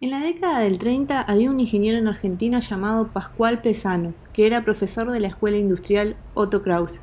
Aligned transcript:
En 0.00 0.10
la 0.10 0.20
década 0.20 0.60
del 0.60 0.78
30 0.78 1.22
había 1.22 1.50
un 1.50 1.58
ingeniero 1.58 1.98
en 1.98 2.06
Argentina 2.06 2.60
llamado 2.60 3.08
Pascual 3.08 3.60
Pesano, 3.62 4.14
que 4.32 4.46
era 4.46 4.64
profesor 4.64 5.10
de 5.10 5.18
la 5.18 5.26
Escuela 5.26 5.56
Industrial 5.56 6.14
Otto 6.34 6.62
Kraus, 6.62 7.00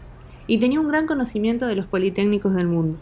y 0.48 0.60
tenía 0.60 0.80
un 0.80 0.88
gran 0.88 1.06
conocimiento 1.06 1.68
de 1.68 1.76
los 1.76 1.88
politécnicos 1.88 2.56
del 2.56 2.68
mundo. 2.68 2.98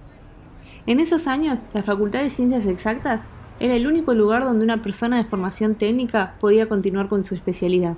En 0.87 0.99
esos 0.99 1.27
años, 1.27 1.59
la 1.75 1.83
Facultad 1.83 2.23
de 2.23 2.31
Ciencias 2.31 2.65
Exactas 2.65 3.27
era 3.59 3.75
el 3.75 3.85
único 3.85 4.15
lugar 4.15 4.43
donde 4.43 4.65
una 4.65 4.81
persona 4.81 5.17
de 5.17 5.25
formación 5.25 5.76
técnica 5.76 6.37
podía 6.39 6.67
continuar 6.67 7.07
con 7.07 7.23
su 7.23 7.35
especialidad. 7.35 7.96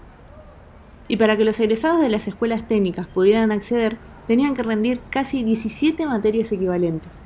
Y 1.07 1.15
para 1.15 1.37
que 1.37 1.45
los 1.45 1.57
egresados 1.61 2.01
de 2.01 2.09
las 2.09 2.27
escuelas 2.27 2.67
técnicas 2.67 3.07
pudieran 3.07 3.53
acceder, 3.53 3.97
tenían 4.27 4.53
que 4.53 4.63
rendir 4.63 4.99
casi 5.09 5.45
17 5.45 6.05
materias 6.07 6.51
equivalentes. 6.51 7.21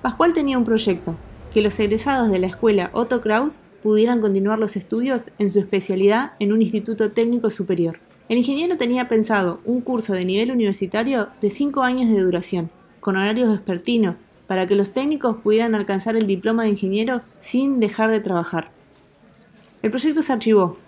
Pascual 0.00 0.32
tenía 0.32 0.56
un 0.56 0.64
proyecto, 0.64 1.14
que 1.52 1.60
los 1.60 1.78
egresados 1.78 2.30
de 2.30 2.38
la 2.38 2.46
escuela 2.46 2.88
Otto 2.94 3.20
Kraus 3.20 3.60
pudieran 3.82 4.20
continuar 4.20 4.58
los 4.58 4.76
estudios 4.76 5.30
en 5.38 5.50
su 5.50 5.58
especialidad 5.58 6.32
en 6.38 6.52
un 6.52 6.62
instituto 6.62 7.10
técnico 7.10 7.50
superior. 7.50 8.00
El 8.28 8.38
ingeniero 8.38 8.76
tenía 8.76 9.08
pensado 9.08 9.60
un 9.64 9.80
curso 9.80 10.12
de 10.12 10.24
nivel 10.24 10.50
universitario 10.50 11.28
de 11.40 11.50
5 11.50 11.82
años 11.82 12.08
de 12.08 12.20
duración, 12.20 12.70
con 13.00 13.16
horarios 13.16 13.50
vespertinos, 13.50 14.16
para 14.46 14.66
que 14.66 14.76
los 14.76 14.92
técnicos 14.92 15.36
pudieran 15.38 15.74
alcanzar 15.74 16.16
el 16.16 16.26
diploma 16.26 16.62
de 16.64 16.70
ingeniero 16.70 17.22
sin 17.40 17.80
dejar 17.80 18.10
de 18.10 18.20
trabajar. 18.20 18.70
El 19.82 19.90
proyecto 19.90 20.22
se 20.22 20.32
archivó 20.32 20.78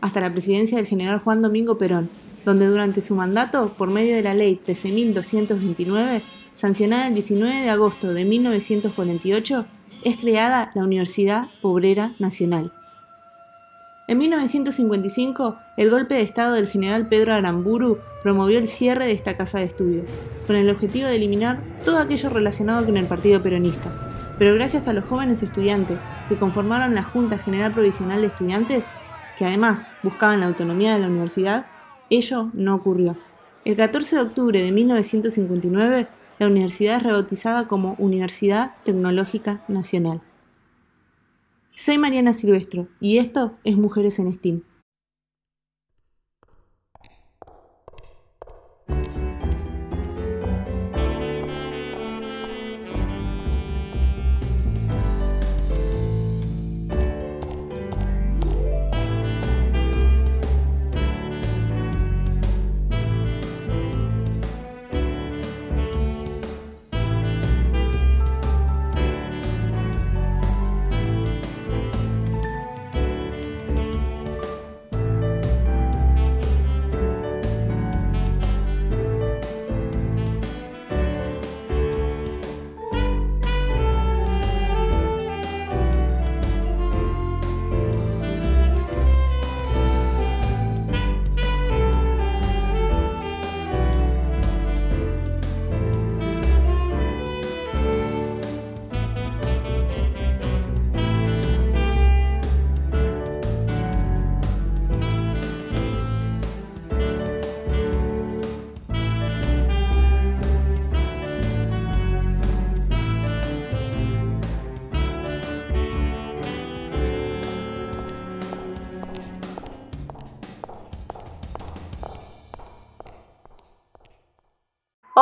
hasta 0.00 0.20
la 0.20 0.32
presidencia 0.32 0.76
del 0.76 0.86
general 0.86 1.20
Juan 1.20 1.40
Domingo 1.40 1.78
Perón, 1.78 2.10
donde 2.44 2.66
durante 2.66 3.00
su 3.00 3.14
mandato, 3.14 3.74
por 3.78 3.90
medio 3.90 4.14
de 4.14 4.22
la 4.22 4.34
ley 4.34 4.60
13.229, 4.64 6.22
sancionada 6.52 7.06
el 7.06 7.14
19 7.14 7.62
de 7.62 7.70
agosto 7.70 8.12
de 8.12 8.24
1948, 8.24 9.66
es 10.04 10.16
creada 10.16 10.70
la 10.74 10.84
Universidad 10.84 11.46
Obrera 11.62 12.14
Nacional. 12.18 12.72
En 14.08 14.18
1955, 14.18 15.56
el 15.76 15.90
golpe 15.90 16.14
de 16.14 16.22
Estado 16.22 16.54
del 16.54 16.66
general 16.66 17.08
Pedro 17.08 17.34
Aramburu 17.34 17.98
promovió 18.22 18.58
el 18.58 18.68
cierre 18.68 19.06
de 19.06 19.12
esta 19.12 19.36
casa 19.36 19.58
de 19.58 19.64
estudios, 19.64 20.10
con 20.46 20.56
el 20.56 20.68
objetivo 20.68 21.06
de 21.06 21.16
eliminar 21.16 21.60
todo 21.84 21.98
aquello 21.98 22.28
relacionado 22.28 22.84
con 22.84 22.96
el 22.96 23.06
Partido 23.06 23.42
Peronista. 23.42 23.90
Pero 24.38 24.54
gracias 24.54 24.88
a 24.88 24.92
los 24.92 25.04
jóvenes 25.04 25.42
estudiantes 25.42 26.00
que 26.28 26.36
conformaron 26.36 26.94
la 26.94 27.04
Junta 27.04 27.38
General 27.38 27.72
Provisional 27.72 28.20
de 28.20 28.26
Estudiantes, 28.26 28.86
que 29.38 29.46
además 29.46 29.86
buscaban 30.02 30.40
la 30.40 30.46
autonomía 30.46 30.94
de 30.94 31.00
la 31.00 31.06
universidad, 31.06 31.66
ello 32.10 32.50
no 32.52 32.74
ocurrió. 32.74 33.16
El 33.64 33.76
14 33.76 34.16
de 34.16 34.22
octubre 34.22 34.60
de 34.60 34.72
1959, 34.72 36.08
la 36.42 36.48
universidad 36.48 36.96
es 36.96 37.04
rebautizada 37.04 37.68
como 37.68 37.94
Universidad 38.00 38.72
Tecnológica 38.82 39.62
Nacional. 39.68 40.22
Soy 41.76 41.98
Mariana 41.98 42.32
Silvestro 42.32 42.88
y 42.98 43.18
esto 43.18 43.52
es 43.62 43.76
Mujeres 43.76 44.18
en 44.18 44.34
STEAM. 44.34 44.62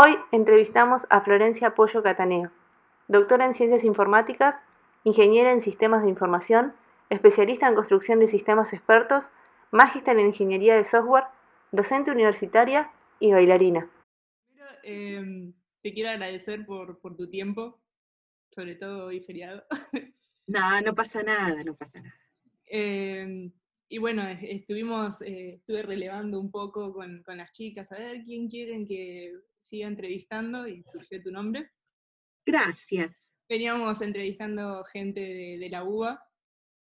Hoy 0.03 0.17
entrevistamos 0.33 1.07
a 1.11 1.21
Florencia 1.21 1.75
Pollo 1.75 2.03
Cataneo, 2.03 2.51
doctora 3.07 3.45
en 3.45 3.53
Ciencias 3.53 3.85
Informáticas, 3.85 4.57
ingeniera 5.05 5.53
en 5.53 5.61
Sistemas 5.61 6.03
de 6.03 6.09
Información, 6.09 6.73
especialista 7.11 7.69
en 7.69 7.75
construcción 7.75 8.19
de 8.19 8.27
sistemas 8.27 8.73
expertos, 8.73 9.25
magíster 9.71 10.19
en 10.19 10.29
Ingeniería 10.29 10.75
de 10.75 10.85
Software, 10.85 11.25
docente 11.71 12.11
universitaria 12.11 12.91
y 13.19 13.33
bailarina. 13.33 13.91
Em, 14.85 15.53
te 15.83 15.93
quiero 15.93 16.09
agradecer 16.09 16.65
por, 16.65 16.99
tu 17.19 17.29
tiempo, 17.29 17.79
sobre 18.51 18.77
todo 18.77 19.09
hoy 19.09 19.21
feriado. 19.21 19.65
No, 20.47 20.81
no 20.81 20.95
pasa 20.95 21.23
nada, 21.23 21.63
no 21.63 21.77
pasa 21.77 22.01
nada. 22.01 22.17
Em, 22.65 23.53
y 23.89 23.99
bueno, 23.99 24.27
estuvimos, 24.27 25.21
eh, 25.21 25.57
estuve 25.57 25.83
relevando 25.83 26.41
un 26.41 26.51
poco 26.51 26.93
con, 26.93 27.23
con, 27.23 27.37
las 27.37 27.53
chicas, 27.53 27.93
a 27.93 27.99
ver 27.99 28.25
quién 28.25 28.49
quieren 28.49 28.85
que 28.85 29.33
siga 29.61 29.87
entrevistando 29.87 30.67
y 30.67 30.83
surgió 30.85 31.23
tu 31.23 31.31
nombre. 31.31 31.71
Gracias. 32.45 33.33
Veníamos 33.49 34.01
entrevistando 34.01 34.85
gente 34.85 35.21
de, 35.21 35.69
la 35.71 35.85
UBA 35.85 36.23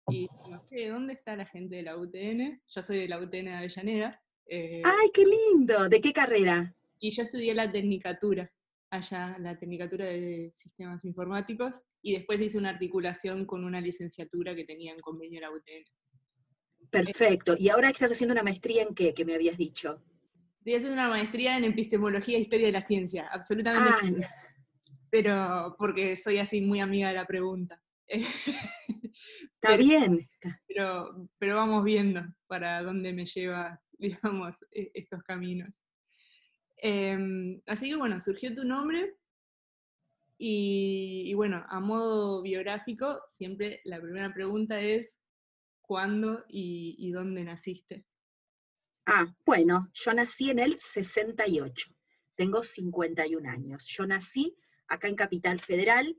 y 0.09 0.29
dijimos, 0.29 0.63
¿dónde 0.89 1.15
está 1.15 1.37
la 1.37 1.47
gente 1.47 1.77
de 1.77 1.83
la 1.83 1.97
UTN? 1.97 2.61
Yo 2.67 2.83
soy 2.83 2.99
de 2.99 3.09
la 3.09 3.19
UTN 3.19 3.47
de 3.47 3.55
Avellaneda. 3.55 4.23
Eh, 4.47 4.83
¡Ay, 4.85 5.11
qué 5.13 5.25
lindo! 5.25 5.89
¿De 5.89 6.01
qué 6.01 6.13
carrera? 6.13 6.75
Y 6.99 7.11
yo 7.11 7.23
estudié 7.23 7.55
la 7.55 7.71
Tecnicatura, 7.71 8.53
allá, 8.91 9.37
la 9.39 9.59
Tecnicatura 9.59 10.07
de 10.07 10.53
Sistemas 10.55 11.05
Informáticos, 11.05 11.83
y 12.03 12.15
después 12.15 12.41
hice 12.41 12.59
una 12.59 12.71
articulación 12.71 13.45
con 13.47 13.65
una 13.65 13.81
licenciatura 13.81 14.55
que 14.55 14.65
tenía 14.65 14.93
en 14.93 15.01
convenio 15.01 15.41
la 15.41 15.51
UTN. 15.51 15.85
Perfecto. 16.91 17.57
¿Y 17.59 17.69
ahora 17.69 17.91
estás 17.91 18.13
haciendo 18.13 18.33
una 18.33 18.43
maestría 18.43 18.83
en 18.83 18.95
qué, 18.95 19.13
que 19.13 19.25
me 19.25 19.35
habías 19.35 19.57
dicho? 19.57 20.03
Estoy 20.67 20.79
haciendo 20.79 21.01
una 21.01 21.11
maestría 21.11 21.57
en 21.57 21.63
epistemología 21.63 22.37
e 22.37 22.41
historia 22.41 22.67
de 22.67 22.73
la 22.73 22.81
ciencia, 22.81 23.29
absolutamente. 23.31 24.27
Ah, 24.27 24.51
pero 25.09 25.77
porque 25.79 26.17
soy 26.17 26.39
así 26.39 26.61
muy 26.61 26.81
amiga 26.81 27.07
de 27.07 27.15
la 27.15 27.25
pregunta. 27.25 27.81
Está 28.09 29.77
bien. 29.77 30.29
Pero, 30.67 31.29
pero 31.39 31.55
vamos 31.55 31.85
viendo 31.85 32.21
para 32.49 32.83
dónde 32.83 33.13
me 33.13 33.27
lleva, 33.27 33.81
digamos, 33.93 34.57
e, 34.73 34.91
estos 34.93 35.23
caminos. 35.23 35.85
Em, 36.79 37.63
así 37.67 37.89
que 37.89 37.95
bueno, 37.95 38.19
surgió 38.19 38.53
tu 38.53 38.65
nombre 38.65 39.15
y, 40.37 41.33
bueno, 41.35 41.65
a 41.69 41.79
modo 41.79 42.43
biográfico, 42.43 43.21
siempre 43.31 43.83
la 43.85 44.01
primera 44.01 44.35
pregunta 44.35 44.81
es 44.81 45.17
¿cuándo 45.81 46.45
y 46.49 47.09
dónde 47.13 47.45
naciste? 47.45 48.05
Ah, 49.09 49.33
bueno, 49.45 49.89
yo 49.95 50.13
nací 50.15 50.51
en 50.51 50.59
el 50.59 50.81
68, 50.81 51.95
tengo 52.35 52.65
51 52.65 53.49
años. 53.49 53.87
Yo 53.87 54.05
nací 54.05 54.59
acá 54.89 55.07
en 55.07 55.15
Capital 55.15 55.61
Federal, 55.61 56.19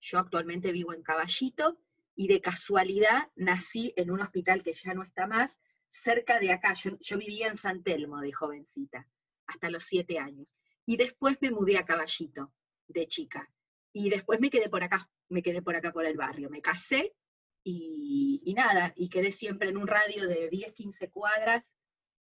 yo 0.00 0.18
actualmente 0.18 0.72
vivo 0.72 0.92
en 0.92 1.04
Caballito 1.04 1.78
y 2.16 2.26
de 2.26 2.40
casualidad 2.40 3.30
nací 3.36 3.94
en 3.96 4.10
un 4.10 4.20
hospital 4.20 4.64
que 4.64 4.72
ya 4.72 4.94
no 4.94 5.04
está 5.04 5.28
más, 5.28 5.60
cerca 5.86 6.40
de 6.40 6.50
acá. 6.50 6.74
Yo, 6.74 7.18
vivía 7.18 7.46
en 7.46 7.56
San 7.56 7.84
Telmo 7.84 8.20
de 8.20 8.32
jovencita, 8.32 9.08
hasta 9.46 9.70
los 9.70 9.84
siete 9.84 10.18
años. 10.18 10.56
Y 10.84 10.96
después 10.96 11.36
me 11.40 11.52
mudé 11.52 11.78
a 11.78 11.84
Caballito, 11.84 12.52
de 12.88 13.06
chica. 13.06 13.48
Y 13.92 14.10
después 14.10 14.40
me 14.40 14.50
quedé 14.50 14.68
por 14.68 14.82
acá, 14.82 15.08
me 15.28 15.40
quedé 15.40 15.62
por 15.62 15.76
acá 15.76 15.92
por 15.92 16.04
el 16.04 16.16
barrio. 16.16 16.50
Me 16.50 16.60
casé 16.60 17.14
y, 17.62 18.42
y 18.44 18.54
nada, 18.54 18.92
y 18.96 19.08
quedé 19.08 19.30
siempre 19.30 19.68
en 19.68 19.76
un 19.76 19.86
radio 19.86 20.26
de 20.26 20.48
10, 20.48 20.72
15 20.72 21.10
cuadras 21.10 21.72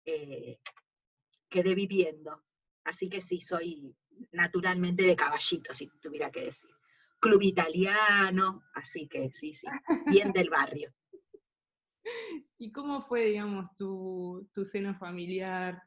eh, 0.05 0.59
quedé 1.49 1.75
viviendo. 1.75 2.45
Así 2.85 3.09
que 3.09 3.21
sí, 3.21 3.41
soy 3.41 3.95
naturalmente 4.33 5.05
de 5.05 5.17
caballito, 5.17 5.73
si 5.73 5.89
tuviera 6.01 6.31
que 6.31 6.45
decir. 6.45 6.71
Club 7.21 7.43
italiano, 7.43 8.65
así 8.75 9.09
que 9.09 9.31
sí, 9.33 9.55
sí, 9.55 9.67
bien 10.07 10.33
del 10.33 10.51
barrio. 10.51 10.93
¿Y 12.59 12.71
cómo 12.71 13.01
fue, 13.03 13.27
digamos, 13.27 13.75
tu, 13.77 14.49
tu 14.53 14.65
seno 14.65 14.95
familiar? 14.95 15.83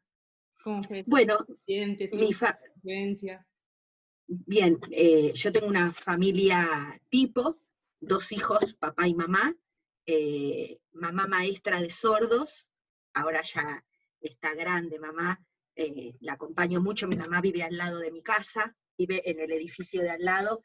¿Cómo 0.64 0.82
fue? 0.82 1.04
Bueno, 1.06 1.38
¿Sientes 1.66 2.14
mi 2.14 2.34
fa-? 2.34 2.60
Bien, 4.28 4.80
eh, 4.92 5.32
yo 5.34 5.52
tengo 5.52 5.68
una 5.68 5.94
familia 5.94 7.00
tipo, 7.10 7.60
dos 8.00 8.32
hijos, 8.32 8.74
papá 8.74 9.08
y 9.08 9.14
mamá, 9.14 9.56
eh, 10.06 10.80
mamá 10.92 11.28
maestra 11.28 11.82
de 11.82 11.90
sordos, 11.90 12.68
ahora 13.14 13.42
ya 13.42 13.86
está 14.28 14.54
grande 14.54 15.00
mamá, 15.00 15.42
eh, 15.80 16.16
la 16.22 16.34
acompaño 16.34 16.82
mucho, 16.82 17.08
mi 17.08 17.16
mamá 17.16 17.40
vive 17.40 17.62
al 17.62 17.78
lado 17.78 18.00
de 18.00 18.12
mi 18.12 18.24
casa, 18.24 18.76
vive 18.98 19.22
en 19.30 19.40
el 19.40 19.52
edificio 19.52 20.02
de 20.02 20.10
al 20.10 20.24
lado, 20.24 20.64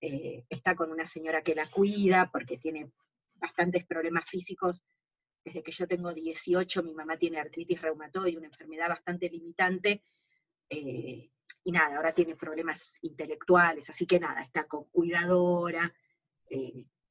eh, 0.00 0.46
está 0.48 0.74
con 0.74 0.90
una 0.90 1.04
señora 1.04 1.42
que 1.42 1.54
la 1.54 1.68
cuida 1.70 2.30
porque 2.32 2.56
tiene 2.56 2.90
bastantes 3.34 3.84
problemas 3.84 4.24
físicos. 4.28 4.82
Desde 5.44 5.62
que 5.62 5.70
yo 5.70 5.86
tengo 5.86 6.14
18, 6.14 6.82
mi 6.82 6.94
mamá 6.94 7.18
tiene 7.18 7.38
artritis 7.38 7.82
reumatoide, 7.82 8.38
una 8.38 8.46
enfermedad 8.46 8.88
bastante 8.88 9.28
limitante, 9.28 10.02
eh, 10.70 11.30
y 11.62 11.70
nada, 11.70 11.96
ahora 11.96 12.14
tiene 12.14 12.34
problemas 12.34 12.98
intelectuales, 13.02 13.90
así 13.90 14.06
que 14.06 14.18
nada, 14.18 14.42
está 14.42 14.66
con 14.66 14.84
cuidadora. 14.84 15.94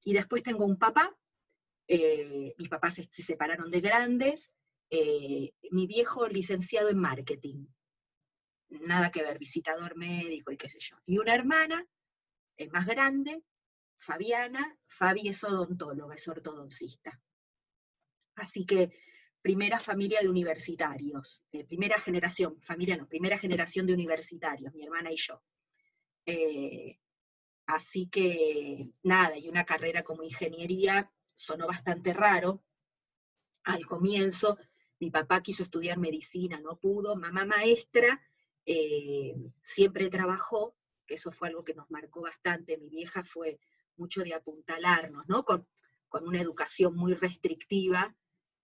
y 0.06 0.14
después 0.14 0.42
tengo 0.42 0.66
un 0.66 0.78
papá, 0.78 1.16
mis 1.88 2.70
papás 2.70 2.96
se 2.96 3.24
separaron 3.24 3.70
de 3.70 3.82
grandes, 3.82 4.52
eh, 4.90 5.54
mi 5.72 5.88
viejo 5.88 6.28
licenciado 6.28 6.90
en 6.90 7.00
marketing, 7.00 7.66
nada 8.70 9.12
que 9.12 9.24
ver, 9.24 9.40
visitador 9.40 9.96
médico 9.96 10.52
y 10.52 10.58
qué 10.58 10.70
sé 10.70 10.80
yo. 10.80 10.98
Y 11.06 11.18
una 11.18 11.36
hermana, 11.36 11.86
eh, 12.58 12.70
más 12.70 12.86
grande, 12.86 13.44
Fabiana, 13.98 14.78
Fabi 14.88 15.30
es 15.30 15.44
odontóloga, 15.44 16.16
es 16.16 16.28
ortodoncista. 16.28 17.22
Así 18.36 18.66
que 18.66 18.92
primera 19.42 19.80
familia 19.80 20.20
de 20.22 20.30
universitarios, 20.30 21.42
eh, 21.52 21.66
primera 21.66 22.00
generación, 22.00 22.62
familia 22.62 22.98
no, 22.98 23.08
primera 23.08 23.38
generación 23.38 23.86
de 23.86 23.94
universitarios, 23.94 24.74
mi 24.74 24.84
hermana 24.84 25.12
y 25.12 25.18
yo. 25.18 25.42
Así 27.66 28.08
que 28.08 28.92
nada, 29.04 29.38
y 29.38 29.48
una 29.48 29.66
carrera 29.66 30.04
como 30.04 30.24
ingeniería 30.24 31.12
sonó 31.36 31.68
bastante 31.68 32.14
raro. 32.14 32.64
Al 33.64 33.86
comienzo, 33.86 34.58
mi 35.04 35.12
papá 35.12 35.42
quiso 35.42 35.64
estudiar 35.64 35.98
medicina, 35.98 36.60
no 36.60 36.74
pudo, 36.86 37.16
mamá 37.16 37.46
maestra, 37.46 38.10
eh, 38.66 39.36
siempre 39.62 40.10
trabajó, 40.10 40.76
que 41.06 41.16
eso 41.16 41.32
fue 41.32 41.50
algo 41.50 41.64
que 41.66 41.74
nos 41.80 41.90
marcó 41.92 42.22
bastante, 42.22 42.78
mi 42.78 42.90
vieja 42.90 43.24
fue 43.24 43.60
mucho 43.98 44.24
de 44.24 44.34
apuntalarnos, 44.34 45.24
¿no? 45.28 45.44
Con, 45.44 45.68
con 46.08 46.28
una 46.28 46.42
educación 46.42 46.96
muy 46.96 47.14
restrictiva, 47.14 48.16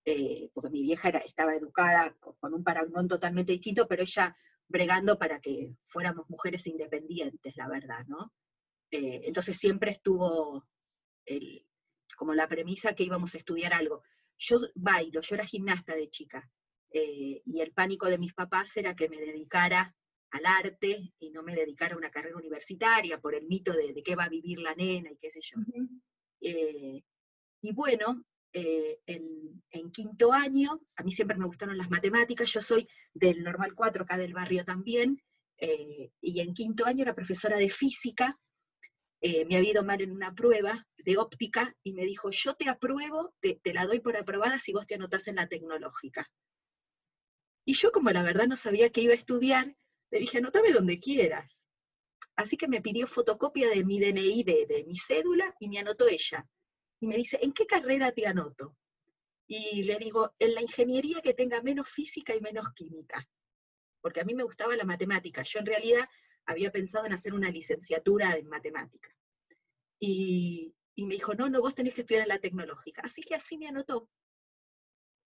eh, 0.05 0.49
porque 0.53 0.69
mi 0.69 0.81
vieja 0.81 1.09
estaba 1.09 1.55
educada 1.55 2.15
con, 2.19 2.33
con 2.41 2.53
un 2.53 2.63
parangón 2.63 3.07
totalmente 3.07 3.51
distinto, 3.51 3.87
pero 3.87 4.03
ella 4.03 4.35
bregando 4.67 5.17
para 5.17 5.39
que 5.41 5.73
fuéramos 5.87 6.29
mujeres 6.29 6.65
independientes, 6.67 7.55
la 7.57 7.67
verdad, 7.67 8.05
¿no? 8.07 8.31
Eh, 8.91 9.21
entonces 9.25 9.57
siempre 9.57 9.91
estuvo 9.91 10.65
el- 11.25 11.65
como 12.17 12.33
la 12.33 12.47
premisa 12.47 12.93
que 12.95 13.03
íbamos 13.03 13.33
a 13.35 13.37
estudiar 13.37 13.73
algo. 13.73 14.03
Yo 14.39 14.57
bailo, 14.73 15.21
yo 15.21 15.35
era 15.35 15.45
gimnasta 15.45 15.95
de 15.95 16.09
chica, 16.09 16.49
eh, 16.91 17.41
y 17.45 17.59
el 17.59 17.71
pánico 17.73 18.07
de 18.07 18.17
mis 18.17 18.33
papás 18.33 18.75
era 18.77 18.95
que 18.95 19.09
me 19.09 19.17
dedicara 19.17 19.93
al 20.31 20.45
arte 20.45 21.11
y 21.19 21.29
no 21.31 21.43
me 21.43 21.55
dedicara 21.55 21.95
a 21.95 21.97
una 21.97 22.09
carrera 22.09 22.37
universitaria 22.37 23.19
por 23.19 23.35
el 23.35 23.47
mito 23.47 23.73
de, 23.73 23.93
de 23.93 24.01
qué 24.01 24.15
va 24.15 24.23
a 24.23 24.29
vivir 24.29 24.59
la 24.59 24.73
nena 24.75 25.11
y 25.11 25.17
qué 25.17 25.29
sé 25.29 25.39
yo. 25.41 25.57
Eh, 26.41 27.03
y 27.61 27.73
bueno, 27.73 28.23
eh, 28.53 28.99
en, 29.05 29.61
en 29.71 29.91
quinto 29.91 30.31
año, 30.31 30.81
a 30.95 31.03
mí 31.03 31.11
siempre 31.11 31.37
me 31.37 31.45
gustaron 31.45 31.77
las 31.77 31.89
matemáticas, 31.89 32.51
yo 32.51 32.61
soy 32.61 32.87
del 33.13 33.43
Normal 33.43 33.73
4, 33.75 34.03
acá 34.03 34.17
del 34.17 34.33
barrio 34.33 34.63
también, 34.63 35.21
y 36.21 36.39
en 36.39 36.53
quinto 36.53 36.85
año 36.85 37.01
era 37.01 37.13
profesora 37.13 37.57
de 37.57 37.67
física, 37.67 38.39
eh, 39.21 39.45
me 39.45 39.57
había 39.57 39.71
ido 39.71 39.83
mal 39.83 40.01
en 40.01 40.11
una 40.11 40.33
prueba 40.33 40.87
de 40.97 41.17
óptica, 41.17 41.75
y 41.83 41.93
me 41.93 42.03
dijo, 42.05 42.29
yo 42.29 42.53
te 42.55 42.69
apruebo, 42.69 43.33
te, 43.39 43.59
te 43.61 43.73
la 43.73 43.85
doy 43.85 43.99
por 43.99 44.15
aprobada 44.17 44.59
si 44.59 44.73
vos 44.73 44.87
te 44.87 44.95
anotás 44.95 45.27
en 45.27 45.35
la 45.35 45.47
tecnológica. 45.47 46.29
Y 47.65 47.73
yo 47.73 47.91
como 47.91 48.11
la 48.11 48.23
verdad 48.23 48.47
no 48.47 48.55
sabía 48.55 48.89
qué 48.89 49.01
iba 49.01 49.13
a 49.13 49.17
estudiar, 49.17 49.75
le 50.11 50.19
dije, 50.19 50.39
anotame 50.39 50.71
donde 50.71 50.99
quieras. 50.99 51.67
Así 52.35 52.57
que 52.57 52.67
me 52.67 52.81
pidió 52.81 53.05
fotocopia 53.05 53.69
de 53.69 53.83
mi 53.83 53.99
DNI, 53.99 54.43
de, 54.43 54.65
de 54.65 54.83
mi 54.85 54.97
cédula, 54.97 55.53
y 55.59 55.69
me 55.69 55.79
anotó 55.79 56.07
ella. 56.07 56.47
Y 56.99 57.07
me 57.07 57.15
dice, 57.15 57.37
¿en 57.41 57.53
qué 57.53 57.65
carrera 57.65 58.11
te 58.11 58.27
anoto? 58.27 58.75
Y 59.47 59.83
le 59.83 59.97
digo, 59.97 60.33
en 60.39 60.53
la 60.53 60.61
ingeniería 60.61 61.21
que 61.21 61.33
tenga 61.33 61.61
menos 61.61 61.89
física 61.89 62.35
y 62.35 62.41
menos 62.41 62.71
química. 62.73 63.27
Porque 64.01 64.21
a 64.21 64.23
mí 64.23 64.33
me 64.33 64.43
gustaba 64.43 64.75
la 64.75 64.85
matemática. 64.85 65.43
Yo 65.43 65.59
en 65.59 65.65
realidad 65.65 66.07
había 66.49 66.71
pensado 66.71 67.05
en 67.05 67.13
hacer 67.13 67.33
una 67.33 67.51
licenciatura 67.51 68.35
en 68.35 68.47
matemática. 68.47 69.15
Y, 69.99 70.73
y 70.95 71.05
me 71.05 71.13
dijo, 71.13 71.35
no, 71.35 71.47
no, 71.49 71.61
vos 71.61 71.75
tenés 71.75 71.93
que 71.93 72.01
estudiar 72.01 72.23
en 72.23 72.29
la 72.29 72.39
tecnológica. 72.39 73.01
Así 73.03 73.21
que 73.21 73.35
así 73.35 73.57
me 73.57 73.67
anotó. 73.67 74.09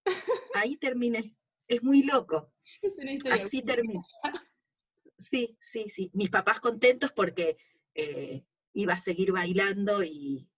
Ahí 0.56 0.76
terminé. 0.76 1.36
Es 1.68 1.82
muy 1.82 2.04
loco. 2.04 2.54
Es 2.82 2.98
una 2.98 3.14
historia 3.14 3.44
Así 3.44 3.62
terminé. 3.62 4.00
Sí, 5.16 5.58
sí, 5.62 5.88
sí. 5.88 6.12
Mis 6.14 6.30
papás 6.30 6.60
contentos 6.60 7.14
porque 7.14 7.56
eh, 7.94 8.44
iba 8.74 8.94
a 8.94 8.98
seguir 8.98 9.32
bailando 9.32 10.04
y 10.04 10.50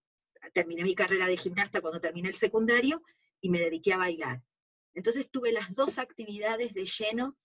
terminé 0.53 0.81
mi 0.81 0.95
carrera 0.95 1.27
de 1.27 1.37
gimnasta 1.37 1.81
cuando 1.81 1.99
terminé 2.01 2.29
el 2.29 2.35
secundario 2.35 3.03
y 3.41 3.51
me 3.51 3.59
dediqué 3.59 3.93
a 3.93 3.97
bailar. 3.97 4.41
Entonces 4.95 5.29
tuve 5.29 5.51
las 5.51 5.75
dos 5.75 5.99
actividades 5.99 6.73
de 6.73 6.85
lleno 6.85 7.37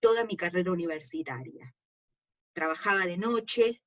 toda 0.00 0.24
mi 0.24 0.36
carrera 0.36 0.72
universitaria. 0.72 1.72
Trabajaba 2.54 3.04
de 3.04 3.18
noche, 3.18 3.82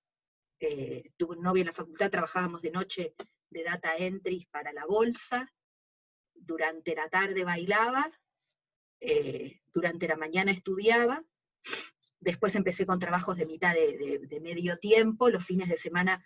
eh, 0.59 1.11
tuve 1.17 1.35
un 1.35 1.41
novio 1.41 1.61
en 1.61 1.67
la 1.67 1.73
facultad, 1.73 2.11
trabajábamos 2.11 2.61
de 2.61 2.71
noche 2.71 3.15
de 3.49 3.63
data 3.63 3.95
entry 3.95 4.47
para 4.51 4.71
la 4.73 4.85
bolsa, 4.85 5.51
durante 6.35 6.93
la 6.93 7.09
tarde 7.09 7.43
bailaba, 7.43 8.11
eh, 8.99 9.61
durante 9.73 10.07
la 10.07 10.17
mañana 10.17 10.51
estudiaba, 10.51 11.23
después 12.19 12.53
empecé 12.53 12.85
con 12.85 12.99
trabajos 12.99 13.37
de 13.37 13.45
mitad 13.45 13.73
de 13.73 14.39
medio 14.41 14.77
tiempo, 14.77 15.29
los 15.29 15.45
fines 15.45 15.69
de 15.69 15.77
semana 15.77 16.23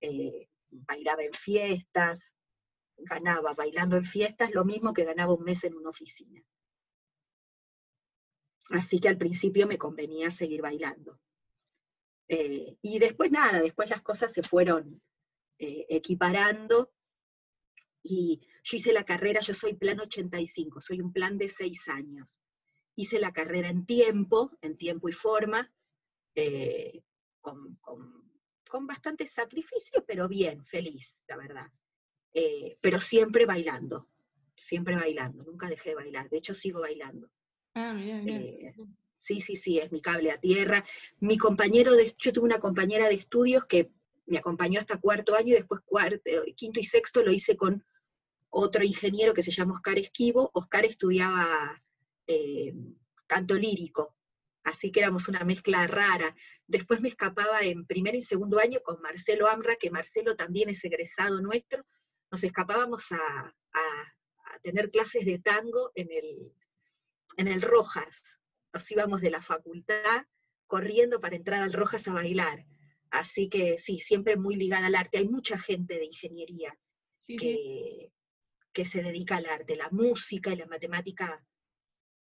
eh, 0.00 0.48
bailaba 0.70 1.22
en 1.22 1.32
fiestas, 1.32 2.34
ganaba 2.96 3.54
bailando 3.54 3.96
en 3.96 4.04
fiestas 4.04 4.52
lo 4.52 4.64
mismo 4.64 4.92
que 4.92 5.04
ganaba 5.04 5.34
un 5.34 5.44
mes 5.44 5.64
en 5.64 5.74
una 5.74 5.90
oficina. 5.90 6.42
Así 8.70 8.98
que 8.98 9.08
al 9.08 9.18
principio 9.18 9.66
me 9.66 9.78
convenía 9.78 10.30
seguir 10.30 10.62
bailando. 10.62 11.20
Eh, 12.28 12.76
y 12.82 12.98
después 12.98 13.30
nada, 13.30 13.60
después 13.60 13.90
las 13.90 14.02
cosas 14.02 14.32
se 14.32 14.42
fueron 14.42 15.02
eh, 15.58 15.86
equiparando 15.88 16.92
y 18.02 18.40
yo 18.62 18.76
hice 18.76 18.92
la 18.92 19.04
carrera, 19.04 19.40
yo 19.40 19.54
soy 19.54 19.74
plan 19.74 20.00
85, 20.00 20.80
soy 20.80 21.00
un 21.00 21.12
plan 21.12 21.38
de 21.38 21.48
seis 21.48 21.88
años. 21.88 22.26
Hice 22.96 23.18
la 23.18 23.32
carrera 23.32 23.68
en 23.68 23.86
tiempo, 23.86 24.56
en 24.60 24.76
tiempo 24.76 25.08
y 25.08 25.12
forma, 25.12 25.72
eh, 26.34 27.02
con, 27.40 27.76
con- 27.76 28.24
con 28.68 28.86
bastante 28.86 29.26
sacrificio, 29.26 30.04
pero 30.06 30.28
bien, 30.28 30.64
feliz, 30.64 31.18
la 31.28 31.36
verdad. 31.36 31.66
Eh, 32.32 32.76
pero 32.80 33.00
siempre 33.00 33.46
bailando, 33.46 34.08
siempre 34.56 34.96
bailando, 34.96 35.44
nunca 35.44 35.68
dejé 35.68 35.90
de 35.90 35.94
bailar, 35.96 36.28
de 36.28 36.38
hecho 36.38 36.54
sigo 36.54 36.80
bailando. 36.80 37.30
Ah, 37.74 37.94
mira, 37.94 38.40
mira. 38.58 38.74
Sí, 39.24 39.40
sí, 39.40 39.56
sí, 39.56 39.78
es 39.78 39.90
mi 39.90 40.02
cable 40.02 40.30
a 40.30 40.38
tierra. 40.38 40.84
Mi 41.18 41.38
compañero 41.38 41.92
de, 41.94 42.14
yo 42.18 42.30
tuve 42.30 42.44
una 42.44 42.58
compañera 42.60 43.08
de 43.08 43.14
estudios 43.14 43.64
que 43.64 43.90
me 44.26 44.36
acompañó 44.36 44.78
hasta 44.80 45.00
cuarto 45.00 45.34
año 45.34 45.48
y 45.54 45.56
después 45.56 45.80
cuarto, 45.82 46.30
quinto 46.54 46.78
y 46.78 46.84
sexto 46.84 47.22
lo 47.22 47.32
hice 47.32 47.56
con 47.56 47.86
otro 48.50 48.84
ingeniero 48.84 49.32
que 49.32 49.42
se 49.42 49.50
llama 49.50 49.72
Oscar 49.72 49.98
Esquivo. 49.98 50.50
Oscar 50.52 50.84
estudiaba 50.84 51.82
eh, 52.26 52.74
canto 53.26 53.54
lírico, 53.54 54.14
así 54.62 54.92
que 54.92 55.00
éramos 55.00 55.26
una 55.28 55.42
mezcla 55.42 55.86
rara. 55.86 56.36
Después 56.66 57.00
me 57.00 57.08
escapaba 57.08 57.60
en 57.62 57.86
primer 57.86 58.14
y 58.14 58.20
segundo 58.20 58.58
año 58.58 58.80
con 58.84 59.00
Marcelo 59.00 59.48
Amra, 59.48 59.76
que 59.76 59.90
Marcelo 59.90 60.36
también 60.36 60.68
es 60.68 60.84
egresado 60.84 61.40
nuestro. 61.40 61.82
Nos 62.30 62.44
escapábamos 62.44 63.10
a, 63.12 63.16
a- 63.72 64.04
a 64.52 64.58
tener 64.60 64.90
clases 64.90 65.24
de 65.24 65.38
tango 65.38 65.92
en 65.94 66.12
el, 66.12 66.52
en 67.38 67.48
el 67.48 67.62
Rojas 67.62 68.36
nos 68.74 68.90
íbamos 68.90 69.20
de 69.20 69.30
la 69.30 69.40
facultad 69.40 70.26
corriendo 70.66 71.20
para 71.20 71.36
entrar 71.36 71.62
al 71.62 71.72
Rojas 71.72 72.08
a 72.08 72.12
bailar. 72.12 72.66
Así 73.10 73.48
que 73.48 73.78
sí, 73.78 74.00
siempre 74.00 74.36
muy 74.36 74.56
ligada 74.56 74.86
al 74.86 74.96
arte. 74.96 75.18
Hay 75.18 75.28
mucha 75.28 75.56
gente 75.56 75.94
de 75.94 76.06
ingeniería 76.06 76.76
Sí, 77.16 77.38
sí. 77.38 77.38
que, 77.38 78.12
que 78.72 78.84
se 78.84 79.02
dedica 79.02 79.36
al 79.36 79.46
arte. 79.46 79.76
La 79.76 79.88
música 79.90 80.52
y 80.52 80.56
la 80.56 80.66
matemática 80.66 81.42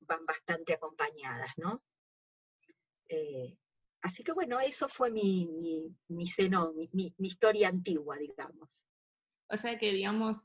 van 0.01 0.27
bastante 0.27 0.75
acompañadas, 0.75 1.53
¿no? 1.57 1.83
Eh, 3.09 3.57
así 4.03 4.23
que 4.23 4.33
bueno, 4.33 4.61
eso 4.61 4.89
fue 4.89 5.11
mi, 5.11 5.47
mi, 5.47 5.97
mi 6.09 6.27
seno, 6.27 6.75
mi, 6.93 7.15
historia 7.19 7.69
antigua, 7.69 8.19
digamos. 8.19 8.85
O 9.49 9.57
sea 9.57 9.79
que, 9.79 9.93
digamos, 9.93 10.43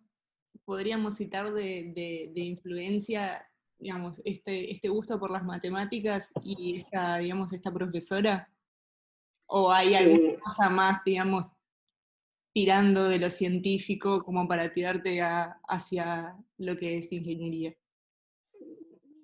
podríamos 0.64 1.16
citar 1.16 1.54
de, 1.54 2.32
influencia, 2.36 3.48
digamos, 3.78 4.22
este, 4.26 4.72
este 4.72 4.90
gusto 4.90 5.20
por 5.20 5.32
las 5.32 5.44
matemáticas 5.44 6.32
y 6.44 6.80
esta, 6.80 7.18
digamos, 7.18 7.54
esta 7.54 7.72
profesora? 7.74 8.50
¿O 9.48 9.72
hay 9.72 9.94
alguna 9.94 10.40
cosa 10.40 10.70
más, 10.70 11.04
digamos, 11.04 11.46
tirando 12.54 13.10
de 13.10 13.20
lo 13.20 13.30
científico 13.30 14.24
como 14.24 14.48
para 14.48 14.72
tirarte 14.72 15.22
hacia 15.22 16.36
lo 16.58 16.78
que 16.78 16.98
es 16.98 17.12
ingeniería? 17.12 17.76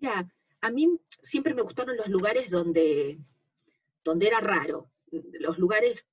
Mira, 0.02 0.30
a 0.62 0.70
mí 0.70 1.00
siempre 1.22 1.54
me 1.54 1.62
gustaron 1.62 1.96
los 1.98 2.08
lugares 2.08 2.50
donde, 2.50 3.20
donde 4.04 4.28
era 4.28 4.40
raro, 4.42 4.92
los 5.12 5.58
lugares, 5.58 6.08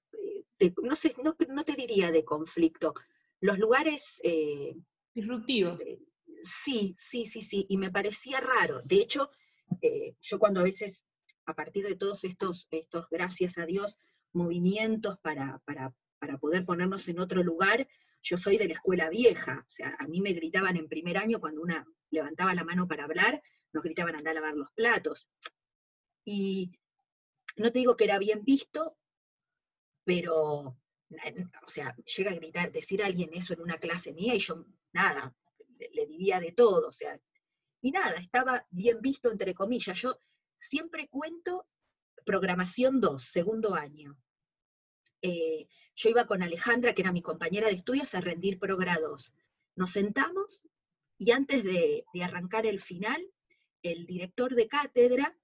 eh, 0.58 0.72
no 0.82 0.94
sé, 0.96 1.14
no, 1.22 1.34
te 1.34 1.74
diría 1.74 2.10
de 2.10 2.24
conflicto, 2.24 2.94
los 3.40 3.58
lugares... 3.58 4.20
Eh, 4.24 4.76
Disruptivos. 5.14 5.80
Eh, 5.80 5.98
sí, 6.42 6.94
sí, 6.98 7.26
sí, 7.26 7.40
sí, 7.42 7.66
y 7.68 7.76
me 7.76 7.90
parecía 7.90 8.40
raro. 8.40 8.82
De 8.84 8.96
hecho, 8.96 9.30
yo 10.20 10.38
cuando 10.38 10.60
a 10.60 10.64
veces, 10.64 11.06
a 11.46 11.54
partir 11.54 11.86
de 11.86 11.96
todos 11.96 12.24
estos, 12.24 12.68
estos 12.70 13.08
gracias 13.08 13.58
a 13.58 13.66
Dios, 13.66 13.98
movimientos 14.32 15.18
para, 15.18 15.58
para 15.64 15.94
para 16.18 16.38
poder 16.38 16.64
ponernos 16.64 17.08
en 17.08 17.20
otro 17.20 17.42
lugar. 17.42 17.88
Yo 18.20 18.36
soy 18.36 18.58
de 18.58 18.66
la 18.66 18.74
escuela 18.74 19.08
vieja, 19.10 19.64
o 19.66 19.70
sea, 19.70 19.96
a 19.98 20.06
mí 20.06 20.20
me 20.20 20.32
gritaban 20.32 20.76
en 20.76 20.88
primer 20.88 21.16
año 21.16 21.40
cuando 21.40 21.62
una 21.62 21.86
levantaba 22.10 22.54
la 22.54 22.64
mano 22.64 22.88
para 22.88 23.04
hablar, 23.04 23.42
nos 23.72 23.82
gritaban 23.82 24.16
andar 24.16 24.32
a 24.32 24.40
lavar 24.40 24.54
los 24.54 24.70
platos. 24.72 25.30
Y 26.24 26.72
no 27.56 27.70
te 27.70 27.78
digo 27.78 27.96
que 27.96 28.04
era 28.04 28.18
bien 28.18 28.44
visto, 28.44 28.98
pero, 30.04 30.34
o 30.34 31.68
sea, 31.68 31.94
llega 32.16 32.32
a 32.32 32.34
gritar, 32.34 32.72
decir 32.72 33.02
a 33.02 33.06
alguien 33.06 33.30
eso 33.34 33.52
en 33.52 33.60
una 33.60 33.78
clase 33.78 34.12
mía 34.12 34.34
y 34.34 34.40
yo, 34.40 34.66
nada, 34.92 35.34
le, 35.78 36.06
diría 36.06 36.40
de 36.40 36.52
todo, 36.52 36.88
o 36.88 36.92
sea, 36.92 37.20
y 37.80 37.92
nada, 37.92 38.16
estaba 38.18 38.66
bien 38.70 39.00
visto 39.00 39.30
entre 39.30 39.54
comillas. 39.54 40.00
Yo 40.00 40.20
siempre 40.56 41.08
cuento 41.08 41.66
programación 42.24 43.00
2, 43.00 43.22
segundo 43.22 43.74
año. 43.74 44.18
Eh, 45.22 45.68
yo 45.94 46.10
iba 46.10 46.26
con 46.26 46.42
Alejandra, 46.42 46.92
que 46.92 47.02
era 47.02 47.12
mi 47.12 47.22
compañera 47.22 47.68
de 47.68 47.74
estudios, 47.74 48.14
a 48.14 48.20
rendir 48.20 48.58
progrados. 48.58 49.32
Nos 49.76 49.92
sentamos 49.92 50.64
y 51.18 51.32
antes 51.32 51.64
de, 51.64 52.04
arrancar 52.22 52.64
el 52.66 52.80
final, 52.80 53.20
el 53.82 54.06
director 54.06 54.54
de 54.54 54.68
cátedra 54.68 55.36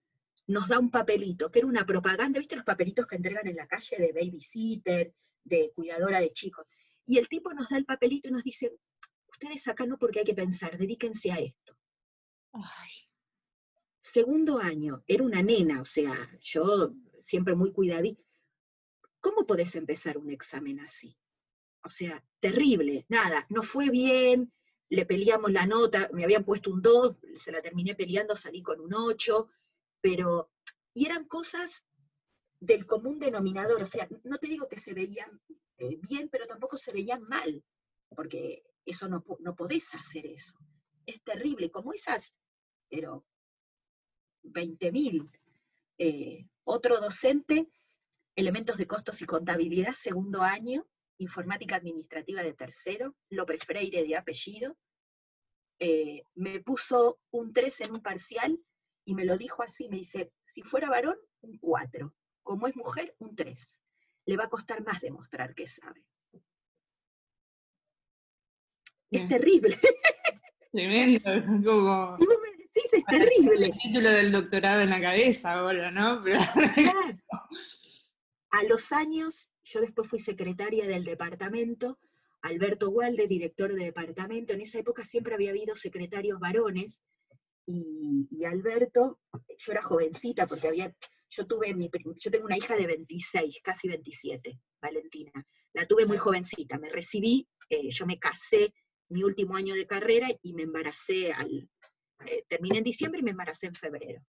nos 0.46 0.68
da 0.68 0.78
un 0.78 0.90
papelito, 0.90 1.50
que 1.50 1.60
era 1.60 1.68
una 1.68 1.84
propaganda, 1.84 2.38
¿viste 2.38 2.56
los 2.56 2.64
papelitos 2.64 3.06
que 3.06 3.16
entregan 3.16 3.48
en 3.48 3.56
la 3.56 3.66
calle 3.66 3.96
de 3.96 4.12
babysitter, 4.12 5.14
de 5.42 5.72
cuidadora 5.74 6.20
de 6.20 6.32
chicos? 6.32 6.66
Y 7.06 7.18
el 7.18 7.28
tipo 7.28 7.52
nos 7.52 7.68
da 7.70 7.76
el 7.76 7.84
papelito 7.84 8.28
y 8.28 8.32
nos 8.32 8.44
dice, 8.44 8.76
ustedes 9.34 9.68
acá 9.68 9.86
no 9.86 9.98
porque 9.98 10.20
hay 10.20 10.24
que 10.24 10.34
pensar, 10.34 10.76
dedíquense 10.76 11.30
a 11.30 11.38
esto. 11.38 11.76
Segundo 14.00 14.58
año, 14.58 15.02
era 15.06 15.24
una 15.24 15.42
nena, 15.42 15.80
o 15.80 15.84
sea, 15.84 16.30
yo 16.40 16.92
siempre 17.20 17.54
muy 17.54 17.72
cuidadita, 17.72 18.22
¿Cómo 19.24 19.46
podés 19.46 19.74
empezar 19.74 20.18
un 20.18 20.28
examen 20.28 20.80
así? 20.80 21.16
O 21.82 21.88
sea, 21.88 22.22
terrible, 22.40 23.06
nada, 23.08 23.46
no 23.48 23.62
fue 23.62 23.88
bien, 23.88 24.52
le 24.90 25.06
peleamos 25.06 25.50
la 25.50 25.64
nota, 25.64 26.10
me 26.12 26.24
habían 26.24 26.44
puesto 26.44 26.70
un 26.70 26.82
2, 26.82 27.16
se 27.38 27.50
la 27.50 27.62
terminé 27.62 27.94
peleando, 27.94 28.36
salí 28.36 28.62
con 28.62 28.80
un 28.80 28.92
8, 28.92 29.48
pero, 30.02 30.50
y 30.92 31.06
eran 31.06 31.24
cosas 31.24 31.86
del 32.60 32.84
común 32.84 33.18
denominador, 33.18 33.82
o 33.82 33.86
sea, 33.86 34.06
no 34.24 34.36
te 34.36 34.46
digo 34.46 34.68
que 34.68 34.78
se 34.78 34.92
veían 34.92 35.40
eh, 35.78 35.96
bien, 36.02 36.28
pero 36.28 36.46
tampoco 36.46 36.76
se 36.76 36.92
veían 36.92 37.22
mal, 37.22 37.64
porque 38.14 38.62
eso 38.86 39.08
no, 39.08 39.22
no 39.40 39.54
podés 39.54 39.94
hacer 39.94 40.26
eso. 40.26 40.54
Es 41.06 41.22
terrible, 41.22 41.70
como 41.70 41.92
esas, 41.92 42.34
pero 42.88 43.24
20.000. 44.42 45.30
Eh, 45.98 46.46
otro 46.64 47.00
docente 47.00 47.68
elementos 48.36 48.76
de 48.76 48.86
costos 48.86 49.22
y 49.22 49.26
contabilidad, 49.26 49.94
segundo 49.94 50.42
año, 50.42 50.86
informática 51.18 51.76
administrativa 51.76 52.42
de 52.42 52.52
tercero, 52.52 53.16
López 53.30 53.64
Freire 53.64 54.02
de 54.02 54.16
apellido. 54.16 54.76
Eh, 55.78 56.24
me 56.34 56.60
puso 56.60 57.20
un 57.30 57.52
3 57.52 57.82
en 57.82 57.92
un 57.92 58.02
parcial 58.02 58.60
y 59.04 59.14
me 59.14 59.24
lo 59.24 59.36
dijo 59.36 59.62
así, 59.62 59.88
me 59.88 59.96
dice, 59.96 60.32
si 60.44 60.62
fuera 60.62 60.88
varón, 60.88 61.18
un 61.42 61.58
4, 61.58 62.14
como 62.42 62.66
es 62.66 62.76
mujer, 62.76 63.14
un 63.18 63.36
3. 63.36 63.82
Le 64.26 64.36
va 64.36 64.44
a 64.44 64.50
costar 64.50 64.84
más 64.84 65.00
demostrar 65.00 65.54
que 65.54 65.66
sabe. 65.66 66.04
Es 69.16 69.28
terrible. 69.28 69.78
Tremendo, 70.72 71.22
como... 71.64 72.18
Sí, 72.72 72.80
es 72.92 73.04
terrible. 73.04 73.66
El 73.66 73.78
título 73.78 74.10
del 74.10 74.32
doctorado 74.32 74.80
en 74.80 74.90
la 74.90 75.00
cabeza 75.00 75.52
ahora, 75.52 75.90
¿no? 75.92 76.22
A 78.50 78.62
los 78.64 78.92
años, 78.92 79.48
yo 79.62 79.80
después 79.80 80.08
fui 80.08 80.18
secretaria 80.18 80.86
del 80.86 81.04
departamento, 81.04 81.98
Alberto 82.42 82.90
Walde, 82.90 83.26
director 83.26 83.72
de 83.72 83.84
departamento, 83.84 84.52
en 84.52 84.60
esa 84.60 84.78
época 84.78 85.04
siempre 85.04 85.34
había 85.34 85.50
habido 85.50 85.74
secretarios 85.76 86.38
varones, 86.38 87.00
y, 87.66 88.44
Alberto, 88.44 89.20
yo 89.58 89.72
era 89.72 89.82
jovencita 89.82 90.46
porque 90.46 90.68
había, 90.68 90.94
yo 91.30 91.46
tuve 91.46 91.74
mi, 91.74 91.90
yo 92.16 92.30
tengo 92.30 92.44
una 92.44 92.58
hija 92.58 92.76
de 92.76 92.86
26, 92.86 93.60
casi 93.62 93.88
27, 93.88 94.60
Valentina, 94.82 95.32
la 95.72 95.86
tuve 95.86 96.06
muy 96.06 96.18
jovencita, 96.18 96.78
me 96.78 96.90
recibí, 96.90 97.48
eh, 97.70 97.88
yo 97.90 98.06
me 98.06 98.18
casé 98.18 98.74
mi 99.08 99.22
último 99.22 99.56
año 99.56 99.74
de 99.74 99.86
carrera 99.86 100.28
y 100.42 100.52
me 100.52 100.62
embaracé 100.62 101.32
al, 101.32 101.68
eh, 102.26 102.44
terminé 102.48 102.78
en 102.78 102.84
diciembre 102.84 103.20
y 103.20 103.24
me 103.24 103.32
embaracé 103.32 103.66
en 103.66 103.74
febrero. 103.74 104.22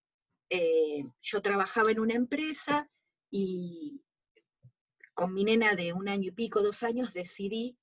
Eh, 0.50 1.04
yo 1.20 1.42
trabajaba 1.42 1.90
en 1.90 2.00
una 2.00 2.14
empresa 2.14 2.88
y, 3.30 4.02
con 5.14 5.32
mi 5.32 5.44
nena 5.44 5.74
de 5.74 5.92
un 5.92 6.08
año 6.08 6.28
y 6.28 6.32
pico, 6.32 6.62
dos 6.62 6.82
años, 6.82 7.12
decidí 7.12 7.78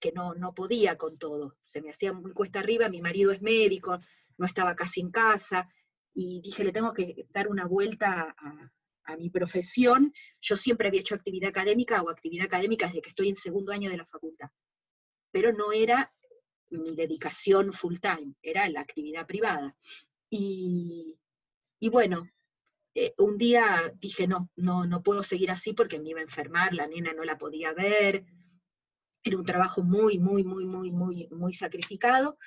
que 0.00 0.12
no, 0.12 0.34
no 0.34 0.54
podía 0.54 0.96
con 0.96 1.18
todo. 1.18 1.56
Se 1.62 1.80
me 1.80 1.90
hacía 1.90 2.12
muy 2.12 2.32
cuesta 2.32 2.60
arriba, 2.60 2.88
mi 2.88 3.00
marido 3.00 3.32
es 3.32 3.40
médico, 3.40 3.98
no 4.36 4.46
estaba 4.46 4.76
casi 4.76 5.00
en 5.00 5.10
casa, 5.10 5.68
y 6.14 6.40
dije, 6.40 6.62
le 6.62 6.72
tengo 6.72 6.92
que 6.92 7.26
dar 7.30 7.48
una 7.48 7.66
vuelta 7.66 8.34
a, 8.38 8.70
mi 9.18 9.28
profesión. 9.28 10.14
Yo 10.40 10.56
siempre 10.56 10.88
había 10.88 11.00
hecho 11.00 11.14
actividad 11.14 11.50
académica 11.50 12.02
o 12.02 12.08
actividad 12.08 12.46
académica 12.46 12.86
desde 12.86 13.02
que 13.02 13.10
estoy 13.10 13.28
en 13.28 13.36
segundo 13.36 13.70
año 13.70 13.90
de 13.90 13.98
la 13.98 14.06
facultad, 14.06 14.48
pero 15.30 15.52
no 15.52 15.72
era 15.72 16.14
mi 16.70 16.94
dedicación 16.96 17.72
full 17.72 17.98
time, 17.98 18.34
era 18.42 18.68
la 18.68 18.80
actividad 18.80 19.26
privada. 19.26 19.76
Y, 20.30 21.18
y 21.80 21.88
bueno, 21.88 22.28
eh, 22.94 23.12
un 23.18 23.36
día 23.36 23.92
dije, 23.98 24.26
no, 24.26 24.50
no, 24.56 24.86
no 24.86 25.02
puedo 25.02 25.22
seguir 25.22 25.50
así 25.50 25.72
porque 25.72 25.98
me 25.98 26.10
iba 26.10 26.20
a 26.20 26.24
enfermar, 26.24 26.74
la 26.74 26.86
nena 26.86 27.12
no 27.12 27.24
la 27.24 27.36
podía 27.36 27.72
ver, 27.72 28.24
era 29.24 29.38
un 29.38 29.44
trabajo 29.44 29.82
muy, 29.82 30.18
muy, 30.18 30.44
muy, 30.44 30.64
muy, 30.66 30.92
muy, 30.92 31.28
muy 31.30 31.52
sacrificado, 31.52 32.38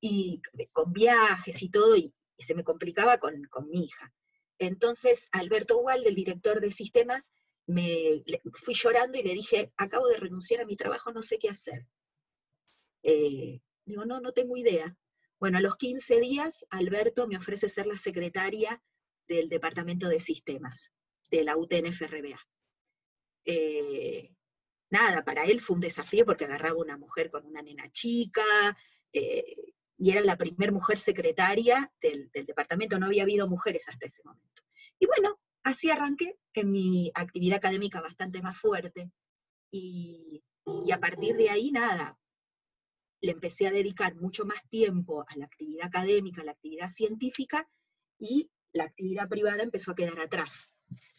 y 0.00 0.42
con 0.72 0.92
viajes 0.92 1.62
y 1.62 1.70
todo, 1.70 1.96
y, 1.96 2.12
se 2.36 2.54
me 2.54 2.64
complicaba 2.64 3.18
con, 3.18 3.48
mi 3.70 3.84
hija. 3.84 4.12
Entonces, 4.58 5.28
Alberto 5.30 5.78
Walde, 5.78 6.08
el 6.08 6.16
director 6.16 6.60
de 6.60 6.72
sistemas, 6.72 7.30
me 7.66 8.24
fui 8.52 8.74
llorando 8.74 9.16
y 9.18 9.22
le 9.22 9.32
dije, 9.34 9.72
acabo 9.76 10.08
de 10.08 10.18
renunciar 10.18 10.60
a 10.60 10.66
mi 10.66 10.76
trabajo, 10.76 11.12
no 11.12 11.22
sé 11.22 11.38
qué 11.38 11.48
hacer. 11.48 11.86
Eh, 13.04 13.60
digo, 13.84 14.04
no, 14.04 14.20
no 14.20 14.32
tengo 14.32 14.56
idea. 14.56 14.96
Bueno, 15.38 15.58
a 15.58 15.60
los 15.60 15.76
15 15.76 16.20
días, 16.20 16.64
Alberto 16.70 17.28
me 17.28 17.36
ofrece 17.36 17.68
ser 17.68 17.86
la 17.86 17.98
secretaria 17.98 18.82
del 19.28 19.48
Departamento 19.48 20.08
de 20.08 20.18
Sistemas 20.18 20.90
de 21.30 21.44
la 21.44 21.56
UTNFRBA. 21.56 22.40
Eh, 23.44 24.34
nada, 24.90 25.24
para 25.24 25.44
él 25.44 25.60
fue 25.60 25.74
un 25.74 25.80
desafío 25.80 26.24
porque 26.24 26.46
agarraba 26.46 26.80
una 26.80 26.96
mujer 26.96 27.30
con 27.30 27.44
una 27.44 27.62
nena 27.62 27.90
chica, 27.92 28.42
eh, 29.12 29.74
y 29.96 30.10
era 30.10 30.22
la 30.22 30.36
primera 30.36 30.72
mujer 30.72 30.98
secretaria 30.98 31.92
del, 32.00 32.30
departamento, 32.32 32.98
no 32.98 33.06
había 33.06 33.22
habido 33.22 33.48
mujeres 33.48 33.88
hasta 33.88 34.06
ese 34.06 34.22
momento. 34.24 34.62
Y 34.98 35.06
bueno, 35.06 35.38
así 35.62 35.90
arranqué 35.90 36.38
en 36.54 36.72
mi 36.72 37.10
actividad 37.14 37.58
académica 37.58 38.00
bastante 38.00 38.40
más 38.40 38.58
fuerte, 38.58 39.10
y, 39.70 40.42
y 40.86 40.92
a 40.92 41.00
partir 41.00 41.36
de 41.36 41.50
ahí, 41.50 41.70
nada, 41.70 42.18
le 43.24 43.32
empecé 43.32 43.66
a 43.66 43.72
dedicar 43.72 44.14
mucho 44.16 44.44
más 44.44 44.60
tiempo 44.68 45.24
a 45.26 45.36
la 45.36 45.46
actividad 45.46 45.86
académica, 45.86 46.42
a 46.42 46.44
la 46.44 46.52
actividad 46.52 46.88
científica, 46.88 47.68
y 48.18 48.50
la 48.72 48.84
actividad 48.84 49.28
privada 49.28 49.62
empezó 49.62 49.92
a 49.92 49.94
quedar 49.94 50.20
atrás, 50.20 50.70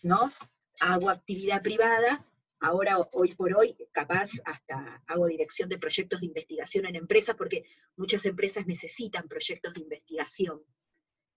¿no? 0.04 0.32
Hago 0.80 1.10
actividad 1.10 1.64
privada, 1.64 2.26
ahora 2.60 2.98
hoy 3.12 3.34
por 3.34 3.56
hoy 3.56 3.76
capaz 3.92 4.32
hasta 4.46 5.04
hago 5.08 5.28
dirección 5.28 5.68
de 5.68 5.80
proyectos 5.80 6.20
de 6.22 6.28
investigación 6.28 6.86
en 6.86 6.96
empresas, 6.96 7.36
porque 7.36 7.64
muchas 7.96 8.26
empresas 8.26 8.68
necesitan 8.68 9.28
proyectos 9.28 9.74
de 9.74 9.82
investigación 9.82 10.62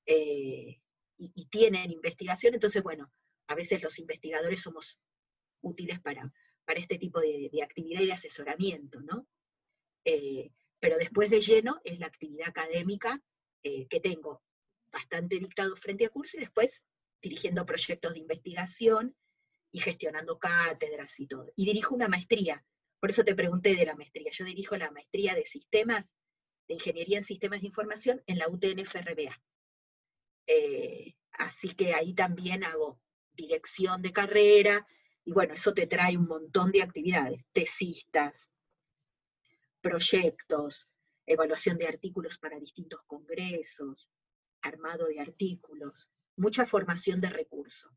eh, 0.07 0.81
y, 1.17 1.47
tienen 1.47 1.91
investigación, 1.91 2.55
entonces 2.55 2.83
bueno, 2.83 3.11
a 3.47 3.55
veces 3.55 3.83
los 3.83 3.99
investigadores 3.99 4.61
somos 4.61 4.99
útiles 5.63 5.99
para, 6.01 6.31
para 6.65 6.79
este 6.81 6.99
tipo 6.99 7.21
de, 7.21 7.51
actividad 7.63 8.03
y 8.03 8.07
de 8.07 8.13
asesoramiento, 8.13 9.01
¿no? 9.01 9.27
Eh, 10.05 10.51
pero 10.81 10.97
después 10.97 11.31
de 11.31 11.41
lleno 11.41 11.81
es 11.85 11.99
la 11.99 12.07
actividad 12.07 12.49
académica 12.49 13.21
eh, 13.63 13.87
que 13.89 14.01
tengo 14.01 14.43
bastante 14.91 15.39
dictado 15.39 15.77
frente 15.77 16.07
a 16.07 16.11
curso 16.11 16.37
y 16.37 16.41
después 16.41 16.83
dirigiendo 17.21 17.67
proyectos 17.67 18.15
de 18.15 18.21
investigación 18.21 19.17
y 19.73 19.81
gestionando 19.81 20.39
cátedras 20.39 21.19
y 21.21 21.27
todo. 21.27 21.53
Y 21.57 21.67
dirijo 21.67 21.95
una 21.95 22.09
maestría, 22.09 22.65
por 23.01 23.11
eso 23.11 23.25
te 23.25 23.35
pregunté 23.35 23.75
de 23.75 23.87
la 23.87 23.97
maestría. 23.97 24.31
Yo 24.33 24.45
dirijo 24.45 24.77
la 24.77 24.91
maestría 24.91 25.35
de 25.35 25.45
sistemas, 25.45 26.15
de 26.69 26.75
ingeniería 26.75 27.19
en 27.19 27.25
sistemas 27.25 27.61
de 27.61 27.67
información 27.67 28.23
en 28.27 28.39
la 28.39 28.49
UTN-FRBA. 28.49 29.43
Eh, 30.47 31.15
así 31.33 31.71
que 31.71 31.95
ahí 31.95 32.15
también 32.15 32.65
hago 32.65 33.01
dirección 33.33 34.01
de 34.03 34.13
carrera, 34.13 34.87
y 35.25 35.33
bueno, 35.33 35.53
eso 35.53 35.75
te 35.75 35.87
trae 35.87 36.17
un 36.17 36.27
montón 36.27 36.73
de 36.73 36.83
actividades, 36.83 37.45
tesistas, 37.53 38.51
proyectos, 39.81 40.89
evaluación 41.27 41.79
de 41.79 41.87
artículos 41.87 42.39
para 42.39 42.59
distintos 42.59 43.03
congresos, 43.05 44.11
armado 44.63 45.07
de 45.07 45.21
artículos, 45.21 46.11
mucha 46.37 46.67
formación 46.67 47.21
de 47.21 47.31
recursos. 47.31 47.93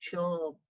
Yo 0.00 0.60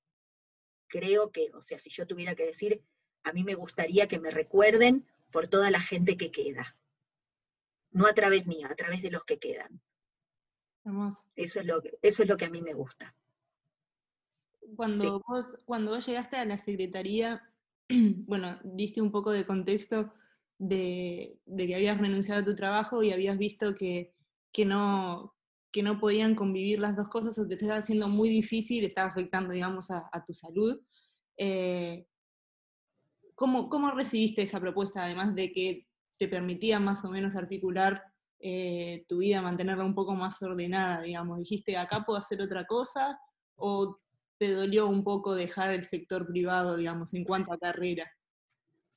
creo 0.88 1.30
que, 1.30 1.50
o 1.54 1.60
sea, 1.60 1.78
si 1.78 1.90
yo 1.90 2.06
tuviera 2.06 2.34
que 2.34 2.46
decir, 2.46 2.82
a 3.24 3.32
mí 3.32 3.44
me 3.44 3.54
gustaría 3.54 4.08
que 4.08 4.18
me 4.18 4.30
recuerden 4.30 5.06
por 5.30 5.48
toda 5.48 5.70
la 5.70 5.80
gente 5.80 6.16
que 6.16 6.30
queda. 6.30 6.76
No 7.90 8.06
a 8.06 8.14
través 8.14 8.46
mío, 8.46 8.68
a 8.70 8.74
través 8.74 9.02
de 9.02 9.10
los 9.10 9.24
que 9.24 9.38
quedan. 9.38 9.80
Eso 11.36 11.60
es, 11.60 11.66
lo 11.66 11.82
que, 11.82 11.98
eso 12.00 12.22
es 12.22 12.28
lo 12.28 12.36
que 12.36 12.46
a 12.46 12.50
mí 12.50 12.62
me 12.62 12.72
gusta. 12.72 13.14
Cuando, 14.74 15.22
vos, 15.26 15.60
cuando 15.64 15.90
vos 15.90 16.06
llegaste 16.06 16.36
a 16.36 16.44
la 16.44 16.56
secretaría, 16.56 17.42
bueno, 17.88 18.58
diste 18.64 19.02
un 19.02 19.10
poco 19.10 19.30
de 19.30 19.46
contexto 19.46 20.14
de, 20.58 21.38
que 21.56 21.74
habías 21.74 21.98
renunciado 21.98 22.42
a 22.42 22.44
tu 22.44 22.54
trabajo 22.54 23.02
y 23.02 23.12
habías 23.12 23.38
visto 23.38 23.74
que, 23.74 24.12
que, 24.52 24.64
no, 24.64 25.34
que 25.72 25.82
no 25.82 25.98
podían 26.00 26.34
convivir 26.34 26.80
las 26.80 26.96
dos 26.96 27.08
cosas 27.08 27.38
o 27.38 27.46
te 27.46 27.54
estaba 27.54 27.76
haciendo 27.76 28.08
muy 28.08 28.28
difícil, 28.28 28.84
estaba 28.84 29.10
afectando, 29.10 29.52
digamos, 29.52 29.90
a, 29.90 30.24
tu 30.26 30.34
salud. 30.34 30.80
Eh, 31.36 32.06
¿cómo, 33.34 33.68
¿Cómo 33.68 33.92
recibiste 33.92 34.42
esa 34.42 34.60
propuesta, 34.60 35.04
además 35.04 35.34
de 35.34 35.52
que 35.52 35.86
te 36.18 36.28
permitía 36.28 36.80
más 36.80 37.04
o 37.04 37.10
menos 37.10 37.36
articular 37.36 38.02
eh, 38.40 39.04
tu 39.08 39.18
vida, 39.18 39.40
mantenerla 39.40 39.84
un 39.84 39.94
poco 39.94 40.14
más 40.14 40.42
ordenada, 40.42 41.02
digamos? 41.02 41.38
¿Dijiste, 41.38 41.76
acá 41.76 42.04
puedo 42.04 42.18
hacer 42.18 42.42
otra 42.42 42.66
cosa? 42.66 43.18
¿O 43.54 43.98
te 44.38 44.50
dolió 44.52 44.88
un 44.88 45.04
poco 45.04 45.34
dejar 45.34 45.70
el 45.70 45.84
sector 45.84 46.26
privado, 46.26 46.76
digamos, 46.76 47.14
en 47.14 47.24
cuanto 47.24 47.52
a 47.52 47.58
carrera? 47.58 48.10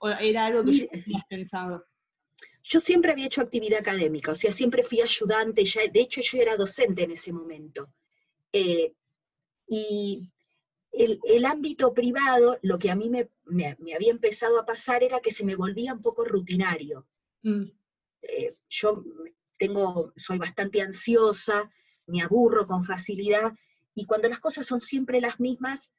¿O 0.04 0.10
era 0.10 0.48
algo 0.48 0.64
que 0.64 0.72
ya 0.72 0.88
tenías 0.88 1.26
pensado? 1.30 1.86
Yo 2.64 2.80
siempre 2.80 3.12
había 3.12 3.28
hecho 3.28 3.42
actividad 3.42 3.80
académica, 3.80 4.32
o 4.32 4.36
sea, 4.36 4.52
siempre 4.52 4.84
fui 4.84 5.00
ayudante, 5.00 5.64
ya, 5.64 5.82
de 5.88 6.02
hecho 6.02 6.22
yo 6.22 6.40
era 6.40 6.56
docente 6.56 7.04
en 7.04 7.12
ese 7.12 7.32
momento. 7.32 7.94
Eh, 8.52 8.94
y 9.68 10.32
el, 10.92 11.46
ámbito 11.46 11.94
privado, 11.94 12.58
lo 12.64 12.80
que 12.80 12.90
a 12.90 12.96
mí 12.96 13.10
me, 13.10 13.30
había 13.96 14.12
empezado 14.12 14.60
a 14.60 14.66
pasar 14.66 15.04
era 15.04 15.20
que 15.20 15.32
se 15.32 15.46
me 15.46 15.56
volvía 15.56 15.94
un 15.94 16.02
poco 16.02 16.26
rutinario. 16.26 17.08
Mm. 17.44 17.66
Eh, 18.24 18.58
yo 18.70 19.04
tengo, 19.58 20.14
soy 20.16 20.40
bastante 20.40 20.82
ansiosa, 20.82 21.72
me 22.08 22.24
aburro 22.24 22.66
con 22.66 22.84
facilidad, 22.84 23.54
y 23.94 24.06
cuando 24.06 24.30
las 24.30 24.40
cosas 24.40 24.66
son 24.66 24.82
siempre 24.82 25.22
las 25.22 25.40
mismas, 25.40 25.94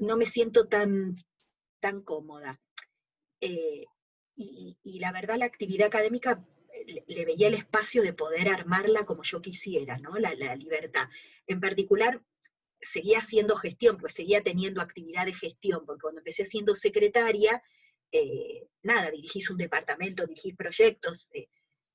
no 0.00 0.18
me 0.18 0.26
siento 0.26 0.68
tan, 0.68 1.16
tan 1.80 2.02
cómoda. 2.02 2.60
Eh, 3.40 3.84
y, 4.34 4.98
la 5.00 5.12
verdad 5.12 5.36
la 5.36 5.46
actividad 5.46 5.88
académica 5.88 6.44
eh, 6.72 7.04
le, 7.06 7.24
veía 7.24 7.48
el 7.48 7.54
espacio 7.54 8.02
de 8.02 8.12
poder 8.12 8.48
armarla 8.48 9.04
como 9.04 9.22
yo 9.22 9.40
quisiera, 9.40 9.98
¿no? 9.98 10.16
La, 10.18 10.32
libertad. 10.54 11.08
En 11.46 11.60
particular, 11.60 12.22
seguía 12.80 13.18
haciendo 13.18 13.56
gestión, 13.56 13.98
pues 13.98 14.14
seguía 14.14 14.42
teniendo 14.42 14.80
actividad 14.80 15.26
de 15.26 15.32
gestión, 15.32 15.84
porque 15.84 16.02
cuando 16.02 16.20
empecé 16.20 16.44
siendo 16.44 16.74
secretaria, 16.74 17.62
eh, 18.12 18.68
nada, 18.82 19.10
dirigís 19.10 19.50
un 19.50 19.56
departamento, 19.56 20.26
dirigís 20.26 20.54
proyectos, 20.54 21.28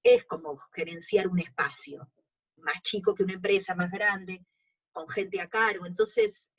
es 0.03 0.25
como 0.25 0.57
gerenciar 0.73 1.27
un 1.27 1.39
espacio, 1.39 2.11
más 2.57 2.81
chico 2.81 3.15
que 3.15 3.23
una 3.23 3.33
empresa 3.33 3.73
más 3.73 3.89
grande, 3.89 4.45
con 4.91 5.07
gente 5.07 5.39
a 5.39 5.47
cargo, 5.47 5.85
entonces 5.85 6.51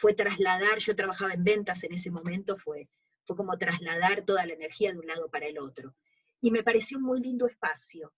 fue 0.00 0.14
trasladar, 0.14 0.78
yo 0.78 0.96
trabajaba 0.96 1.34
en 1.34 1.44
ventas 1.44 1.84
en 1.84 1.92
ese 1.92 2.10
momento, 2.10 2.56
fue 2.56 2.88
fue 3.30 3.36
como 3.36 3.56
trasladar 3.58 4.24
toda 4.24 4.44
la 4.44 4.54
energía 4.54 4.92
de 4.92 4.98
un 4.98 5.06
lado 5.06 5.30
para 5.30 5.46
el 5.46 5.58
otro. 5.58 5.94
Y 6.40 6.50
me 6.50 6.64
pareció 6.64 6.98
un 6.98 7.04
muy 7.04 7.20
lindo 7.20 7.46
espacio, 7.46 8.12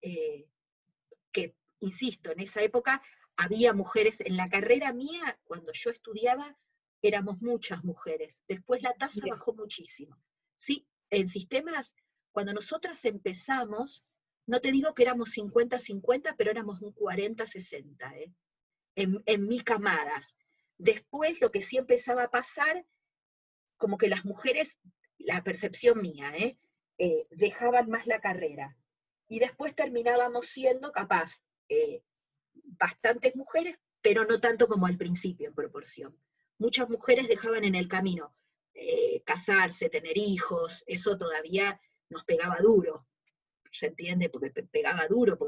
eh, 0.00 0.46
que, 1.32 1.56
insisto, 1.80 2.30
en 2.30 2.38
esa 2.38 2.62
época 2.62 3.02
había 3.36 3.72
mujeres, 3.72 4.20
en 4.20 4.36
la 4.36 4.48
carrera 4.48 4.92
mía, 4.92 5.38
cuando 5.42 5.72
yo 5.72 5.90
estudiaba, 5.90 6.56
éramos 7.00 7.42
muchas 7.42 7.82
mujeres. 7.82 8.44
Después 8.46 8.82
la 8.82 8.94
tasa 8.94 9.20
bajó 9.28 9.54
muchísimo. 9.54 10.16
Sí, 10.54 10.86
en 11.10 11.26
sistemas, 11.26 11.94
cuando 12.30 12.52
nosotras 12.52 13.04
empezamos, 13.04 14.04
no 14.46 14.60
te 14.60 14.70
digo 14.70 14.94
que 14.94 15.02
éramos 15.02 15.36
50-50, 15.36 16.34
pero 16.36 16.50
éramos 16.50 16.80
un 16.82 16.94
40-60, 16.94 18.16
¿eh? 18.16 18.32
en, 18.94 19.22
en 19.26 19.48
mis 19.48 19.64
camadas. 19.64 20.36
Después 20.82 21.40
lo 21.40 21.52
que 21.52 21.62
sí 21.62 21.76
empezaba 21.76 22.24
a 22.24 22.30
pasar 22.30 22.84
como 23.76 23.98
que 23.98 24.08
las 24.08 24.24
mujeres, 24.24 24.78
la 25.16 25.44
percepción 25.44 26.02
mía, 26.02 26.32
¿eh? 26.36 26.58
Eh, 26.98 27.28
dejaban 27.30 27.88
más 27.88 28.08
la 28.08 28.20
carrera. 28.20 28.76
Y 29.28 29.38
después 29.38 29.76
terminábamos 29.76 30.46
siendo 30.48 30.90
capaz 30.90 31.40
eh, 31.68 32.02
bastantes 32.52 33.36
mujeres, 33.36 33.78
pero 34.00 34.24
no 34.24 34.40
tanto 34.40 34.66
como 34.66 34.86
al 34.86 34.96
principio 34.96 35.46
en 35.46 35.54
proporción. 35.54 36.18
Muchas 36.58 36.90
mujeres 36.90 37.28
dejaban 37.28 37.62
en 37.62 37.76
el 37.76 37.86
camino 37.86 38.34
casarse, 39.24 39.88
tener 39.88 40.18
hijos, 40.18 40.82
eso 40.86 41.16
todavía 41.16 41.80
nos 42.08 42.24
pegaba 42.24 42.56
duro, 42.60 43.06
¿se 43.70 43.86
entiende? 43.86 44.30
Porque 44.30 44.50
pegaba 44.50 45.06
duro, 45.06 45.38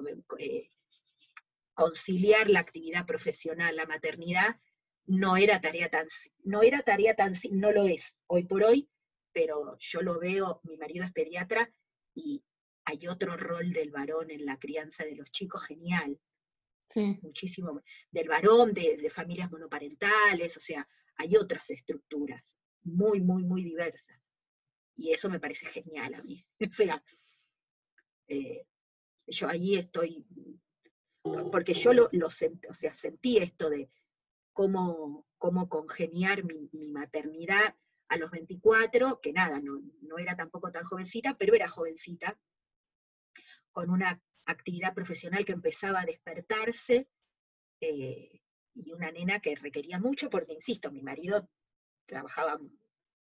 conciliar 1.72 2.48
la 2.50 2.60
actividad 2.60 3.04
profesional, 3.06 3.74
la 3.74 3.86
maternidad, 3.86 4.60
no 5.06 5.36
era 5.36 5.60
tarea 5.60 5.88
tan, 5.88 6.06
no 6.44 6.62
era 6.62 6.82
tarea 6.82 7.14
tan, 7.14 7.34
no 7.50 7.72
lo 7.72 7.86
es 7.86 8.16
hoy 8.26 8.44
por 8.44 8.64
hoy, 8.64 8.88
pero 9.32 9.76
yo 9.78 10.00
lo 10.00 10.18
veo, 10.18 10.60
mi 10.64 10.76
marido 10.76 11.04
es 11.04 11.12
pediatra 11.12 11.70
y 12.14 12.42
hay 12.84 13.06
otro 13.08 13.36
rol 13.36 13.72
del 13.72 13.90
varón 13.90 14.30
en 14.30 14.44
la 14.46 14.58
crianza 14.58 15.04
de 15.04 15.16
los 15.16 15.30
chicos 15.30 15.66
genial. 15.66 16.18
Sí. 16.86 17.18
Muchísimo. 17.22 17.82
Del 18.10 18.28
varón, 18.28 18.72
de, 18.72 19.10
familias 19.10 19.50
monoparentales, 19.50 20.56
o 20.56 20.60
sea, 20.60 20.86
hay 21.16 21.36
otras 21.36 21.70
estructuras 21.70 22.56
muy, 22.82 23.20
muy, 23.20 23.42
muy 23.42 23.64
diversas. 23.64 24.20
Y 24.96 25.12
eso 25.12 25.28
me 25.28 25.40
parece 25.40 25.66
genial 25.66 26.14
a 26.14 26.22
mí. 26.22 26.46
o 26.60 26.70
sea, 26.70 27.02
eh, 28.28 28.66
yo 29.26 29.48
allí 29.48 29.76
estoy, 29.76 30.24
porque 31.50 31.72
yo 31.72 31.92
lo, 31.94 32.08
lo 32.12 32.30
sentí, 32.30 32.68
o 32.68 32.74
sea, 32.74 32.92
sentí 32.92 33.38
esto 33.38 33.70
de, 33.70 33.88
cómo, 34.54 35.26
cómo 35.36 35.68
congeniar 35.68 36.44
mi, 36.44 36.70
maternidad 36.88 37.76
a 38.08 38.16
los 38.16 38.30
24, 38.30 39.20
que 39.20 39.32
nada, 39.32 39.60
no, 39.60 39.82
no 40.00 40.18
era 40.18 40.36
tampoco 40.36 40.70
tan 40.70 40.84
jovencita, 40.84 41.36
pero 41.36 41.54
era 41.54 41.68
jovencita, 41.68 42.38
con 43.72 43.90
una 43.90 44.22
actividad 44.46 44.94
profesional 44.94 45.44
que 45.44 45.52
empezaba 45.52 46.00
a 46.00 46.06
despertarse, 46.06 47.08
eh, 47.80 48.40
y 48.74 48.92
una 48.92 49.10
nena 49.10 49.40
que 49.40 49.54
requería 49.56 49.98
mucho, 49.98 50.30
porque, 50.30 50.52
insisto, 50.52 50.90
mi 50.90 51.02
marido 51.02 51.48
trabajaba 52.06 52.60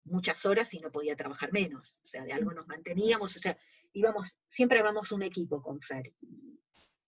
muchas 0.05 0.45
horas 0.47 0.73
y 0.75 0.81
no 0.81 0.93
podía 0.93 1.17
trabajar 1.17 1.53
menos, 1.53 2.01
o 2.05 2.07
sea, 2.07 2.25
de 2.25 2.33
algo 2.33 2.53
nos 2.53 2.67
manteníamos, 2.67 3.37
o 3.37 3.39
sea, 3.39 3.59
íbamos, 3.93 4.37
siempre 4.47 4.79
éramos 4.79 5.13
un 5.13 5.23
equipo 5.23 5.63
con 5.63 5.81
Fer, 5.81 6.15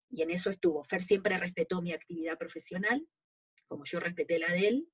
y 0.09 0.21
en 0.21 0.31
eso 0.31 0.49
estuvo. 0.49 0.83
Fer 0.83 1.01
siempre 1.01 1.37
respetó 1.37 1.81
mi 1.81 1.91
actividad 1.91 2.37
profesional, 2.37 3.05
como 3.67 3.83
yo 3.85 3.99
respeté 3.99 4.39
la 4.39 4.51
de 4.51 4.67
él. 4.67 4.89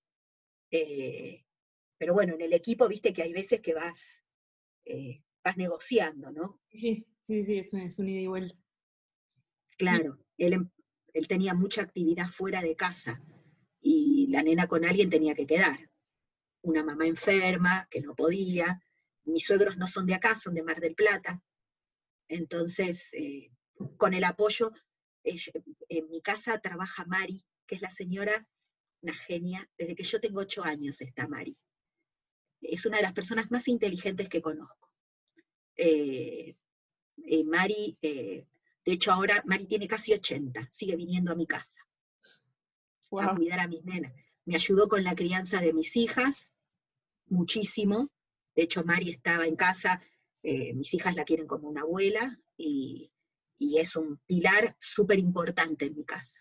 Eh, 0.72 1.46
pero 1.98 2.14
bueno, 2.14 2.34
en 2.34 2.42
el 2.42 2.54
equipo, 2.54 2.88
viste 2.88 3.14
que 3.14 3.24
hay 3.24 3.32
veces 3.32 3.62
que 3.62 3.74
vas, 3.74 4.24
eh, 4.86 5.24
vas 5.44 5.58
negociando, 5.58 6.32
¿no? 6.32 6.60
Sí, 6.72 7.06
sí, 7.22 7.46
sí, 7.46 7.60
es 7.60 7.74
un, 7.74 7.82
es 7.82 8.00
un 8.00 8.10
ida 8.10 8.22
y 8.22 8.28
vuelta. 8.28 8.56
Claro, 9.78 10.20
él, 10.38 10.54
em, 10.54 10.70
él 11.14 11.28
tenía 11.28 11.54
mucha 11.54 11.82
actividad 11.82 12.28
fuera 12.28 12.62
de 12.62 12.76
casa 12.76 13.22
y 13.82 14.28
la 14.28 14.44
nena 14.44 14.68
con 14.68 14.86
alguien 14.86 15.10
tenía 15.10 15.36
que 15.36 15.46
quedar. 15.46 15.90
Una 16.62 16.84
mamá 16.84 17.06
enferma, 17.06 17.88
que 17.90 18.02
no 18.02 18.16
podía. 18.16 18.82
Mis 19.26 19.46
suegros 19.46 19.78
no 19.78 19.88
son 19.88 20.06
de 20.06 20.16
acá, 20.16 20.38
son 20.38 20.56
de 20.56 20.64
Mar 20.64 20.80
del 20.80 20.96
Plata. 20.96 21.42
Entonces, 22.28 23.10
eh, 23.14 23.52
con 23.98 24.14
el 24.14 24.24
apoyo, 24.24 24.72
en 25.24 26.10
mi 26.10 26.22
casa 26.22 26.60
trabaja 26.60 27.06
Mari, 27.06 27.46
que 27.66 27.76
es 27.76 27.82
la 27.82 27.92
señora 27.92 28.48
una 29.04 29.14
genia, 29.14 29.70
desde 29.78 29.96
que 29.96 30.04
yo 30.04 30.20
tengo 30.20 30.40
ocho 30.40 30.64
años 30.64 31.00
está 31.02 31.28
Mari. 31.28 31.56
Es 32.62 32.86
una 32.86 32.98
de 32.98 33.04
las 33.04 33.14
personas 33.14 33.52
más 33.52 33.68
inteligentes 33.68 34.30
que 34.30 34.42
conozco. 34.42 34.90
Eh, 35.76 36.56
eh, 37.26 37.44
Mari, 37.44 37.98
de 38.02 38.48
hecho 38.86 39.12
ahora 39.12 39.44
Mari 39.46 39.68
tiene 39.68 39.88
casi 39.88 40.14
80, 40.14 40.70
sigue 40.72 40.96
viniendo 40.96 41.32
a 41.32 41.36
mi 41.36 41.46
casa 41.46 41.84
a 43.20 43.36
cuidar 43.36 43.60
a 43.60 43.68
mis 43.68 43.84
nenas. 43.84 44.14
Me 44.46 44.56
ayudó 44.56 44.88
con 44.88 45.04
la 45.04 45.16
crianza 45.16 45.62
de 45.62 45.74
mis 45.74 45.96
hijas, 45.96 46.50
muchísimo. 47.28 48.10
De 48.56 48.64
hecho, 48.64 48.84
Mari 48.84 49.12
estaba 49.12 49.48
en 49.48 49.56
casa, 49.56 50.02
mis 50.42 50.94
hijas 50.94 51.16
la 51.16 51.26
quieren 51.26 51.48
como 51.48 51.70
una 51.70 51.82
abuela 51.82 52.40
y, 52.58 53.12
y 53.58 53.80
es 53.80 53.96
un 53.96 54.18
pilar 54.26 54.76
súper 54.80 55.20
importante 55.20 55.86
en 55.86 55.96
mi 55.96 56.06
casa. 56.06 56.40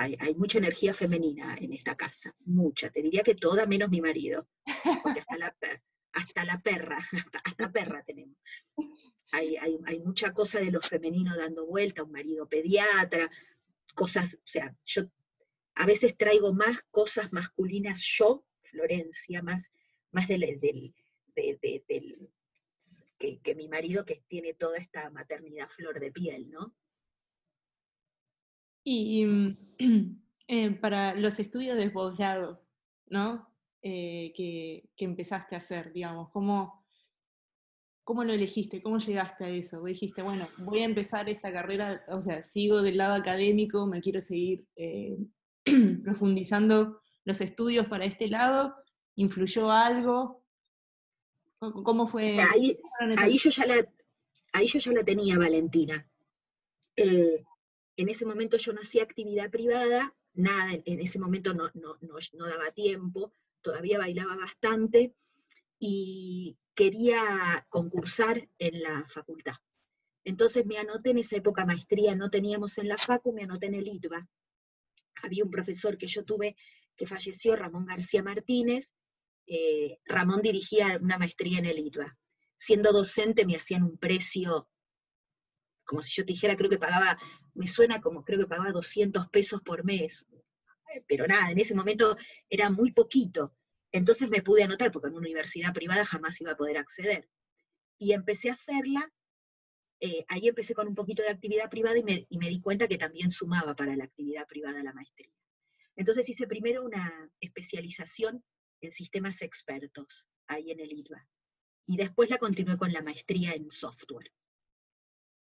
Hay, 0.00 0.34
mucha 0.36 0.58
energía 0.58 0.94
femenina 0.94 1.56
en 1.60 1.72
esta 1.72 1.96
casa, 1.96 2.32
mucha. 2.44 2.88
Te 2.88 3.02
diría 3.02 3.24
que 3.24 3.34
toda 3.34 3.66
menos 3.66 3.90
mi 3.90 4.00
marido, 4.00 4.48
porque 5.02 5.20
hasta 5.20 5.36
la, 5.36 5.56
hasta 6.12 6.44
la 6.44 6.60
perra, 6.60 6.98
hasta, 7.44 7.72
perra 7.72 8.04
tenemos. 8.04 8.36
Hay, 9.32 9.56
hay, 9.56 9.98
mucha 10.00 10.32
cosa 10.32 10.60
de 10.60 10.70
lo 10.70 10.80
femenino 10.80 11.36
dando 11.36 11.66
vuelta, 11.66 12.04
un 12.04 12.12
marido 12.12 12.48
pediatra, 12.48 13.28
cosas, 13.94 14.36
o 14.36 14.46
sea, 14.46 14.72
yo 14.84 15.02
a 15.74 15.84
veces 15.84 16.16
traigo 16.16 16.54
más 16.54 16.80
cosas 16.90 17.32
masculinas 17.32 18.00
yo, 18.00 18.44
Florencia, 18.62 19.42
más, 19.42 19.72
más 20.12 20.28
del, 20.28 20.60
del, 20.60 20.94
del 21.34 22.30
que, 23.18 23.54
mi 23.56 23.68
marido 23.68 24.04
que 24.04 24.22
tiene 24.28 24.54
toda 24.54 24.78
esta 24.78 25.10
maternidad 25.10 25.68
flor 25.68 25.98
de 25.98 26.12
piel, 26.12 26.50
¿no? 26.50 26.74
Y 28.90 29.26
mm, 29.26 29.56
eh, 30.48 30.70
para 30.70 31.14
los 31.14 31.38
estudios 31.38 31.76
de 31.76 31.90
posgrado, 31.90 32.64
¿no? 33.08 33.46
Eh, 33.82 34.32
que, 34.34 34.88
empezaste 34.96 35.54
a 35.54 35.58
hacer, 35.58 35.92
digamos, 35.92 36.30
¿cómo, 36.30 36.86
¿cómo 38.02 38.24
lo 38.24 38.32
elegiste? 38.32 38.82
¿Cómo 38.82 38.96
llegaste 38.96 39.44
a 39.44 39.48
eso? 39.50 39.84
dijiste, 39.84 40.22
bueno, 40.22 40.46
voy 40.58 40.80
a 40.80 40.86
empezar 40.86 41.28
esta 41.28 41.52
carrera, 41.52 42.02
o 42.08 42.22
sea, 42.22 42.42
sigo 42.42 42.80
del 42.80 42.96
lado 42.96 43.14
académico, 43.14 43.86
me 43.86 44.00
quiero 44.00 44.22
seguir 44.22 44.64
eh, 44.76 45.18
profundizando 46.02 47.02
los 47.24 47.42
estudios 47.42 47.88
para 47.88 48.06
este 48.06 48.28
lado, 48.28 48.74
¿influyó 49.16 49.70
algo? 49.70 50.46
¿Cómo 51.58 52.06
fue? 52.06 52.38
Ahí, 52.40 52.78
yo, 53.36 53.50
ya 53.50 53.66
la, 53.66 53.86
ahí 54.54 54.66
yo 54.66 54.78
ya 54.78 54.92
la 54.92 55.04
tenía, 55.04 55.36
Valentina. 55.36 56.10
Eh, 56.96 57.44
en 57.98 58.08
ese 58.08 58.24
momento 58.24 58.56
yo 58.56 58.72
no 58.72 58.80
hacía 58.80 59.02
actividad 59.02 59.50
privada, 59.50 60.14
nada, 60.34 60.72
en 60.72 61.00
ese 61.00 61.18
momento 61.18 61.52
no, 61.52 61.68
no, 61.74 62.46
daba 62.46 62.70
tiempo, 62.70 63.34
todavía 63.60 63.98
bailaba 63.98 64.36
bastante 64.36 65.16
y 65.80 66.56
quería 66.76 67.66
concursar 67.68 68.48
en 68.58 68.82
la 68.82 69.04
facultad. 69.08 69.54
Entonces 70.22 70.64
me 70.64 70.78
anoté 70.78 71.10
en 71.10 71.18
esa 71.18 71.36
época 71.36 71.66
maestría, 71.66 72.14
no 72.14 72.30
teníamos 72.30 72.78
en 72.78 72.86
la 72.86 72.96
facu, 72.96 73.32
me 73.32 73.42
anoté 73.42 73.66
en 73.66 73.74
el 73.74 73.88
ITBA. 73.88 74.28
Había 75.24 75.42
un 75.42 75.50
profesor 75.50 75.98
que 75.98 76.06
yo 76.06 76.24
tuve 76.24 76.54
que 76.96 77.06
falleció, 77.06 77.56
Ramón 77.56 77.84
García 77.84 78.22
Martínez, 78.22 78.94
eh, 79.48 79.98
Ramón 80.04 80.40
dirigía 80.40 81.00
una 81.02 81.18
maestría 81.18 81.58
en 81.58 81.64
el 81.64 81.80
ITBA. 81.80 82.16
Siendo 82.54 82.92
docente 82.92 83.44
me 83.44 83.56
hacían 83.56 83.82
un 83.82 83.98
precio, 83.98 84.68
como 85.88 86.02
si 86.02 86.12
yo 86.12 86.24
te 86.24 86.32
dijera, 86.34 86.54
creo 86.54 86.68
que 86.68 86.78
pagaba, 86.78 87.18
me 87.54 87.66
suena 87.66 87.98
como 88.02 88.22
creo 88.22 88.38
que 88.38 88.46
pagaba 88.46 88.72
200 88.72 89.28
pesos 89.28 89.62
por 89.62 89.84
mes, 89.84 90.26
pero 91.06 91.26
nada, 91.26 91.50
en 91.50 91.58
ese 91.58 91.74
momento 91.74 92.14
era 92.50 92.68
muy 92.68 92.92
poquito. 92.92 93.56
Entonces 93.90 94.28
me 94.28 94.42
pude 94.42 94.62
anotar, 94.62 94.92
porque 94.92 95.08
en 95.08 95.14
una 95.14 95.26
universidad 95.26 95.72
privada 95.72 96.04
jamás 96.04 96.38
iba 96.42 96.52
a 96.52 96.56
poder 96.56 96.76
acceder. 96.76 97.26
Y 97.98 98.12
empecé 98.12 98.50
a 98.50 98.52
hacerla, 98.52 99.10
eh, 100.00 100.26
ahí 100.28 100.48
empecé 100.48 100.74
con 100.74 100.88
un 100.88 100.94
poquito 100.94 101.22
de 101.22 101.30
actividad 101.30 101.70
privada 101.70 101.96
y 101.96 102.04
me, 102.04 102.26
y 102.28 102.38
me 102.38 102.50
di 102.50 102.60
cuenta 102.60 102.86
que 102.86 102.98
también 102.98 103.30
sumaba 103.30 103.74
para 103.74 103.96
la 103.96 104.04
actividad 104.04 104.46
privada 104.46 104.82
la 104.82 104.92
maestría. 104.92 105.32
Entonces 105.96 106.28
hice 106.28 106.46
primero 106.46 106.84
una 106.84 107.30
especialización 107.40 108.44
en 108.82 108.92
sistemas 108.92 109.40
expertos, 109.40 110.26
ahí 110.48 110.70
en 110.70 110.80
el 110.80 110.92
IRBA. 110.92 111.26
Y 111.86 111.96
después 111.96 112.28
la 112.28 112.36
continué 112.36 112.76
con 112.76 112.92
la 112.92 113.00
maestría 113.00 113.54
en 113.54 113.70
software. 113.70 114.30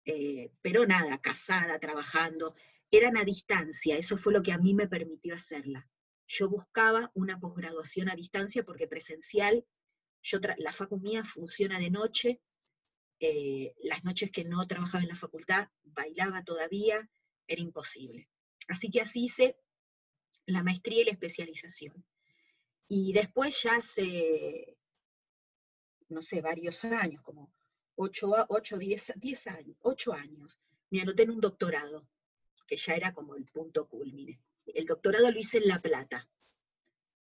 Eh, 0.06 0.52
pero 0.62 0.86
nada, 0.86 1.18
casada, 1.20 1.80
trabajando, 1.80 2.56
eran 2.92 3.18
a 3.18 3.24
distancia, 3.24 3.98
eso 3.98 4.18
fue 4.18 4.34
lo 4.34 4.44
que 4.44 4.52
a 4.52 4.58
mí 4.58 4.74
me 4.74 4.88
permitió 4.88 5.34
hacerla. 5.34 5.88
Yo 6.28 6.50
buscaba 6.50 7.12
una 7.14 7.40
posgraduación 7.40 8.10
a 8.10 8.16
distancia 8.16 8.64
porque 8.64 8.88
presencial, 8.88 9.66
yo 10.22 10.40
la 10.58 10.72
facu 10.72 11.00
mía 11.00 11.24
funciona 11.24 11.80
de 11.80 11.90
noche, 11.90 12.42
eh, 13.20 13.74
las 13.82 14.04
noches 14.04 14.32
que 14.32 14.44
no 14.44 14.66
trabajaba 14.68 15.04
en 15.04 15.10
la 15.10 15.16
facultad, 15.16 15.70
bailaba 15.84 16.44
todavía, 16.44 17.10
era 17.48 17.62
imposible. 17.62 18.30
Así 18.68 18.90
que 18.90 19.02
así 19.02 19.26
hice 19.26 19.58
la 20.46 20.64
maestría 20.64 21.02
y 21.02 21.06
la 21.06 21.12
especialización. 21.12 22.06
Y 22.88 23.14
después 23.14 23.64
ya 23.64 23.78
hace, 23.78 24.78
no 26.10 26.22
sé, 26.22 26.42
varios 26.42 26.84
años, 26.86 27.22
como 27.22 27.54
8, 27.96 28.48
8 28.50 28.78
10, 28.78 29.14
10 29.16 29.48
años, 29.48 29.78
8 29.82 30.14
años, 30.14 30.60
me 30.90 31.02
anoté 31.02 31.24
en 31.24 31.32
un 31.32 31.42
doctorado, 31.42 32.08
que 32.68 32.78
ya 32.78 32.96
era 32.96 33.14
como 33.14 33.36
el 33.36 33.46
punto 33.46 33.88
culmine. 33.88 34.40
El 34.66 34.86
doctorado 34.86 35.32
lo 35.32 35.40
hice 35.40 35.58
en 35.58 35.68
La 35.68 35.82
Plata, 35.82 36.28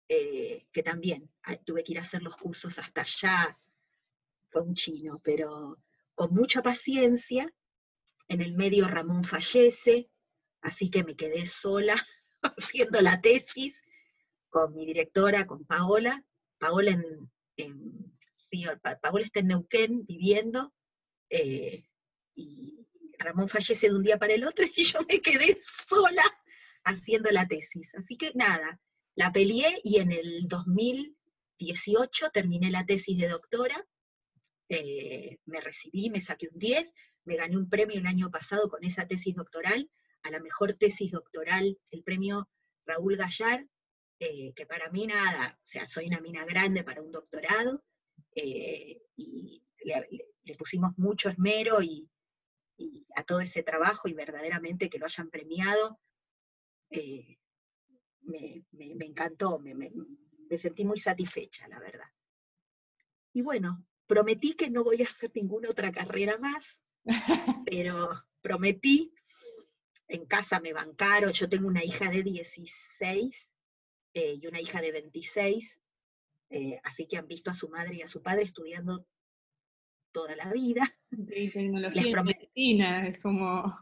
eh, 0.10 0.68
que 0.72 0.84
también 0.84 1.30
tuve 1.66 1.84
que 1.84 1.94
ir 1.94 2.00
a 2.00 2.02
hacer 2.02 2.22
los 2.22 2.38
cursos 2.38 2.80
hasta 2.80 3.02
allá, 3.02 3.58
fue 4.50 4.62
un 4.62 4.74
chino, 4.74 5.20
pero 5.24 5.78
con 6.16 6.34
mucha 6.34 6.62
paciencia. 6.62 7.54
En 8.30 8.42
el 8.42 8.54
medio 8.54 8.88
Ramón 8.88 9.24
fallece, 9.24 10.10
así 10.62 10.90
que 10.90 11.04
me 11.04 11.16
quedé 11.16 11.46
sola 11.46 11.96
haciendo 12.42 13.02
la 13.02 13.22
tesis 13.22 13.84
con 14.50 14.74
mi 14.74 14.86
directora, 14.86 15.46
con 15.46 15.66
Paola. 15.66 16.26
Paola, 16.58 16.92
en, 17.58 18.17
Paola 19.02 19.26
está 19.26 19.40
en 19.40 19.48
Neuquén 19.48 20.06
viviendo, 20.06 20.74
eh, 21.30 21.86
y 22.36 22.88
Ramón 23.20 23.48
fallece 23.48 23.90
de 23.90 23.96
un 23.96 24.04
día 24.04 24.18
para 24.18 24.34
el 24.34 24.46
otro 24.46 24.66
y 24.66 24.84
yo 24.84 25.00
me 25.08 25.22
quedé 25.22 25.58
sola 25.60 26.24
haciendo 26.84 27.30
la 27.32 27.48
tesis. 27.48 27.94
Así 27.96 28.18
que 28.18 28.32
nada, 28.36 28.80
la 29.16 29.32
peleé 29.32 29.82
y 29.84 29.98
en 29.98 30.12
el 30.12 30.48
2018 30.48 32.30
terminé 32.32 32.72
la 32.72 32.86
tesis 32.86 33.18
de 33.18 33.28
doctora, 33.28 33.86
eh, 34.70 35.40
me 35.46 35.62
recibí, 35.62 36.10
me 36.10 36.22
saqué 36.22 36.50
un 36.52 36.60
10, 36.60 36.94
me 37.26 37.36
gané 37.36 37.58
un 37.58 37.70
premio 37.70 37.98
el 37.98 38.06
año 38.06 38.30
pasado 38.30 38.70
con 38.70 38.84
esa 38.84 39.08
tesis 39.08 39.36
doctoral, 39.36 39.90
a 40.24 40.32
la 40.32 40.40
mejor 40.40 40.74
tesis 40.74 41.12
doctoral, 41.12 41.78
el 41.92 42.04
premio 42.04 42.50
Raúl 42.86 43.18
Gallar, 43.18 43.66
eh, 44.20 44.54
que 44.54 44.66
para 44.66 44.90
mí 44.90 45.08
nada, 45.08 45.58
o 45.58 45.66
sea, 45.66 45.86
soy 45.86 46.08
una 46.08 46.22
mina 46.22 46.46
grande 46.46 46.84
para 46.84 47.02
un 47.02 47.12
doctorado, 47.12 47.84
eh, 48.40 49.02
y 49.16 49.64
le, 49.84 50.56
pusimos 50.56 50.96
mucho 50.98 51.28
esmero 51.30 51.82
y, 51.82 52.08
a 53.16 53.24
todo 53.24 53.40
ese 53.40 53.64
trabajo 53.64 54.08
y 54.08 54.14
verdaderamente 54.14 54.90
que 54.90 55.00
lo 55.00 55.08
hayan 55.08 55.32
premiado, 55.32 56.00
eh, 56.92 57.40
me, 58.22 58.64
encantó, 59.00 59.58
me, 59.58 59.74
me, 59.74 59.90
sentí 60.56 60.86
muy 60.86 61.00
satisfecha, 61.00 61.68
la 61.68 61.80
verdad. 61.80 62.06
Y 63.34 63.42
bueno, 63.42 63.84
prometí 64.06 64.54
que 64.54 64.70
no 64.70 64.84
voy 64.84 65.02
a 65.02 65.06
hacer 65.06 65.32
ninguna 65.34 65.72
otra 65.72 65.92
carrera 65.92 66.38
más, 66.38 66.80
pero 67.66 68.12
prometí, 68.42 69.12
en 70.08 70.28
casa 70.28 70.60
me 70.60 70.74
bancaron, 70.74 71.34
yo 71.34 71.50
tengo 71.50 71.68
una 71.68 71.84
hija 71.84 72.12
de 72.12 72.22
16 72.22 73.50
eh, 74.14 74.40
y 74.40 74.46
una 74.46 74.62
hija 74.62 74.82
de 74.82 74.92
26, 74.92 75.80
eh, 76.50 76.80
así 76.84 77.08
que 77.08 77.18
han 77.18 77.28
visto 77.28 77.50
a 77.52 77.54
su 77.54 77.70
madre 77.70 77.96
y 77.96 78.02
a 78.02 78.08
su 78.08 78.22
padre 78.22 78.44
estudiando 78.44 79.06
toda 80.12 80.36
la 80.36 80.52
vida. 80.52 80.84
Y 81.12 81.50
tecnología 81.50 82.24
medicina, 82.24 83.08
es 83.08 83.20
como... 83.20 83.76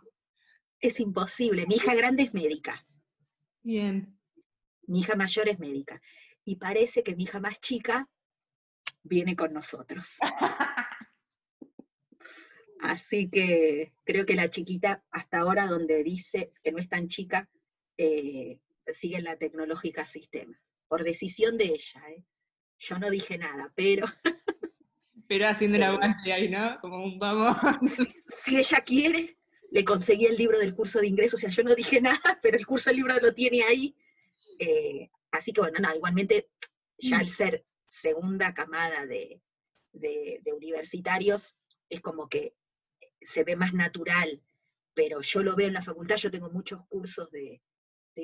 Es 0.79 0.99
imposible, 0.99 1.65
mi 1.67 1.75
hija 1.75 1.95
grande 1.95 2.23
es 2.23 2.33
médica. 2.33 2.85
Bien. 3.63 4.19
Mi 4.87 4.99
hija 4.99 5.15
mayor 5.15 5.49
es 5.49 5.59
médica. 5.59 6.01
Y 6.43 6.57
parece 6.57 7.03
que 7.03 7.15
mi 7.15 7.23
hija 7.23 7.39
más 7.39 7.59
chica 7.59 8.07
viene 9.03 9.35
con 9.35 9.53
nosotros. 9.53 10.17
Así 12.81 13.29
que 13.29 13.93
creo 14.03 14.25
que 14.25 14.35
la 14.35 14.49
chiquita, 14.49 15.03
hasta 15.09 15.39
ahora 15.39 15.65
donde 15.65 16.03
dice 16.03 16.51
que 16.61 16.71
no 16.71 16.77
es 16.77 16.89
tan 16.89 17.07
chica, 17.07 17.49
eh, 17.97 18.59
siguen 18.85 19.23
la 19.23 19.37
tecnológica 19.37 20.05
sistemas, 20.05 20.59
por 20.87 21.03
decisión 21.03 21.57
de 21.57 21.65
ella. 21.65 22.03
¿eh? 22.09 22.23
Yo 22.87 22.99
no 22.99 23.09
dije 23.09 23.37
nada, 23.37 23.71
pero... 23.75 24.05
Pero 25.27 25.47
haciendo 25.47 25.77
el 25.77 25.81
aguante 25.81 26.31
ahí, 26.31 26.47
¿no? 26.49 26.77
Como 26.81 27.03
un 27.03 27.17
vamos. 27.17 27.57
Si, 28.25 28.57
ella 28.57 28.81
quiere, 28.81 29.39
le 29.71 29.83
conseguí 29.83 30.25
el 30.25 30.37
libro 30.37 30.59
del 30.59 30.75
curso 30.75 30.99
de 30.99 31.07
ingreso, 31.07 31.35
o 31.35 31.39
sea, 31.39 31.49
yo 31.49 31.63
no 31.63 31.73
dije 31.73 31.99
nada, 32.01 32.39
pero 32.43 32.57
el 32.57 32.67
curso 32.67 32.91
del 32.91 32.97
libro 32.97 33.19
lo 33.19 33.33
tiene 33.33 33.63
ahí. 33.63 33.95
Eh, 34.59 35.09
así 35.31 35.51
que 35.51 35.61
bueno, 35.61 35.79
no, 35.79 35.95
igualmente, 35.95 36.51
ya 36.99 37.17
al 37.17 37.29
ser 37.29 37.65
segunda 37.87 38.53
camada 38.53 39.07
de, 39.07 39.41
universitarios, 40.55 41.55
es 41.89 42.01
como 42.01 42.29
que 42.29 42.53
se 43.19 43.43
ve 43.43 43.55
más 43.55 43.73
natural, 43.73 44.43
pero 44.93 45.21
yo 45.21 45.41
lo 45.41 45.55
veo 45.55 45.67
en 45.67 45.73
la 45.73 45.81
facultad, 45.81 46.17
yo 46.17 46.29
tengo 46.29 46.51
muchos 46.51 46.85
cursos 46.85 47.31
de, 47.31 47.63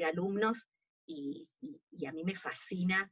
alumnos 0.06 0.67
y, 1.08 1.50
a 2.08 2.12
mí 2.12 2.24
me 2.24 2.36
fascina 2.36 3.12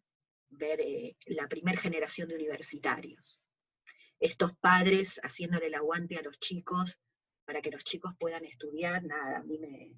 ver 0.49 0.81
eh, 0.81 1.15
la 1.25 1.47
primera 1.47 1.79
generación 1.79 2.29
de 2.29 2.35
universitarios. 2.35 3.41
Estos 4.19 4.53
padres 4.55 5.19
haciéndole 5.23 5.67
el 5.67 5.75
aguante 5.75 6.17
a 6.17 6.21
los 6.21 6.39
chicos 6.39 6.99
para 7.45 7.61
que 7.61 7.71
los 7.71 7.83
chicos 7.83 8.13
puedan 8.19 8.45
estudiar, 8.45 9.03
nada, 9.03 9.39
a 9.39 9.43
mí 9.43 9.57
me, 9.57 9.95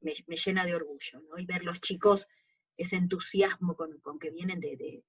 me, 0.00 0.36
llena 0.36 0.64
de 0.64 0.74
orgullo, 0.74 1.20
¿no? 1.28 1.38
Y 1.38 1.46
ver 1.46 1.64
los 1.64 1.80
chicos, 1.80 2.26
ese 2.76 2.96
entusiasmo 2.96 3.76
con, 3.76 4.18
que 4.18 4.30
vienen 4.30 4.60
de, 4.60 5.04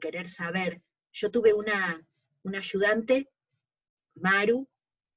querer 0.00 0.26
saber. 0.26 0.82
Yo 1.12 1.30
tuve 1.30 1.52
una, 1.52 2.06
una 2.42 2.58
ayudante, 2.58 3.30
Maru, 4.14 4.68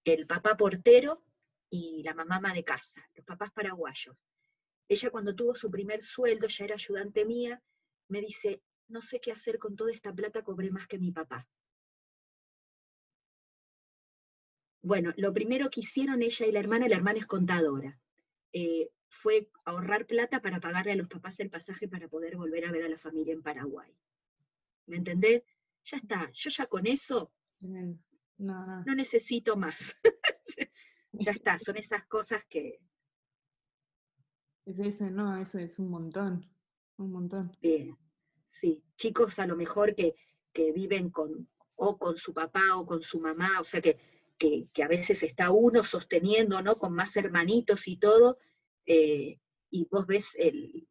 el 0.04 0.28
papá 0.28 0.56
portero 0.56 1.24
y 1.70 2.04
la 2.04 2.14
mamá 2.14 2.54
de 2.54 2.64
casa, 2.64 3.06
los 3.16 3.26
papás 3.26 3.52
paraguayos. 3.52 4.16
Ella 4.88 5.10
cuando 5.10 5.34
tuvo 5.34 5.56
su 5.56 5.72
primer 5.72 6.02
sueldo, 6.02 6.48
ya 6.48 6.66
era 6.66 6.76
ayudante 6.76 7.26
mía, 7.26 7.62
me 8.08 8.22
dice, 8.22 8.62
no 8.88 9.02
sé 9.02 9.20
qué 9.20 9.32
hacer 9.32 9.60
con 9.60 9.76
toda 9.76 9.92
esta 9.92 10.14
plata, 10.14 10.44
cobré 10.44 10.72
más 10.72 10.88
que 10.88 11.00
mi 11.00 11.12
papá. 11.12 11.48
Bueno, 14.82 15.14
lo 15.18 15.34
primero 15.34 15.70
que 15.70 15.82
hicieron 15.82 16.22
ella 16.22 16.46
y 16.46 16.52
la 16.52 16.60
hermana, 16.60 16.88
la 16.88 16.96
hermana 16.96 17.18
es 17.18 17.26
contadora. 17.26 18.00
Eh, 18.54 18.92
fue 19.10 19.50
ahorrar 19.66 20.06
plata 20.06 20.42
para 20.42 20.60
pagarle 20.60 20.92
a 20.92 20.96
los 20.96 21.08
papás 21.08 21.40
el 21.40 21.50
pasaje 21.50 21.88
para 21.88 22.08
poder 22.08 22.38
volver 22.38 22.66
a 22.66 22.72
ver 22.72 22.84
a 22.84 22.90
la 22.90 22.98
familia 22.98 23.34
en 23.34 23.42
Paraguay. 23.42 23.92
¿Me 24.86 24.98
entendés? 24.98 25.44
Ya 25.84 25.98
está, 25.98 26.30
yo 26.32 26.50
ya 26.50 26.68
con 26.68 26.86
eso 26.86 27.32
no, 28.38 28.84
necesito 28.96 29.56
más. 29.56 29.96
ya 31.14 31.32
está, 31.32 31.60
son 31.60 31.78
esas 31.78 32.06
cosas 32.06 32.44
que... 32.46 32.80
Es 34.66 34.80
eso, 34.80 35.10
no, 35.12 35.38
eso 35.38 35.60
es 35.60 35.78
un 35.78 35.90
montón, 35.90 36.50
un 36.98 37.12
montón. 37.12 37.52
Bien, 37.62 37.98
sí, 38.50 38.84
chicos 38.96 39.40
a 39.40 39.48
lo 39.48 39.56
mejor 39.56 39.96
que, 39.96 40.16
que 40.54 40.72
viven 40.72 41.10
con, 41.10 41.50
o 41.76 41.98
con 41.98 42.18
su 42.18 42.34
papá 42.34 42.78
o 42.78 42.86
con 42.86 43.02
su 43.02 43.20
mamá, 43.20 43.60
o 43.60 43.64
sea 43.64 43.82
que 43.82 44.00
que, 44.38 44.84
a 44.84 44.88
veces 44.88 45.24
está 45.24 45.52
uno 45.52 45.84
sosteniendo, 45.84 46.62
¿no? 46.62 46.78
Con 46.78 46.94
más 46.94 47.16
hermanitos 47.18 47.88
y 47.88 47.98
todo, 47.98 48.38
eh, 48.86 49.40
y 49.70 49.88
vos 49.90 50.06
ves 50.06 50.36
el, 50.36 50.88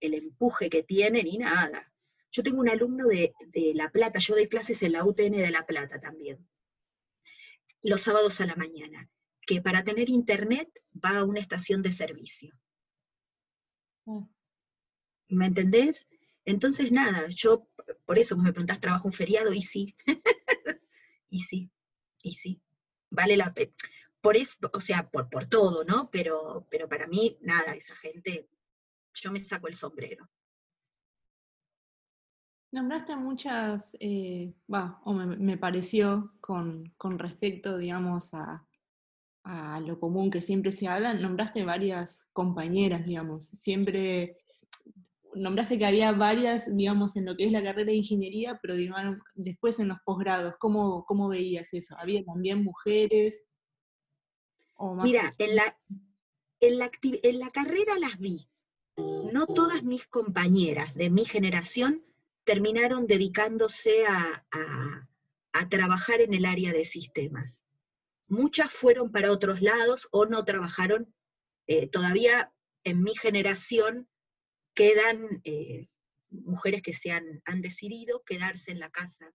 empuje 0.00 0.68
que 0.68 0.82
tienen 0.82 1.26
y 1.26 1.38
nada. 1.38 1.92
Yo 2.30 2.42
tengo 2.42 2.60
un 2.60 2.68
alumno 2.68 3.06
de, 3.06 3.32
La 3.74 3.90
Plata, 3.90 4.18
yo 4.18 4.34
doy 4.34 4.48
clases 4.48 4.82
en 4.82 4.92
la 4.92 5.04
UTN 5.04 5.32
de 5.32 5.50
La 5.50 5.66
Plata 5.66 6.00
también, 6.00 6.46
los 7.82 8.02
sábados 8.02 8.40
a 8.40 8.46
la 8.46 8.56
mañana, 8.56 9.08
que 9.46 9.60
para 9.60 9.84
tener 9.84 10.08
internet 10.08 10.68
va 10.92 11.18
a 11.18 11.24
una 11.24 11.40
estación 11.40 11.82
de 11.82 11.92
servicio. 11.92 12.54
Mm. 14.06 14.24
¿Me 15.28 15.46
entendés? 15.46 16.06
Entonces, 16.44 16.92
nada, 16.92 17.28
yo, 17.28 17.68
por 18.04 18.18
eso 18.18 18.36
me 18.36 18.52
preguntás, 18.52 18.80
¿trabajo 18.80 19.08
un 19.08 19.12
feriado? 19.12 19.52
Y 19.52 19.62
sí, 19.62 19.96
y 21.30 21.40
sí, 21.40 21.70
y 22.22 22.32
sí 22.32 22.60
vale 23.14 23.36
la 23.36 23.52
pena. 23.54 23.72
Por 24.20 24.36
eso, 24.36 24.56
o 24.72 24.80
sea, 24.80 25.08
por, 25.10 25.28
por 25.28 25.46
todo, 25.46 25.84
¿no? 25.84 26.10
Pero, 26.10 26.66
pero 26.70 26.88
para 26.88 27.06
mí, 27.06 27.38
nada, 27.42 27.74
esa 27.74 27.94
gente, 27.94 28.48
yo 29.14 29.30
me 29.30 29.38
saco 29.38 29.68
el 29.68 29.74
sombrero. 29.74 30.28
Nombraste 32.72 33.14
muchas, 33.16 33.96
eh, 34.00 34.52
va, 34.72 35.00
o 35.04 35.12
me, 35.12 35.56
pareció 35.56 36.34
con, 36.40 36.92
con, 36.96 37.18
respecto, 37.20 37.78
digamos, 37.78 38.34
a, 38.34 38.66
a, 39.44 39.80
lo 39.80 40.00
común 40.00 40.28
que 40.28 40.40
siempre 40.40 40.72
se 40.72 40.88
habla, 40.88 41.14
nombraste 41.14 41.64
varias 41.64 42.24
compañeras, 42.32 43.04
digamos, 43.04 43.46
siempre 43.46 44.38
nombraste 45.34 45.78
que 45.78 45.86
había 45.86 46.12
varias, 46.12 46.74
digamos, 46.74 47.16
en 47.16 47.26
lo 47.26 47.36
que 47.36 47.44
es 47.44 47.52
la 47.52 47.62
carrera 47.62 47.90
de 47.90 47.96
ingeniería, 47.96 48.58
pero 48.60 48.74
digamos, 48.74 49.18
después 49.34 49.78
en 49.78 49.88
los 49.88 49.98
posgrados, 50.04 50.54
¿cómo, 50.58 51.04
¿cómo 51.06 51.28
veías 51.28 51.72
eso? 51.72 51.96
¿Había 51.98 52.24
también 52.24 52.62
mujeres? 52.62 53.42
Mira, 55.02 55.34
en 55.38 55.56
la, 55.56 55.78
en, 56.60 56.78
la, 56.78 56.90
en 57.02 57.38
la 57.38 57.50
carrera 57.50 57.98
las 57.98 58.18
vi. 58.18 58.48
No 58.96 59.46
todas 59.46 59.82
mis 59.82 60.06
compañeras 60.06 60.94
de 60.94 61.10
mi 61.10 61.24
generación 61.24 62.04
terminaron 62.44 63.06
dedicándose 63.06 64.06
a, 64.06 64.46
a, 65.52 65.68
trabajar 65.68 66.20
en 66.20 66.34
el 66.34 66.44
área 66.44 66.72
de 66.72 66.84
sistemas. 66.84 67.64
Muchas 68.28 68.70
fueron 68.70 69.10
para 69.10 69.32
otros 69.32 69.62
lados 69.62 70.08
o 70.10 70.26
no 70.26 70.44
trabajaron. 70.44 71.12
Eh, 71.66 71.88
todavía 71.88 72.52
en 72.84 73.02
mi 73.02 73.14
generación 73.16 74.08
quedan 74.74 75.40
eh, 75.44 75.88
mujeres 76.30 76.82
que 76.82 76.92
se 76.92 77.10
han, 77.12 77.42
decidido 77.60 78.22
quedarse 78.24 78.72
en 78.72 78.80
la 78.80 78.90
casa. 78.90 79.32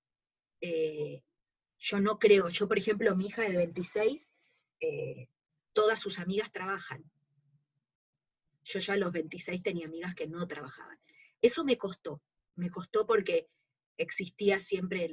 Eh, 0.61 1.23
yo 1.77 1.99
no 1.99 2.19
creo, 2.19 2.49
yo 2.49 2.67
por 2.67 2.77
ejemplo, 2.77 3.15
mi 3.15 3.27
hija 3.27 3.43
de 3.43 3.55
26, 3.55 4.29
eh, 4.81 5.29
todas 5.73 5.99
sus 5.99 6.19
amigas 6.19 6.51
trabajan. 6.51 7.09
Yo 8.63 8.79
ya 8.79 8.93
a 8.93 8.97
los 8.97 9.11
26 9.11 9.63
tenía 9.63 9.87
amigas 9.87 10.13
que 10.13 10.27
no 10.27 10.45
trabajaban. 10.47 10.99
Eso 11.41 11.63
me 11.63 11.77
costó, 11.77 12.21
me 12.55 12.69
costó 12.69 13.07
porque 13.07 13.49
existía 13.97 14.59
siempre 14.59 15.09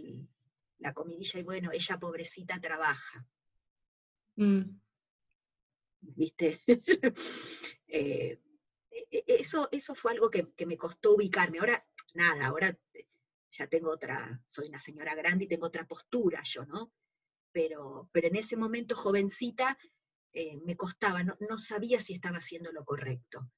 la 0.79 0.93
comidilla 0.93 1.41
y 1.41 1.43
bueno, 1.43 1.71
ella 1.73 1.99
pobrecita 1.99 2.61
trabaja. 2.61 3.27
Mm. 4.37 4.81
¿Viste? 6.01 6.61
eso, 9.11 9.69
eso 9.71 9.95
fue 9.95 10.13
algo 10.13 10.31
que, 10.31 10.67
me 10.67 10.77
costó 10.77 11.15
ubicarme. 11.15 11.59
Ahora, 11.59 11.85
nada, 12.15 12.47
ahora 12.47 12.77
ya 13.51 13.67
tengo 13.67 13.91
otra, 13.91 14.41
soy 14.49 14.69
una 14.69 14.79
señora 14.79 15.15
grande 15.15 15.45
y 15.45 15.49
tengo 15.49 15.67
otra 15.67 15.87
postura 15.87 16.43
yo, 16.45 16.65
¿no? 16.67 16.93
Pero, 17.53 18.09
pero 18.13 18.29
en 18.29 18.37
ese 18.37 18.57
momento, 18.57 18.95
jovencita, 18.95 19.79
eh, 20.33 20.59
me 20.65 20.77
costaba, 20.77 21.23
no, 21.23 21.59
sabía 21.59 21.99
si 22.01 22.13
estaba 22.13 22.39
haciendo 22.39 22.71
lo 22.71 22.85
correcto. 22.85 23.51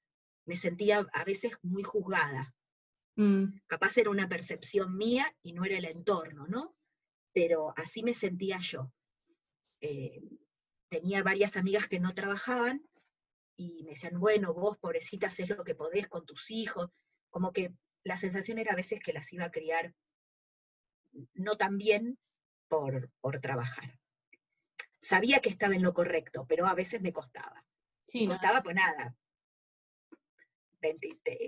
Me 0.45 0.55
sentía 0.55 1.07
a 1.13 1.25
veces 1.25 1.59
muy 1.63 1.83
juzgada. 1.83 2.55
Mm. 3.17 3.61
Capaz 3.67 3.99
era 3.99 4.11
una 4.11 4.29
percepción 4.29 4.97
mía 4.97 5.27
y 5.43 5.53
no 5.53 5.65
era 5.65 5.79
el 5.79 5.87
entorno, 5.87 6.47
¿no? 6.47 6.77
Pero 7.33 7.75
así 7.77 8.05
me 8.05 8.15
sentía 8.15 8.59
yo. 8.61 8.93
Eh, 9.81 10.23
tenía 10.89 11.23
varias 11.23 11.57
amigas 11.57 11.89
que 11.89 12.01
no 12.01 12.15
trabajaban 12.15 12.88
y 13.59 13.83
me 13.83 13.91
decían, 13.91 14.21
bueno, 14.21 14.55
vos 14.55 14.79
pobrecita 14.79 15.27
haces 15.27 15.49
lo 15.49 15.65
que 15.65 15.75
podés 15.75 16.07
con 16.07 16.25
tus 16.25 16.51
hijos, 16.51 16.91
como 17.29 17.53
que 17.53 17.75
la 18.05 18.17
sensación 18.17 18.59
era 18.59 18.73
a 18.73 18.77
veces 18.77 19.01
que 19.01 19.13
las 19.13 19.31
iba 19.33 19.45
a 19.45 19.51
criar 19.51 19.95
no 21.35 21.57
tan 21.57 21.77
bien 21.77 22.19
por, 22.69 23.11
por 23.21 23.41
trabajar. 23.41 23.99
Sabía 25.01 25.41
que 25.41 25.49
estaba 25.49 25.75
en 25.75 25.83
lo 25.83 25.93
correcto, 25.93 26.47
pero 26.49 26.67
a 26.67 26.75
veces 26.75 27.03
me 27.03 27.13
costaba. 27.13 27.65
Sí, 28.05 28.29
me 28.29 28.35
costaba 28.35 28.63
pues 28.63 28.77
nada. 28.77 29.17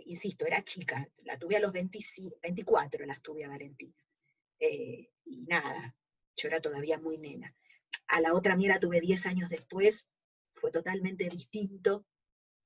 insisto, 0.06 0.46
era 0.46 0.64
chica, 0.64 1.08
la 1.18 1.38
tuve 1.38 1.56
a 1.56 1.60
los 1.60 1.72
24, 1.72 3.06
las 3.06 3.22
tuve 3.22 3.44
a 3.44 3.48
Valentina. 3.48 4.04
Eh, 4.58 5.12
y 5.26 5.42
nada, 5.42 5.94
yo 6.36 6.48
era 6.48 6.60
todavía 6.60 6.98
muy 6.98 7.18
nena. 7.18 7.54
A 8.08 8.20
la 8.20 8.34
otra 8.34 8.56
mía 8.56 8.70
la 8.70 8.80
tuve 8.80 9.00
10 9.00 9.26
años 9.26 9.48
después, 9.48 10.08
fue 10.54 10.70
totalmente 10.70 11.28
distinto, 11.28 12.06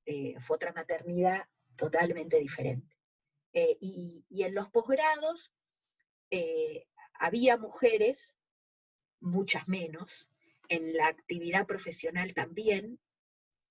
eh, 0.05 0.39
fue 0.39 0.55
otra 0.55 0.71
maternidad 0.73 1.47
totalmente 1.75 2.37
diferente. 2.37 2.95
Eh, 3.53 3.77
y, 3.79 4.25
en 4.43 4.53
los 4.53 4.69
posgrados 4.69 5.51
eh, 6.29 6.87
había 7.13 7.57
mujeres, 7.57 8.37
muchas 9.19 9.67
menos, 9.67 10.27
en 10.67 10.95
la 10.95 11.07
actividad 11.07 11.65
profesional 11.65 12.33
también, 12.33 12.99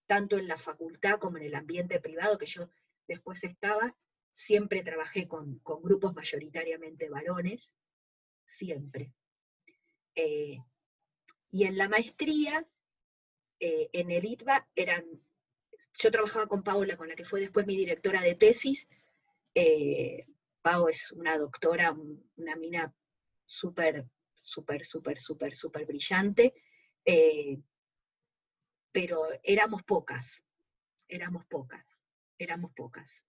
tanto 0.06 0.38
en 0.38 0.48
la 0.48 0.58
facultad 0.58 1.18
como 1.18 1.38
en 1.38 1.44
el 1.44 1.54
ambiente 1.54 2.00
privado 2.00 2.38
que 2.38 2.46
yo 2.46 2.68
después 3.06 3.44
estaba, 3.44 3.96
siempre 4.32 4.82
trabajé 4.82 5.28
con, 5.28 5.60
grupos 5.82 6.14
mayoritariamente 6.14 7.08
varones, 7.08 7.74
siempre. 8.44 9.12
y 10.14 11.64
en 11.64 11.78
la 11.78 11.88
maestría 11.88 12.66
eh, 13.60 13.88
en 13.92 14.10
el 14.10 14.24
ITBA 14.24 14.68
eran, 14.74 15.04
yo 15.94 16.10
trabajaba 16.10 16.46
con 16.46 16.62
Paola, 16.62 16.96
con 16.96 17.08
la 17.08 17.14
que 17.14 17.24
fue 17.24 17.40
después 17.40 17.66
mi 17.66 17.76
directora 17.76 18.22
de 18.22 18.34
tesis. 18.34 18.88
Eh, 19.54 20.26
es 20.90 21.12
una 21.12 21.36
doctora, 21.36 21.94
una 22.36 22.56
mina 22.56 22.94
súper, 23.44 24.06
súper, 24.40 24.84
súper, 24.84 25.20
súper, 25.20 25.54
súper 25.54 25.86
brillante, 25.86 26.54
eh, 27.04 27.60
pero 28.90 29.28
éramos 29.42 29.82
pocas, 29.82 30.42
éramos 31.06 31.44
pocas, 31.46 32.00
éramos 32.38 32.72
pocas. 32.72 33.26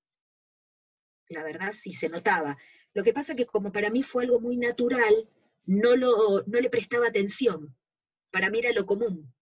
La 1.27 1.43
verdad 1.43 1.73
sí 1.73 1.93
se 1.93 2.07
notaba. 2.07 2.57
Lo 2.93 3.03
que 3.03 3.13
pasa 3.13 3.35
que 3.35 3.45
como 3.45 3.71
para 3.71 3.89
mí 3.89 4.01
fue 4.01 4.23
algo 4.23 4.39
muy 4.39 4.55
natural, 4.55 5.29
no, 5.65 5.95
lo, 5.95 6.43
no 6.45 6.59
le 6.59 6.69
prestaba 6.69 7.07
atención 7.07 7.75
para 8.35 8.49
mí 8.49 8.59
era 8.59 8.73
lo 8.73 8.85
común. 8.85 9.33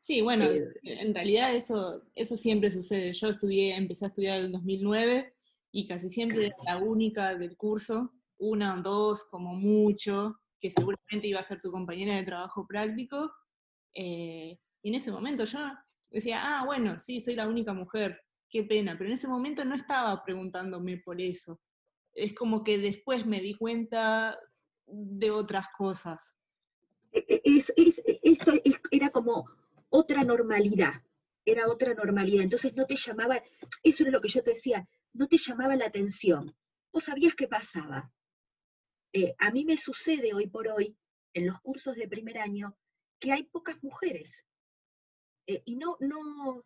Sí, 0.00 0.22
bueno, 0.22 0.46
eh, 0.46 0.72
en 0.82 1.14
realidad 1.14 1.54
eso, 1.54 2.02
eso 2.14 2.34
siempre 2.34 2.70
sucede. 2.70 3.12
Yo 3.12 3.28
estudié, 3.28 3.76
empecé 3.76 4.06
a 4.06 4.08
estudiar 4.08 4.38
en 4.38 4.46
el 4.46 4.52
2009 4.52 5.34
y 5.72 5.86
casi 5.86 6.08
siempre 6.08 6.46
era 6.46 6.56
la 6.64 6.78
única 6.78 7.34
del 7.34 7.54
curso, 7.54 8.10
una 8.38 8.74
o 8.74 8.82
dos 8.82 9.24
como 9.24 9.54
mucho, 9.54 10.40
que 10.58 10.70
seguramente 10.70 11.28
iba 11.28 11.38
a 11.38 11.42
ser 11.42 11.60
tu 11.60 11.70
compañera 11.70 12.16
de 12.16 12.22
trabajo 12.22 12.66
práctico. 12.66 13.30
Eh, 13.92 14.58
y 14.82 14.88
en 14.88 14.94
ese 14.94 15.12
momento 15.12 15.44
yo 15.44 15.58
decía, 16.10 16.40
ah, 16.42 16.64
bueno, 16.64 16.98
sí, 16.98 17.20
soy 17.20 17.34
la 17.34 17.46
única 17.46 17.74
mujer, 17.74 18.22
qué 18.48 18.64
pena, 18.64 18.96
pero 18.96 19.08
en 19.08 19.14
ese 19.14 19.28
momento 19.28 19.66
no 19.66 19.74
estaba 19.74 20.24
preguntándome 20.24 20.96
por 20.96 21.20
eso. 21.20 21.60
Es 22.14 22.32
como 22.32 22.64
que 22.64 22.78
después 22.78 23.26
me 23.26 23.40
di 23.40 23.54
cuenta 23.54 24.38
de 24.86 25.30
otras 25.30 25.66
cosas. 25.76 26.34
E, 27.12 27.42
e, 27.44 27.62
esto 28.22 28.52
era 28.90 29.10
como 29.10 29.59
otra 29.90 30.24
normalidad, 30.24 31.02
era 31.44 31.68
otra 31.68 31.94
normalidad. 31.94 32.42
Entonces 32.42 32.74
no 32.76 32.86
te 32.86 32.96
llamaba, 32.96 33.42
eso 33.82 34.04
es 34.04 34.10
lo 34.10 34.20
que 34.20 34.28
yo 34.28 34.42
te 34.42 34.50
decía, 34.50 34.88
no 35.12 35.28
te 35.28 35.36
llamaba 35.36 35.76
la 35.76 35.86
atención. 35.86 36.56
Vos 36.92 37.04
sabías 37.04 37.34
qué 37.34 37.46
pasaba. 37.46 38.12
Eh, 39.12 39.34
a 39.38 39.50
mí 39.50 39.64
me 39.64 39.76
sucede 39.76 40.34
hoy 40.34 40.46
por 40.46 40.68
hoy, 40.68 40.96
en 41.34 41.46
los 41.46 41.60
cursos 41.60 41.96
de 41.96 42.08
primer 42.08 42.38
año, 42.38 42.76
que 43.18 43.32
hay 43.32 43.44
pocas 43.44 43.82
mujeres. 43.82 44.46
Eh, 45.46 45.62
y 45.64 45.76
no, 45.76 45.96
no, 46.00 46.64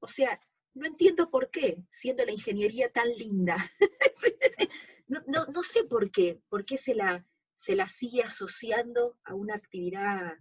o 0.00 0.08
sea, 0.08 0.40
no 0.74 0.86
entiendo 0.86 1.30
por 1.30 1.50
qué, 1.50 1.84
siendo 1.88 2.24
la 2.24 2.32
ingeniería 2.32 2.92
tan 2.92 3.08
linda. 3.08 3.56
no, 5.08 5.62
sé 5.62 5.84
por 5.84 6.10
qué, 6.10 6.40
por 6.48 6.64
qué 6.64 6.76
se 6.76 6.94
la, 6.94 7.26
se 7.54 7.74
la 7.74 7.88
sigue 7.88 8.22
asociando 8.22 9.18
a 9.24 9.34
una 9.34 9.54
actividad 9.54 10.38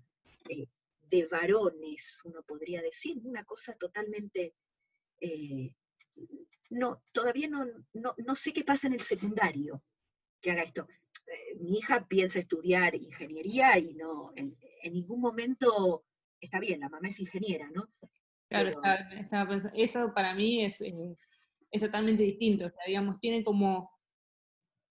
eh, 0.49 0.67
de 1.09 1.27
varones, 1.27 2.21
uno 2.25 2.43
podría 2.43 2.81
decir, 2.81 3.17
una 3.23 3.43
cosa 3.43 3.73
totalmente... 3.75 4.55
Eh, 5.19 5.73
no, 6.71 7.03
todavía 7.13 7.47
no, 7.47 7.65
no, 7.93 8.35
sé 8.35 8.51
qué 8.51 8.63
pasa 8.63 8.87
en 8.87 8.93
el 8.93 9.01
secundario 9.01 9.83
que 10.41 10.51
haga 10.51 10.63
esto. 10.63 10.87
mi 11.59 11.77
hija 11.77 12.05
piensa 12.07 12.39
estudiar 12.39 12.95
ingeniería 12.95 13.77
y 13.77 13.93
no, 13.93 14.33
en 14.35 14.57
ningún 14.93 15.21
momento 15.21 16.05
está 16.45 16.59
bien, 16.59 16.79
la 16.79 16.89
mamá 16.89 17.07
es 17.07 17.19
ingeniera, 17.19 17.69
¿no? 17.73 17.89
Claro, 18.47 18.69
estaba, 18.69 19.47
pensando, 19.47 19.75
eso 19.75 20.13
para 20.13 20.33
mí 20.33 20.63
es, 20.63 20.79
eh, 20.81 21.17
es 21.71 21.81
totalmente 21.81 22.23
distinto, 22.23 22.67
o 22.67 22.69
sea, 22.69 22.85
digamos, 22.87 23.19
tiene 23.19 23.43
como, 23.43 23.91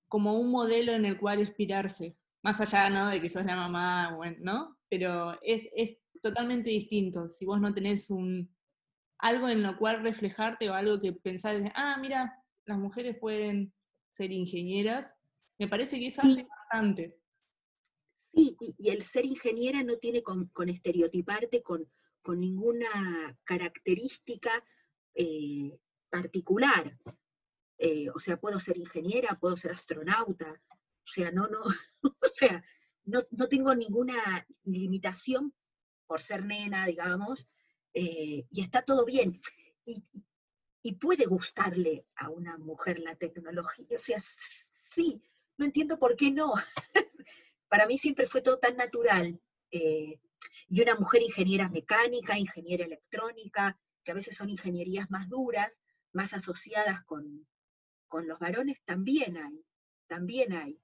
como 0.08 0.38
un 0.38 0.50
modelo 0.50 0.92
en 0.92 1.04
el 1.04 1.18
cual 1.18 1.40
inspirarse, 1.40 2.16
más 2.42 2.60
allá, 2.60 2.90
¿no?, 2.90 3.08
de 3.08 3.20
que 3.20 3.30
sos 3.30 3.44
la 3.44 3.56
mamá, 3.56 4.14
bueno, 4.16 4.36
¿no? 4.40 4.78
Pero 4.88 5.38
es, 5.42 5.68
es 5.74 5.96
totalmente 6.24 6.70
distinto, 6.70 7.28
si 7.28 7.44
vos 7.44 7.60
no 7.60 7.74
tenés 7.74 8.08
un, 8.10 8.50
algo 9.18 9.46
en 9.50 9.62
lo 9.62 9.76
cual 9.76 10.02
reflejarte 10.02 10.70
o 10.70 10.74
algo 10.74 10.98
que 10.98 11.12
pensar, 11.12 11.70
ah, 11.74 11.98
mira, 12.00 12.42
las 12.64 12.78
mujeres 12.78 13.18
pueden 13.20 13.74
ser 14.08 14.32
ingenieras, 14.32 15.14
me 15.58 15.68
parece 15.68 16.00
que 16.00 16.06
eso 16.06 16.22
hace 16.22 16.46
bastante. 16.48 17.18
Sí, 18.32 18.56
y, 18.78 18.88
el 18.88 19.02
ser 19.02 19.26
ingeniera 19.26 19.82
no 19.82 19.98
tiene 19.98 20.22
con, 20.22 20.50
estereotiparte 20.66 21.62
con, 21.62 21.86
ninguna 22.26 22.88
característica 23.44 24.50
eh, 25.14 25.78
particular. 26.08 26.98
Eh, 27.76 28.08
o 28.14 28.18
sea, 28.18 28.38
puedo 28.38 28.58
ser 28.58 28.78
ingeniera, 28.78 29.38
puedo 29.38 29.58
ser 29.58 29.72
astronauta, 29.72 30.50
o 30.50 31.06
sea, 31.06 31.30
no, 31.30 31.48
no, 31.48 31.60
o 32.02 32.32
sea, 32.32 32.64
no, 33.04 33.22
tengo 33.48 33.74
ninguna 33.74 34.46
limitación 34.64 35.52
por 36.14 36.22
ser 36.22 36.44
nena, 36.44 36.86
digamos, 36.86 37.48
eh, 37.92 38.46
y 38.48 38.60
está 38.60 38.82
todo 38.82 39.04
bien. 39.04 39.40
Y, 39.84 40.94
puede 41.00 41.24
gustarle 41.26 42.06
a 42.14 42.28
una 42.28 42.56
mujer 42.56 43.00
la 43.00 43.16
tecnología, 43.16 43.84
o 43.92 43.98
sea, 43.98 44.20
sí, 44.20 45.20
no 45.56 45.64
entiendo 45.64 45.98
por 45.98 46.14
qué 46.14 46.30
no. 46.30 46.52
para 47.68 47.88
mí 47.88 47.98
siempre 47.98 48.28
fue 48.28 48.42
todo 48.42 48.60
tan 48.60 48.76
natural. 48.76 49.40
Eh, 49.72 50.20
y 50.68 50.82
una 50.82 50.94
mujer 50.94 51.20
ingeniera 51.22 51.68
mecánica, 51.68 52.38
ingeniera 52.38 52.84
electrónica, 52.84 53.76
que 54.04 54.12
a 54.12 54.14
veces 54.14 54.36
son 54.36 54.50
ingenierías 54.50 55.10
más 55.10 55.28
duras, 55.28 55.80
más 56.12 56.32
asociadas 56.32 57.02
con, 57.02 57.44
los 58.24 58.38
varones, 58.38 58.78
también 58.84 59.36
hay, 59.36 59.64
también 60.06 60.52
hay. 60.52 60.80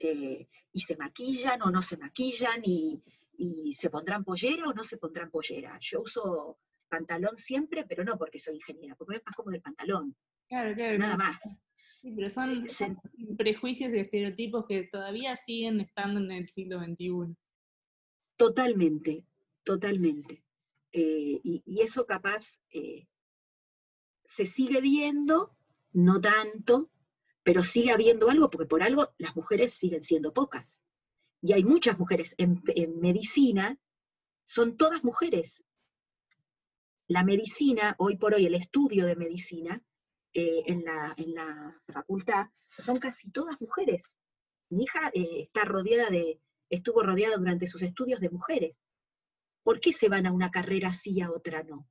Eh, 0.00 0.48
y 0.72 0.80
se 0.80 0.96
maquillan 0.96 1.62
o 1.62 1.70
no 1.70 1.82
se 1.82 1.96
maquillan, 1.96 2.62
y, 2.64 3.00
se 3.72 3.90
pondrán 3.90 4.24
pollera 4.24 4.68
o 4.68 4.72
no 4.72 4.84
se 4.84 4.98
pondrán 4.98 5.30
pollera. 5.30 5.78
Yo 5.80 6.02
uso 6.02 6.58
pantalón 6.88 7.38
siempre, 7.38 7.84
pero 7.86 8.04
no 8.04 8.18
porque 8.18 8.38
soy 8.38 8.56
ingeniera, 8.56 8.94
porque 8.96 9.16
me 9.16 9.22
más 9.24 9.34
como 9.34 9.50
del 9.50 9.62
pantalón. 9.62 10.14
Claro, 10.48 10.74
claro. 10.74 10.98
Nada 10.98 11.16
más. 11.16 11.38
Sí, 12.00 12.12
pero 12.12 12.30
son, 12.30 12.66
prejuicios 13.36 13.92
y 13.92 13.98
estereotipos 13.98 14.64
que 14.66 14.84
todavía 14.84 15.36
siguen 15.36 15.80
estando 15.80 16.20
en 16.20 16.32
el 16.32 16.46
siglo 16.46 16.82
XXI. 16.82 17.36
Totalmente, 18.36 19.24
totalmente. 19.62 20.42
Eh, 20.92 21.40
y, 21.42 21.80
eso 21.80 22.06
capaz 22.06 22.58
eh, 22.72 23.06
se 24.24 24.44
sigue 24.44 24.80
viendo, 24.80 25.54
no 25.92 26.20
tanto, 26.20 26.90
pero 27.42 27.62
sigue 27.62 27.92
habiendo 27.92 28.30
algo, 28.30 28.50
porque 28.50 28.66
por 28.66 28.82
algo 28.82 29.10
las 29.18 29.36
mujeres 29.36 29.74
siguen 29.74 30.02
siendo 30.02 30.32
pocas. 30.32 30.80
Y 31.42 31.52
hay 31.52 31.64
muchas 31.64 31.98
mujeres 31.98 32.34
en, 32.38 32.62
medicina, 33.00 33.78
son 34.44 34.76
todas 34.76 35.04
mujeres. 35.04 35.64
La 37.08 37.24
medicina, 37.24 37.94
hoy 37.98 38.16
por 38.16 38.34
hoy, 38.34 38.46
el 38.46 38.54
estudio 38.54 39.06
de 39.06 39.16
medicina, 39.16 39.82
eh, 40.32 40.62
en, 40.66 40.84
la, 40.84 41.14
en, 41.16 41.34
la, 41.34 41.80
facultad 41.86 42.46
son 42.84 42.98
casi 42.98 43.30
todas 43.30 43.60
mujeres. 43.60 44.12
Mi 44.68 44.84
hija 44.84 45.10
eh, 45.12 45.42
está 45.42 45.64
rodeada 45.64 46.08
de, 46.10 46.40
estuvo 46.68 47.02
rodeada 47.02 47.36
durante 47.36 47.66
sus 47.66 47.82
estudios 47.82 48.20
de 48.20 48.30
mujeres. 48.30 48.78
¿Por 49.62 49.80
qué 49.80 49.92
se 49.92 50.08
van 50.08 50.26
a 50.26 50.32
una 50.32 50.50
carrera 50.50 50.88
así 50.88 51.12
y 51.12 51.20
a 51.20 51.30
otra 51.30 51.62
no? 51.62 51.88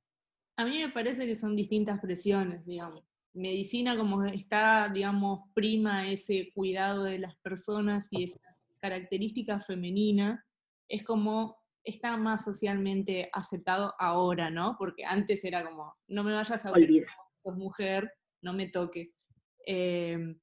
A 0.56 0.64
mí 0.64 0.78
me 0.78 0.90
parece 0.90 1.26
que 1.26 1.34
son 1.34 1.54
distintas 1.54 2.00
presiones, 2.00 2.64
digamos. 2.64 3.04
Medicina 3.32 3.96
como 3.96 4.24
está, 4.24 4.88
digamos, 4.88 5.48
prima 5.54 6.08
ese 6.08 6.50
cuidado 6.52 7.04
de 7.04 7.18
las 7.18 7.36
personas 7.36 8.08
y 8.10 8.24
esa 8.24 8.40
característica 8.80 9.60
femenina, 9.60 10.44
es 10.88 11.04
como 11.04 11.58
está 11.84 12.16
más 12.16 12.44
socialmente 12.44 13.30
aceptado 13.32 13.94
ahora, 13.98 14.50
¿no? 14.50 14.76
Porque 14.78 15.04
antes 15.04 15.44
era 15.44 15.64
como, 15.64 15.94
no 16.08 16.24
me 16.24 16.32
vayas 16.32 16.64
a 16.66 16.72
olvidar, 16.72 17.08
sos 17.36 17.56
mujer, 17.56 18.12
no 18.42 18.52
me 18.52 18.68
toques. 18.68 19.18
Em, 19.66 20.38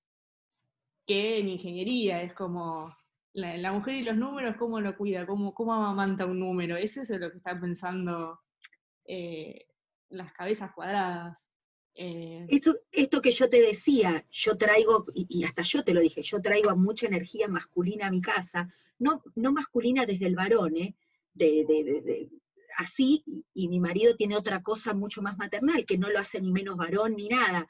que 1.06 1.40
en 1.40 1.48
ingeniería 1.50 2.22
es 2.22 2.34
como 2.34 2.96
la, 3.34 3.72
mujer 3.72 3.96
y 3.96 4.04
los 4.04 4.18
números, 4.18 4.56
¿cómo 4.58 4.82
lo 4.82 4.98
cuida? 4.98 5.26
¿Cómo, 5.26 5.54
cómo 5.54 5.74
amamanta 5.74 6.26
un 6.26 6.40
número? 6.40 6.76
Ese 6.76 7.02
es 7.02 7.10
lo 7.12 7.32
que 7.32 7.38
están 7.38 7.62
pensando 7.62 8.40
eh, 9.06 9.68
las 10.10 10.34
cabezas 10.34 10.72
cuadradas. 10.74 11.50
Eh. 12.00 12.46
Esto, 12.50 12.76
esto, 12.92 13.22
que 13.22 13.32
yo 13.32 13.50
te 13.50 13.60
decía, 13.60 14.24
yo 14.30 14.56
traigo, 14.56 15.08
y, 15.16 15.44
hasta 15.44 15.64
yo 15.64 15.84
te 15.84 15.96
lo 15.96 16.02
dije, 16.02 16.22
yo 16.22 16.40
traigo 16.40 16.76
mucha 16.76 17.08
energía 17.08 17.48
masculina 17.48 18.08
a 18.08 18.12
mi 18.12 18.22
casa, 18.22 18.72
no, 19.00 19.24
no 19.36 19.52
masculina 19.52 20.06
desde 20.06 20.28
el 20.28 20.36
varón, 20.36 20.78
¿eh? 20.78 20.96
de, 21.34 22.30
así, 22.78 23.24
y, 23.54 23.68
mi 23.68 23.80
marido 23.80 24.16
tiene 24.16 24.38
otra 24.38 24.62
cosa 24.62 24.94
mucho 24.94 25.24
más 25.24 25.38
maternal, 25.40 25.86
que 25.86 25.98
no 25.98 26.10
lo 26.10 26.20
hace 26.20 26.40
ni 26.40 26.52
menos 26.52 26.78
varón 26.78 27.16
ni 27.16 27.30
nada. 27.30 27.68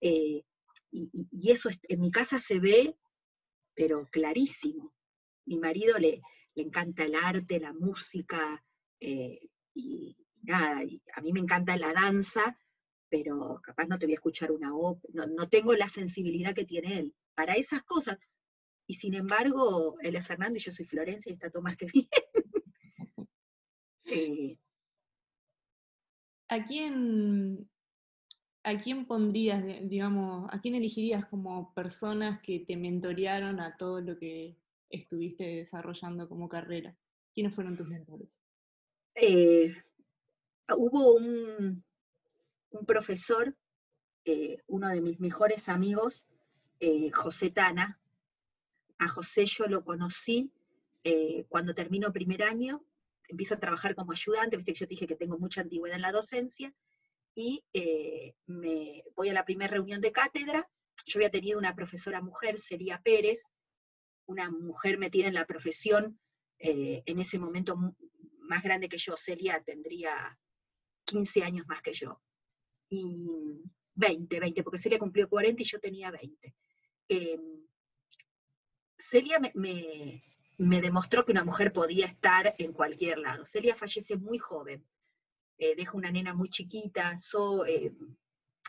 Eh, 0.00 0.42
y, 0.90 1.50
eso 1.50 1.68
en 1.84 2.00
mi 2.00 2.10
casa 2.10 2.38
se 2.38 2.58
ve, 2.58 2.96
pero 3.74 4.08
clarísimo. 4.10 4.92
Mi 5.44 5.56
marido 5.56 5.98
le, 5.98 6.20
le 6.54 6.62
encanta 6.64 7.04
el 7.04 7.14
arte, 7.14 7.60
la 7.60 7.72
música, 7.72 8.64
eh, 8.98 9.48
y 9.72 10.16
nada, 10.42 10.82
a 11.14 11.20
mí 11.20 11.32
me 11.32 11.40
encanta 11.40 11.76
la 11.76 11.92
danza, 11.92 12.58
pero 13.08 13.60
capaz 13.62 13.86
no 13.86 13.98
te 13.98 14.06
voy 14.06 14.12
a 14.12 14.16
escuchar 14.16 14.52
una 14.52 14.74
ópera, 14.74 15.26
no, 15.26 15.48
tengo 15.48 15.74
la 15.74 15.88
sensibilidad 15.88 16.54
que 16.54 16.64
tiene 16.64 16.98
él 16.98 17.14
para 17.34 17.54
esas 17.54 17.82
cosas. 17.82 18.18
Y 18.86 18.94
sin 18.94 19.14
embargo, 19.14 19.96
él 20.00 20.16
es 20.16 20.26
Fernando 20.26 20.56
y 20.56 20.60
yo 20.60 20.72
soy 20.72 20.84
Florencia 20.84 21.30
y 21.30 21.34
está 21.34 21.50
todo 21.50 21.62
más 21.62 21.76
que 21.76 21.86
bien. 21.92 22.08
Eh, 24.04 24.58
¿A 26.48 26.64
quién 26.64 27.68
¿a 28.68 28.78
quién 28.78 29.06
pondrías, 29.06 29.62
digamos, 29.88 30.48
a 30.52 30.60
quién 30.60 30.74
elegirías 30.74 31.24
como 31.26 31.72
personas 31.72 32.40
que 32.42 32.60
te 32.60 32.76
mentorearon 32.76 33.60
a 33.60 33.76
todo 33.76 34.00
lo 34.00 34.18
que 34.18 34.58
estuviste 34.90 35.44
desarrollando 35.44 36.28
como 36.28 36.48
carrera? 36.48 36.94
¿Quiénes 37.34 37.54
fueron 37.54 37.76
tus 37.76 37.88
mentores? 37.88 38.40
Eh, 39.14 39.72
hubo 40.76 41.14
un, 41.14 41.82
profesor, 42.86 43.56
eh, 44.24 44.62
uno 44.66 44.88
de 44.88 45.00
mis 45.00 45.20
mejores 45.20 45.68
amigos, 45.68 46.26
eh, 46.80 47.10
José 47.10 47.50
Tana. 47.50 48.00
A 48.98 49.08
José 49.08 49.44
yo 49.46 49.66
lo 49.66 49.84
conocí 49.84 50.52
cuando 51.48 51.72
terminó 51.72 52.12
primer 52.12 52.42
año, 52.42 52.84
empiezo 53.28 53.54
a 53.54 53.58
trabajar 53.58 53.94
como 53.94 54.12
ayudante, 54.12 54.58
viste 54.58 54.74
que 54.74 54.80
yo 54.80 54.86
te 54.86 54.90
dije 54.90 55.06
que 55.06 55.16
tengo 55.16 55.38
mucha 55.38 55.62
antigüedad 55.62 55.96
en 55.96 56.02
la 56.02 56.12
docencia, 56.12 56.74
y 57.38 57.64
eh, 57.72 58.34
me 58.46 59.04
voy 59.14 59.28
a 59.28 59.32
la 59.32 59.44
primera 59.44 59.70
reunión 59.70 60.00
de 60.00 60.10
cátedra. 60.10 60.68
Yo 61.06 61.18
había 61.18 61.30
tenido 61.30 61.56
una 61.56 61.72
profesora 61.72 62.20
mujer, 62.20 62.58
Celia 62.58 63.00
Pérez, 63.00 63.44
una 64.26 64.50
mujer 64.50 64.98
metida 64.98 65.28
en 65.28 65.34
la 65.34 65.46
profesión, 65.46 66.18
eh, 66.58 67.04
en 67.06 67.20
ese 67.20 67.38
momento 67.38 67.78
más 68.40 68.62
grande 68.64 68.88
que 68.88 68.98
yo, 68.98 69.16
Celia 69.16 69.62
tendría 69.62 70.36
15 71.04 71.44
años 71.44 71.64
más 71.68 71.80
que 71.80 71.92
yo. 71.92 72.20
Y 72.90 73.62
20, 73.94 74.40
20, 74.40 74.62
porque 74.62 74.78
Celia 74.78 74.98
cumplió 74.98 75.28
40 75.28 75.60
y 75.62 75.64
yo 75.64 75.80
tenía 75.80 76.10
20. 76.10 76.54
Em, 77.08 77.66
Celia 78.96 79.40
me, 79.54 80.22
demostró 80.58 81.24
que 81.24 81.32
una 81.32 81.44
mujer 81.44 81.72
podía 81.72 82.06
estar 82.06 82.54
en 82.58 82.72
cualquier 82.72 83.18
lado. 83.18 83.44
Celia 83.44 83.74
fallece 83.74 84.16
muy 84.16 84.38
joven, 84.38 84.86
eh, 85.58 85.74
deja 85.76 85.96
una 85.96 86.10
nena 86.10 86.34
muy 86.34 86.48
chiquita, 86.48 87.16
eh, 87.66 87.92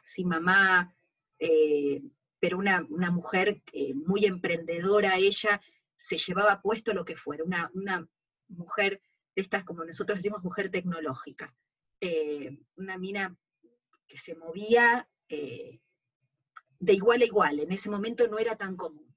sin 0.03 0.27
mamá, 0.27 0.95
eh, 1.37 2.01
pero 2.39 2.57
una, 2.57 2.81
mujer 3.11 3.61
muy 3.93 4.25
emprendedora, 4.25 5.17
ella 5.17 5.61
se 5.95 6.17
llevaba 6.17 6.61
puesto 6.61 6.93
lo 6.93 7.05
que 7.05 7.15
fuera, 7.15 7.43
una, 7.43 7.69
una 7.73 8.07
mujer 8.47 9.01
de 9.35 9.41
estas, 9.41 9.63
como 9.63 9.83
nosotros 9.83 10.19
decimos, 10.19 10.43
mujer 10.43 10.71
tecnológica. 10.71 11.53
una 12.77 12.97
mina 12.97 13.37
que 14.09 14.17
se 14.17 14.35
movía 14.35 15.07
de 16.79 16.93
igual 16.93 17.21
a 17.21 17.25
igual, 17.25 17.59
en 17.59 17.71
ese 17.71 17.89
momento 17.89 18.27
no 18.27 18.39
era 18.39 18.55
tan 18.55 18.75
común. 18.75 19.13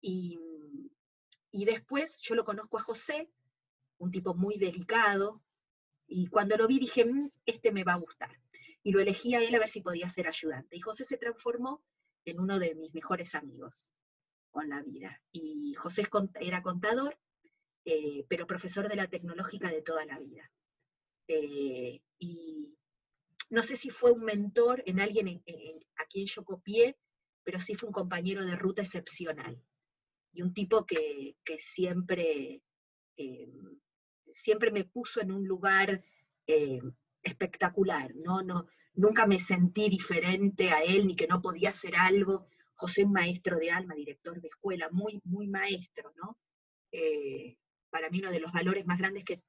Y, 0.00 0.38
después 1.52 2.18
yo 2.20 2.34
lo 2.34 2.44
conozco 2.44 2.78
a 2.78 2.82
José, 2.82 3.30
un 3.98 4.10
tipo 4.10 4.34
muy 4.34 4.58
delicado, 4.58 5.42
y 6.06 6.26
cuando 6.28 6.56
lo 6.56 6.68
vi 6.68 6.78
dije, 6.78 7.04
mm, 7.04 7.30
este 7.46 7.72
me 7.72 7.82
va 7.82 7.94
a 7.94 7.98
gustar. 7.98 8.38
Y 8.82 8.92
lo 8.92 9.00
elegí 9.00 9.34
a 9.34 9.42
él 9.42 9.54
a 9.54 9.58
ver 9.58 9.68
si 9.68 9.80
podía 9.80 10.08
ser 10.08 10.28
ayudante. 10.28 10.76
Y 10.76 10.80
José 10.80 11.04
se 11.04 11.16
transformó 11.16 11.82
en 12.24 12.38
uno 12.38 12.58
de 12.58 12.74
mis 12.76 12.94
mejores 12.94 13.34
amigos 13.34 13.92
con 14.50 14.68
la 14.68 14.82
vida. 14.82 15.20
Y 15.32 15.74
José 15.74 16.06
era 16.40 16.62
contador, 16.62 17.18
eh, 17.84 18.24
pero 18.28 18.46
profesor 18.46 18.88
de 18.88 18.96
la 18.96 19.08
tecnológica 19.08 19.70
de 19.70 19.82
toda 19.82 20.04
la 20.04 20.20
vida. 20.20 20.52
Eh, 21.26 22.00
y 22.18 22.76
no 23.48 23.62
sé 23.62 23.76
si 23.76 23.90
fue 23.90 24.12
un 24.12 24.24
mentor 24.24 24.82
en 24.86 25.00
alguien 25.00 25.42
a 25.96 26.04
quien 26.06 26.26
yo 26.26 26.44
copié, 26.44 26.96
pero 27.44 27.60
sí 27.60 27.74
fue 27.74 27.88
un 27.88 27.92
compañero 27.92 28.44
de 28.44 28.56
ruta 28.56 28.82
excepcional. 28.82 29.62
Y 30.32 30.42
un 30.42 30.52
tipo 30.52 30.84
que, 30.84 31.36
siempre, 31.58 32.60
eh, 33.16 33.52
siempre 34.30 34.70
me 34.70 34.84
puso 34.84 35.20
en 35.20 35.30
un 35.30 35.46
lugar 35.46 36.02
eh, 36.46 36.80
espectacular, 37.22 38.14
¿no? 38.16 38.42
No, 38.42 38.66
nunca 38.94 39.26
me 39.26 39.38
sentí 39.38 39.88
diferente 39.88 40.70
a 40.70 40.82
él 40.82 41.06
ni 41.06 41.14
que 41.14 41.28
no 41.28 41.40
podía 41.40 41.70
hacer 41.70 41.96
algo. 41.96 42.48
José, 42.74 43.06
maestro 43.06 43.58
de 43.58 43.70
alma, 43.70 43.94
director 43.94 44.40
de 44.40 44.48
escuela, 44.48 44.88
muy, 44.90 45.20
muy 45.24 45.46
maestro, 45.46 46.12
¿no? 46.16 46.36
Eh, 46.92 47.56
para 47.90 48.10
mí 48.10 48.18
uno 48.18 48.30
de 48.30 48.40
los 48.40 48.52
valores 48.52 48.84
más 48.86 48.98
grandes 48.98 49.24
que 49.24 49.42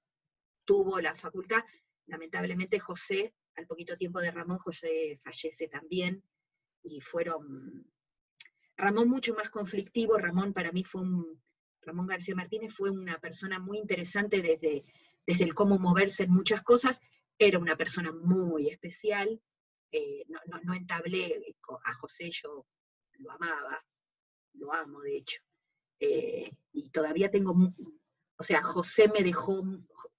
tuvo 0.65 1.01
la 1.01 1.15
facultad, 1.15 1.63
lamentablemente 2.05 2.79
José 2.79 3.33
al 3.57 3.67
poquito 3.67 3.97
tiempo 3.97 4.21
de 4.21 4.31
Ramón, 4.31 4.59
José 4.59 5.19
fallece 5.21 5.67
también, 5.67 6.23
y 6.83 7.01
fueron, 7.01 7.91
Ramón 8.77 9.09
mucho 9.09 9.33
más 9.33 9.49
conflictivo, 9.49 10.17
Ramón 10.17 10.53
para 10.53 10.71
mí 10.71 10.83
fue 10.83 11.01
un, 11.01 11.41
Ramón 11.81 12.05
García 12.05 12.35
Martínez 12.35 12.73
fue 12.73 12.91
una 12.91 13.17
persona 13.17 13.59
muy 13.59 13.77
interesante 13.77 14.41
desde, 14.41 14.85
desde 15.25 15.43
el 15.43 15.53
cómo 15.53 15.79
moverse 15.79 16.23
en 16.23 16.31
muchas 16.31 16.61
cosas, 16.61 16.99
era 17.39 17.59
una 17.59 17.75
persona 17.75 18.11
muy 18.11 18.69
especial, 18.69 19.41
eh, 19.91 20.23
no, 20.27 20.73
entablé 20.73 21.55
a 21.83 21.93
José, 21.93 22.29
yo 22.29 22.67
lo 23.13 23.31
amaba, 23.31 23.83
lo 24.53 24.73
amo 24.73 25.01
de 25.01 25.17
hecho, 25.17 25.41
eh, 25.99 26.51
y 26.73 26.89
todavía 26.89 27.31
tengo, 27.31 27.55
o 28.37 28.43
sea, 28.43 28.61
José 28.61 29.07
me 29.07 29.23
dejó, 29.23 29.63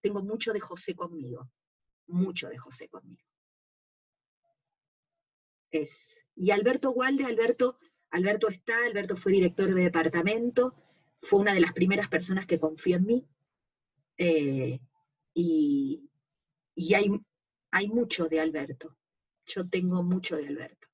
tengo 0.00 0.22
mucho 0.22 0.52
de 0.52 0.60
José 0.60 0.94
conmigo, 0.94 1.50
mucho 2.08 2.48
de 2.48 2.58
José 2.58 2.88
conmigo. 2.88 3.22
Es, 5.70 6.24
y 6.34 6.50
Alberto 6.50 6.90
Walde, 6.90 7.24
Alberto, 7.24 7.78
Alberto 8.10 8.48
está, 8.48 8.84
Alberto 8.84 9.16
fue 9.16 9.32
director 9.32 9.74
de 9.74 9.82
departamento, 9.82 10.74
fue 11.20 11.40
una 11.40 11.52
de 11.52 11.60
las 11.60 11.72
primeras 11.72 12.08
personas 12.08 12.46
que 12.46 12.60
confió 12.60 12.96
en 12.96 13.06
mí, 13.06 13.28
eh, 14.16 14.80
y, 15.34 16.08
hay, 16.94 17.10
hay 17.70 17.88
mucho 17.88 18.28
de 18.28 18.40
Alberto, 18.40 18.96
yo 19.46 19.68
tengo 19.68 20.02
mucho 20.02 20.36
de 20.36 20.46
Alberto, 20.46 20.88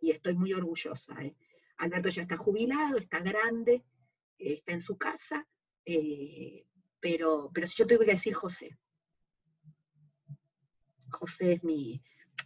y 0.00 0.10
estoy 0.10 0.34
muy 0.34 0.52
orgullosa. 0.52 1.14
Eh. 1.22 1.36
Alberto 1.78 2.08
ya 2.08 2.22
está 2.22 2.36
jubilado, 2.36 2.98
está 2.98 3.20
grande, 3.20 3.84
eh, 4.38 4.54
está 4.54 4.72
en 4.72 4.80
su 4.80 4.98
casa, 4.98 5.46
pero, 7.00 7.50
pero 7.54 7.66
si 7.66 7.76
yo 7.76 7.86
tengo 7.86 8.00
que 8.00 8.10
decir 8.10 8.34
José, 8.34 8.76
José 11.10 11.54
es 11.54 11.64
mi, 11.64 12.02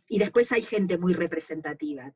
y 0.08 0.18
después 0.18 0.52
hay 0.52 0.62
gente 0.62 0.98
muy 0.98 1.14
representativa, 1.14 2.12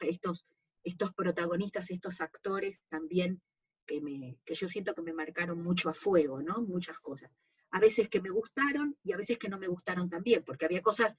estos, 0.00 0.46
estos 0.82 1.12
protagonistas, 1.14 1.90
estos 1.90 2.20
actores 2.20 2.78
también 2.88 3.42
que, 3.86 4.00
me, 4.00 4.38
que 4.44 4.54
yo 4.54 4.68
siento 4.68 4.94
que 4.94 5.02
me 5.02 5.12
marcaron 5.12 5.62
mucho 5.62 5.90
a 5.90 5.94
fuego, 5.94 6.42
¿no? 6.42 6.62
Muchas 6.62 6.98
cosas. 7.00 7.30
A 7.72 7.80
veces 7.80 8.08
que 8.08 8.20
me 8.20 8.30
gustaron 8.30 8.96
y 9.02 9.12
a 9.12 9.16
veces 9.16 9.38
que 9.38 9.48
no 9.48 9.58
me 9.58 9.68
gustaron 9.68 10.08
también, 10.08 10.44
porque 10.44 10.64
había 10.64 10.82
cosas, 10.82 11.16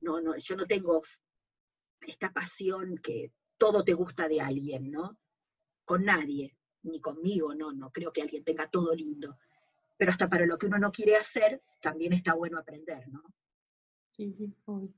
no, 0.00 0.20
no, 0.20 0.36
yo 0.36 0.56
no 0.56 0.66
tengo 0.66 1.02
esta 2.00 2.32
pasión 2.32 2.98
que 2.98 3.32
todo 3.56 3.84
te 3.84 3.94
gusta 3.94 4.28
de 4.28 4.40
alguien, 4.40 4.90
¿no? 4.90 5.18
Con 5.84 6.04
nadie, 6.04 6.56
ni 6.82 7.00
conmigo, 7.00 7.54
no, 7.54 7.72
no 7.72 7.90
creo 7.90 8.12
que 8.12 8.22
alguien 8.22 8.44
tenga 8.44 8.68
todo 8.68 8.94
lindo. 8.94 9.38
Pero 9.96 10.10
hasta 10.10 10.28
para 10.28 10.46
lo 10.46 10.58
que 10.58 10.66
uno 10.66 10.78
no 10.78 10.90
quiere 10.90 11.16
hacer, 11.16 11.62
también 11.80 12.12
está 12.12 12.34
bueno 12.34 12.58
aprender, 12.58 13.08
¿no? 13.08 13.22
Sí, 14.12 14.30
sí, 14.34 14.54
obvio. 14.66 14.92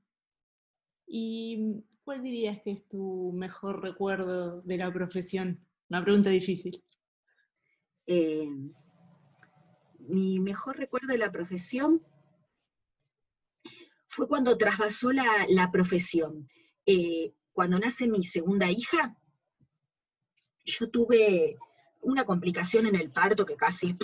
¿Y 1.06 1.84
cuál 2.02 2.20
dirías 2.20 2.60
que 2.62 2.72
es 2.72 2.88
tu 2.88 3.30
mejor 3.32 3.80
recuerdo 3.80 4.60
de 4.62 4.76
la 4.76 4.92
profesión? 4.92 5.64
Una 5.88 6.02
pregunta 6.02 6.30
difícil. 6.30 6.82
Eh, 8.08 8.48
mi 10.00 10.40
mejor 10.40 10.78
recuerdo 10.78 11.12
de 11.12 11.18
la 11.18 11.30
profesión 11.30 12.04
fue 14.08 14.26
cuando 14.26 14.58
trasvasó 14.58 15.12
la, 15.12 15.70
profesión. 15.70 16.48
Eh, 16.84 17.34
cuando 17.52 17.78
nace 17.78 18.08
mi 18.08 18.24
segunda 18.24 18.68
hija, 18.68 19.16
yo 20.64 20.90
tuve 20.90 21.56
una 22.00 22.24
complicación 22.24 22.86
en 22.86 22.96
el 22.96 23.12
parto 23.12 23.46
que 23.46 23.54
casi 23.54 23.96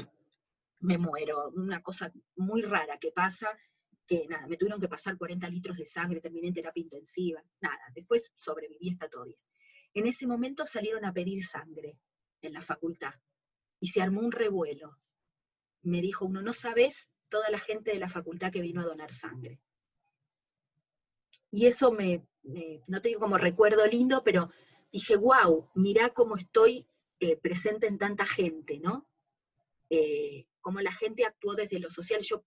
me 0.79 0.99
muero, 0.99 1.51
una 1.57 1.83
cosa 1.83 2.13
muy 2.37 2.63
rara 2.63 2.99
que 2.99 3.11
pasa, 3.11 3.59
que 4.11 4.27
nada, 4.27 4.45
me 4.49 4.57
tuvieron 4.57 4.81
que 4.81 4.89
pasar 4.89 5.17
40 5.17 5.49
litros 5.49 5.77
de 5.77 5.85
sangre, 5.85 6.21
terminé 6.21 6.49
en 6.49 6.55
terapia 6.55 6.83
intensiva, 6.83 7.41
nada, 7.61 7.79
después 7.95 8.33
sobreviví, 8.35 8.91
está 8.91 9.09
todo 9.09 9.25
bien. 9.25 9.39
En 9.95 10.09
ese 10.09 10.27
momento 10.27 10.67
salieron 10.67 11.05
a 11.05 11.13
pedir 11.13 11.45
sangre 11.45 11.97
en 12.43 12.53
la 12.53 12.61
facultad 12.61 13.15
y 13.79 13.87
se 13.87 14.03
armó 14.03 14.21
un 14.21 14.33
revuelo. 14.33 14.99
Me 15.83 16.03
dijo 16.03 16.25
uno, 16.25 16.43
no 16.43 16.53
sabes 16.53 17.13
toda 17.29 17.51
la 17.51 17.61
gente 17.61 17.93
de 17.93 18.01
la 18.01 18.09
facultad 18.09 18.51
que 18.51 18.61
vino 18.61 18.81
a 18.81 18.85
donar 18.85 19.13
sangre. 19.13 19.61
Y 21.53 21.67
eso 21.67 21.93
me, 21.93 22.27
no 22.89 23.01
te 23.01 23.11
digo 23.11 23.21
como 23.21 23.39
recuerdo 23.39 23.87
lindo, 23.87 24.25
pero 24.25 24.51
dije, 24.91 25.15
wow, 25.15 25.71
mirá 25.77 26.11
cómo 26.11 26.37
estoy 26.37 26.85
eh, 27.21 27.37
presente 27.37 27.87
en 27.87 27.97
tanta 27.97 28.27
gente, 28.27 28.81
¿no? 28.81 29.09
Eh, 29.89 30.49
cómo 30.61 30.81
la 30.81 30.93
gente 30.93 31.25
actuó 31.25 31.55
desde 31.55 31.79
lo 31.79 31.91
social. 31.91 32.23
Yo 32.23 32.45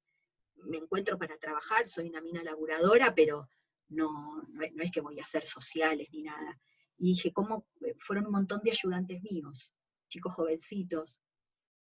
me 0.66 0.78
encuentro 0.78 1.18
para 1.18 1.38
trabajar, 1.38 1.88
soy 1.88 2.10
una 2.10 2.22
mina 2.22 2.44
laburadora, 2.44 3.14
pero 3.14 3.50
no, 3.90 4.42
no, 4.50 4.84
es 4.84 4.92
que 4.92 5.02
voy 5.02 5.20
a 5.20 5.24
hacer 5.24 5.46
sociales 5.46 6.08
ni 6.12 6.24
nada. 6.24 6.60
Y 6.98 7.10
dije, 7.10 7.32
¿cómo 7.32 7.68
fueron 7.98 8.28
un 8.28 8.32
montón 8.32 8.62
de 8.64 8.72
ayudantes 8.72 9.22
míos, 9.24 9.74
chicos 10.08 10.34
jovencitos? 10.34 11.22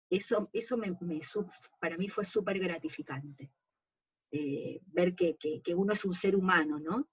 Eso, 0.08 0.50
eso 0.52 0.76
me, 0.76 0.96
para 1.80 1.96
mí 1.96 2.08
fue 2.08 2.24
súper 2.24 2.58
gratificante. 2.58 3.52
Eh, 4.32 4.80
ver 4.86 5.14
que, 5.14 5.36
uno 5.74 5.92
es 5.92 6.04
un 6.04 6.12
ser 6.12 6.36
humano, 6.36 6.78
¿no? 6.78 7.08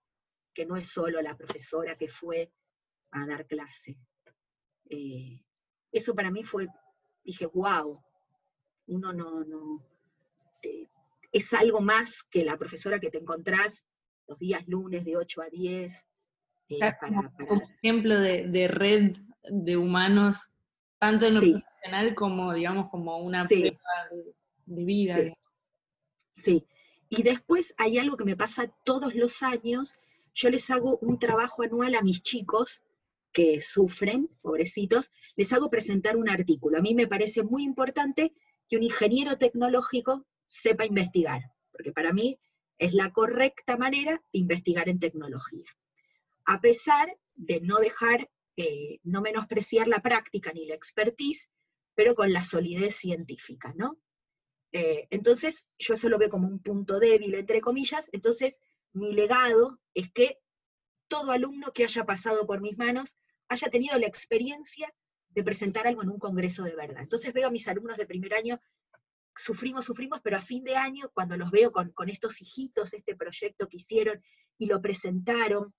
Que 0.53 0.65
no 0.65 0.75
es 0.75 0.87
solo 0.87 1.21
la 1.21 1.35
profesora 1.35 1.97
que 1.97 2.07
fue 2.07 2.51
a 3.11 3.25
dar 3.25 3.45
clase. 3.47 3.97
Eh, 4.89 5.43
eso 5.91 6.15
para 6.15 6.31
mí 6.31 6.43
fue, 6.43 6.67
dije, 7.23 7.45
wow, 7.47 8.03
uno 8.87 9.13
no, 9.13 9.43
no, 9.43 9.83
es 11.37 11.53
algo 11.53 11.81
más 11.81 12.23
que 12.23 12.43
la 12.43 12.57
profesora 12.57 12.99
que 12.99 13.09
te 13.09 13.19
encontrás 13.19 13.85
los 14.27 14.39
días 14.39 14.67
lunes 14.67 15.05
de 15.05 15.15
8 15.15 15.41
a 15.41 15.49
10. 15.49 16.07
Eh, 16.69 16.79
como, 16.99 17.61
ejemplo 17.81 18.19
de, 18.19 18.67
red 18.67 19.15
de 19.43 19.77
humanos, 19.77 20.51
tanto 20.99 21.27
en 21.27 21.35
lo 21.35 21.39
profesional 21.39 22.15
como, 22.15 22.53
digamos, 22.53 22.89
como 22.89 23.17
una 23.19 23.45
prueba 23.47 23.77
de, 24.65 24.83
vida. 24.83 25.17
Sí. 26.31 26.65
Y 27.09 27.23
después 27.23 27.73
hay 27.77 27.99
algo 27.99 28.17
que 28.17 28.25
me 28.25 28.35
pasa 28.35 28.67
todos 28.83 29.15
los 29.15 29.41
años. 29.43 29.95
Yo 30.33 30.49
les 30.49 30.69
hago 30.69 30.97
un 31.01 31.19
trabajo 31.19 31.63
anual 31.63 31.95
a 31.95 32.01
mis 32.01 32.21
chicos 32.21 32.81
que 33.31 33.61
sufren, 33.61 34.29
pobrecitos, 34.41 35.11
les 35.35 35.53
hago 35.53 35.69
presentar 35.69 36.17
un 36.17 36.29
artículo. 36.29 36.77
A 36.77 36.81
mí 36.81 36.95
me 36.95 37.07
parece 37.07 37.43
muy 37.43 37.63
importante 37.63 38.33
que 38.67 38.77
un 38.77 38.83
ingeniero 38.83 39.37
tecnológico 39.37 40.25
sepa 40.47 40.85
investigar, 40.85 41.41
porque 41.71 41.91
para 41.91 42.11
mí 42.13 42.39
es 42.79 42.93
la 42.93 43.11
correcta 43.11 43.77
manera 43.77 44.13
de 44.33 44.39
investigar 44.39 44.89
en 44.89 44.97
tecnología. 44.97 45.65
A 46.45 46.59
pesar 46.61 47.15
de 47.35 47.61
no 47.61 47.77
dejar, 47.77 48.29
eh, 48.55 48.99
no 49.03 49.21
menospreciar 49.21 49.87
la 49.87 49.99
práctica 49.99 50.51
ni 50.53 50.65
la 50.65 50.73
expertise, 50.73 51.49
pero 51.93 52.15
con 52.15 52.33
la 52.33 52.43
solidez 52.43 52.95
científica, 52.95 53.73
¿no? 53.75 53.99
Eh, 54.71 55.07
entonces, 55.11 55.65
yo 55.77 55.93
eso 55.93 56.09
lo 56.09 56.17
veo 56.17 56.29
como 56.29 56.47
un 56.47 56.59
punto 56.59 56.99
débil, 56.99 57.35
entre 57.35 57.61
comillas, 57.61 58.09
entonces 58.11 58.59
mi 58.93 59.13
legado 59.13 59.79
es 59.93 60.11
que 60.11 60.39
todo 61.07 61.31
alumno 61.31 61.71
que 61.73 61.83
haya 61.83 62.05
pasado 62.05 62.45
por 62.45 62.61
mis 62.61 62.77
manos 62.77 63.17
haya 63.47 63.69
tenido 63.69 63.97
la 63.97 64.07
experiencia 64.07 64.93
de 65.29 65.43
presentar 65.43 65.87
algo 65.87 66.03
en 66.03 66.09
un 66.09 66.19
congreso 66.19 66.63
de 66.63 66.75
verdad. 66.75 67.01
Entonces 67.01 67.33
veo 67.33 67.47
a 67.47 67.51
mis 67.51 67.67
alumnos 67.67 67.97
de 67.97 68.05
primer 68.05 68.33
año, 68.33 68.59
sufrimos, 69.37 69.85
sufrimos, 69.85 70.19
pero 70.21 70.37
a 70.37 70.41
fin 70.41 70.63
de 70.63 70.75
año, 70.75 71.09
cuando 71.13 71.37
los 71.37 71.51
veo 71.51 71.71
con, 71.71 72.09
estos 72.09 72.41
hijitos, 72.41 72.93
este 72.93 73.15
proyecto 73.15 73.67
que 73.67 73.77
hicieron 73.77 74.21
y 74.57 74.65
lo 74.65 74.81
presentaron, 74.81 75.73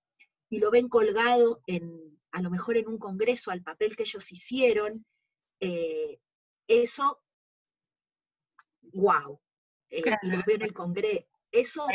y 0.49 0.59
lo 0.59 0.71
ven 0.71 0.89
colgado 0.89 1.61
en, 1.67 2.19
a 2.31 2.41
lo 2.41 2.49
mejor 2.49 2.77
en 2.77 2.87
un 2.87 2.97
congreso, 2.97 3.51
al 3.51 3.61
papel 3.61 3.95
que 3.95 4.03
ellos 4.03 4.31
hicieron, 4.31 5.05
eh, 5.59 6.19
eso 6.67 7.21
wow. 8.93 9.39
Eh, 9.89 10.03
y 10.21 10.27
los 10.29 10.45
veo 10.45 10.55
en 10.55 10.61
el 10.63 10.73
Congreso. 10.73 11.25
Eso, 11.51 11.87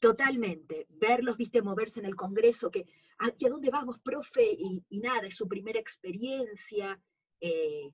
totalmente. 0.00 0.86
Verlos, 0.90 1.36
viste, 1.36 1.62
moverse 1.62 2.00
en 2.00 2.06
el 2.06 2.14
Congreso, 2.14 2.70
que, 2.70 2.86
¿hacia 3.18 3.48
dónde 3.48 3.70
vamos, 3.70 3.98
profe? 4.00 4.44
Y, 4.44 5.00
nada, 5.00 5.26
es 5.26 5.36
su 5.36 5.48
primera 5.48 5.80
experiencia, 5.80 7.00
eh, 7.40 7.90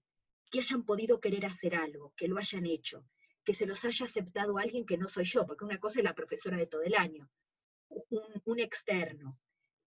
que 0.53 0.59
hayan 0.59 0.85
podido 0.85 1.19
querer 1.19 1.47
hacer 1.47 1.75
algo, 1.75 2.13
que 2.15 2.29
lo 2.29 2.37
hayan 2.37 2.67
hecho, 2.67 3.07
que 3.43 3.55
se 3.55 3.65
los 3.65 3.87
haya 3.87 4.05
aceptado 4.05 4.59
alguien 4.59 4.85
que 4.85 4.99
no 4.99 5.09
soy 5.09 5.25
yo, 5.25 5.47
porque 5.47 5.65
una 5.65 5.79
cosa 5.79 6.01
es 6.01 6.05
la 6.05 6.15
profesora 6.15 6.59
de 6.59 6.67
todo 6.67 6.83
el 6.83 6.95
año, 6.95 7.31
un, 8.45 8.61
externo, 8.61 9.41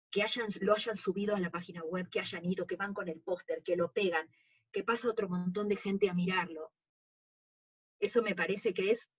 que 0.09 0.23
hayan, 0.23 0.47
lo 0.61 0.73
hayan 0.75 0.97
subido 0.97 1.35
a 1.35 1.41
la 1.41 1.51
página 1.51 1.83
web, 1.83 2.09
que 2.09 2.21
hayan 2.21 2.45
ido, 2.45 2.65
que 2.69 2.77
van 2.77 2.95
con 2.95 3.09
el 3.09 3.21
póster, 3.21 3.65
que 3.65 3.75
lo 3.75 3.93
pegan, 3.93 4.31
que 4.71 4.85
pasa 4.85 5.11
otro 5.11 5.29
montón 5.29 5.69
de 5.69 5.75
gente 5.75 6.09
a 6.09 6.15
mirarlo. 6.15 6.73
Eso 7.99 8.23
me 8.23 8.37
parece 8.37 8.73
que 8.73 8.93
es 8.93 9.11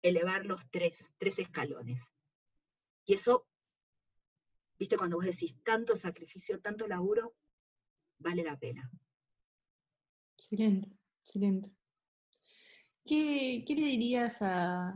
elevar 0.00 0.46
los 0.46 0.62
tres, 0.70 1.12
tres 1.18 1.40
escalones. 1.40 2.14
Y 3.04 3.14
eso, 3.14 3.46
viste, 4.78 4.96
cuando 4.96 5.16
vos 5.16 5.26
decís 5.26 5.56
tanto 5.62 5.94
sacrificio, 5.94 6.58
tanto 6.62 6.86
laburo, 6.86 7.34
vale 8.18 8.42
la 8.42 8.58
pena. 8.58 8.90
Excelente, 10.50 10.88
excelente. 11.20 11.70
¿Qué, 13.06 13.64
le 13.68 13.86
dirías 13.86 14.42
a, 14.42 14.94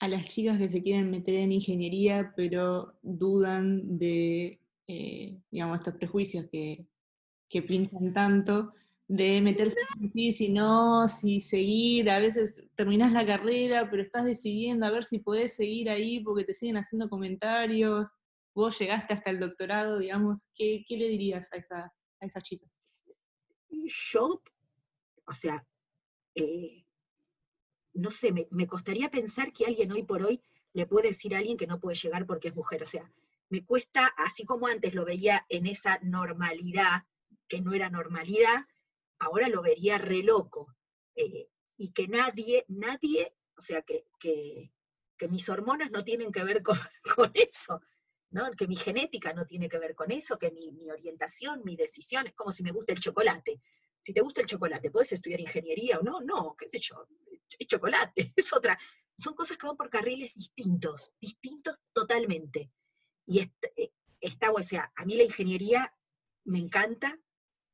las 0.00 0.28
chicas 0.28 0.58
que 0.58 0.68
se 0.68 0.82
quieren 0.82 1.10
meter 1.10 1.34
en 1.36 1.52
ingeniería, 1.52 2.32
pero 2.36 2.98
dudan 3.02 3.98
de, 3.98 4.60
eh, 4.88 5.38
digamos, 5.50 5.80
estos 5.80 5.94
prejuicios 5.94 6.46
que, 6.50 6.86
que 7.48 7.62
tanto? 8.12 8.72
de 9.12 9.40
meterse 9.40 9.76
en 10.00 10.32
si 10.32 10.50
no, 10.50 11.08
si 11.08 11.40
seguir, 11.40 12.08
a 12.10 12.20
veces 12.20 12.62
terminas 12.76 13.10
la 13.10 13.26
carrera, 13.26 13.90
pero 13.90 14.04
estás 14.04 14.24
decidiendo 14.24 14.86
a 14.86 14.92
ver 14.92 15.02
si 15.02 15.18
podés 15.18 15.56
seguir 15.56 15.90
ahí 15.90 16.20
porque 16.20 16.44
te 16.44 16.54
siguen 16.54 16.76
haciendo 16.76 17.08
comentarios, 17.08 18.08
vos 18.54 18.78
llegaste 18.78 19.14
hasta 19.14 19.30
el 19.32 19.40
doctorado, 19.40 19.98
digamos, 19.98 20.48
¿qué, 20.54 20.84
le 20.88 21.08
dirías 21.08 21.52
a 21.52 21.56
esa, 21.56 21.92
a 22.20 22.26
esa 22.26 22.40
chica? 22.40 22.68
Yo, 23.68 24.40
o 25.30 25.32
sea, 25.32 25.64
eh, 26.34 26.84
no 27.94 28.10
sé, 28.10 28.32
me, 28.32 28.66
costaría 28.66 29.10
pensar 29.10 29.52
que 29.52 29.64
alguien 29.64 29.92
hoy 29.92 30.02
por 30.02 30.22
hoy 30.22 30.42
le 30.72 30.86
puede 30.86 31.08
decir 31.08 31.34
a 31.34 31.38
alguien 31.38 31.56
que 31.56 31.68
no 31.68 31.78
puede 31.78 31.96
llegar 31.96 32.26
porque 32.26 32.48
es 32.48 32.54
mujer, 32.54 32.82
o 32.82 32.86
sea, 32.86 33.10
me 33.48 33.64
cuesta, 33.64 34.06
así 34.18 34.44
como 34.44 34.66
antes 34.66 34.92
lo 34.92 35.04
veía 35.04 35.46
en 35.48 35.66
esa 35.66 36.00
normalidad, 36.02 37.04
que 37.46 37.60
no 37.60 37.72
era 37.74 37.90
normalidad, 37.90 38.66
ahora 39.20 39.48
lo 39.48 39.62
vería 39.62 39.98
re 39.98 40.22
loco. 40.22 40.74
Eh, 41.14 41.48
y 41.76 41.92
que 41.92 42.08
nadie, 42.08 42.64
nadie, 42.68 43.32
o 43.56 43.60
sea, 43.60 43.82
que, 43.82 44.06
que, 44.18 44.72
mis 45.28 45.48
hormonas 45.48 45.90
no 45.90 46.02
tienen 46.02 46.32
que 46.32 46.42
ver 46.42 46.62
con, 46.62 46.76
con, 47.16 47.30
eso, 47.34 47.80
¿no? 48.30 48.50
que 48.52 48.66
mi 48.66 48.76
genética 48.76 49.32
no 49.32 49.46
tiene 49.46 49.68
que 49.68 49.78
ver 49.78 49.94
con 49.94 50.10
eso, 50.10 50.38
que 50.38 50.50
mi, 50.50 50.72
mi, 50.72 50.90
orientación, 50.90 51.62
mi 51.64 51.76
decisión, 51.76 52.26
es 52.26 52.34
como 52.34 52.52
si 52.52 52.62
me 52.64 52.72
gusta 52.72 52.92
el 52.92 53.00
chocolate. 53.00 53.60
Si 54.00 54.12
te 54.12 54.20
gusta 54.20 54.40
el 54.40 54.46
chocolate, 54.46 54.90
¿puedes 54.90 55.12
estudiar 55.12 55.40
ingeniería 55.40 55.98
o 55.98 56.02
no? 56.02 56.20
No, 56.20 56.54
qué 56.58 56.68
sé 56.68 56.78
yo, 56.78 57.06
es 57.58 57.66
chocolate, 57.66 58.32
es 58.36 58.52
otra. 58.52 58.78
Son 59.16 59.34
cosas 59.34 59.58
que 59.58 59.66
van 59.66 59.76
por 59.76 59.90
carriles 59.90 60.34
distintos, 60.34 61.12
distintos 61.20 61.78
totalmente. 61.92 62.70
Y 63.26 63.40
eh, 63.40 63.92
está, 64.20 64.50
o 64.52 64.62
sea, 64.62 64.90
a 64.96 65.04
mí 65.04 65.16
la 65.16 65.24
ingeniería 65.24 65.94
me 66.44 66.58
encanta, 66.58 67.18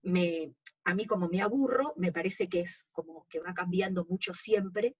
me, 0.02 0.54
a 0.84 0.94
mí 0.94 1.06
como 1.06 1.28
me 1.28 1.40
aburro, 1.40 1.94
me 1.96 2.12
parece 2.12 2.48
que 2.48 2.60
es 2.60 2.84
como 2.92 3.26
que 3.28 3.40
va 3.40 3.54
cambiando 3.54 4.04
mucho 4.04 4.32
siempre, 4.32 4.96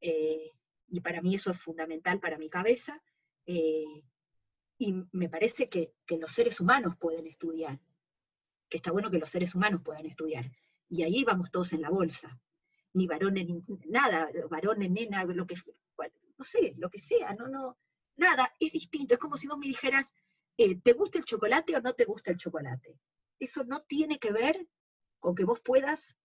eh, 0.00 0.50
y 0.88 1.00
para 1.00 1.22
mí 1.22 1.34
eso 1.34 1.50
es 1.50 1.60
fundamental 1.60 2.20
para 2.20 2.38
mi 2.38 2.48
cabeza, 2.48 3.02
eh, 3.46 4.04
y 4.78 4.94
me 5.12 5.28
parece 5.28 5.68
que, 5.68 5.94
los 6.18 6.32
seres 6.32 6.60
humanos 6.60 6.94
pueden 6.98 7.26
estudiar, 7.26 7.80
que 8.72 8.78
está 8.78 8.90
bueno 8.90 9.10
que 9.10 9.18
los 9.18 9.28
seres 9.28 9.54
humanos 9.54 9.82
puedan 9.84 10.06
estudiar, 10.06 10.50
y 10.88 11.02
ahí 11.02 11.24
vamos 11.24 11.50
todos 11.50 11.74
en 11.74 11.82
la 11.82 11.90
bolsa, 11.90 12.40
ni 12.94 13.06
varones, 13.06 13.46
ni 13.46 13.60
nada, 13.90 14.30
varones, 14.48 14.90
nena, 14.90 15.24
lo 15.24 15.46
que, 15.46 15.56
no 16.38 16.42
sé, 16.42 16.72
lo 16.78 16.88
que 16.88 16.98
sea, 16.98 17.34
no, 17.34 17.48
no, 17.48 17.76
nada, 18.16 18.50
es 18.58 18.72
distinto, 18.72 19.12
es 19.12 19.20
como 19.20 19.36
si 19.36 19.46
vos 19.46 19.58
me 19.58 19.66
dijeras, 19.66 20.10
eh, 20.56 20.80
¿te 20.80 20.94
gusta 20.94 21.18
el 21.18 21.26
chocolate 21.26 21.76
o 21.76 21.82
no 21.82 21.92
te 21.92 22.06
gusta 22.06 22.30
el 22.30 22.38
chocolate? 22.38 22.98
Eso 23.38 23.62
no 23.64 23.82
tiene 23.82 24.18
que 24.18 24.32
ver 24.32 24.66
con 25.20 25.34
que 25.34 25.44
vos 25.44 25.60
puedas 25.60 26.16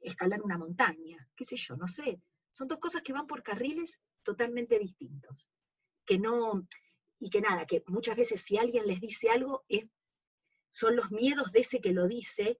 escalar 0.00 0.40
una 0.40 0.58
montaña, 0.58 1.28
qué 1.34 1.44
sé 1.44 1.56
yo, 1.56 1.76
no 1.76 1.88
sé. 1.88 2.22
Son 2.52 2.68
dos 2.68 2.78
cosas 2.78 3.02
que 3.02 3.12
van 3.12 3.26
por 3.26 3.42
carriles 3.42 3.98
totalmente 4.22 4.78
distintos. 4.78 5.48
Que 6.04 6.16
no, 6.16 6.64
y 7.18 7.28
que 7.28 7.40
nada, 7.40 7.66
que 7.66 7.82
muchas 7.88 8.16
veces 8.16 8.40
si 8.40 8.56
alguien 8.56 8.86
les 8.86 9.00
dice 9.00 9.30
algo, 9.30 9.64
es, 9.68 9.84
son 10.72 10.96
los 10.96 11.12
miedos 11.12 11.52
de 11.52 11.60
ese 11.60 11.80
que 11.80 11.92
lo 11.92 12.08
dice, 12.08 12.58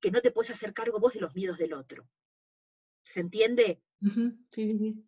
que 0.00 0.10
no 0.10 0.20
te 0.20 0.30
puedes 0.30 0.50
hacer 0.50 0.74
cargo 0.74 1.00
vos 1.00 1.14
de 1.14 1.20
los 1.20 1.34
miedos 1.34 1.56
del 1.56 1.72
otro. 1.72 2.08
¿Se 3.02 3.20
entiende? 3.20 3.82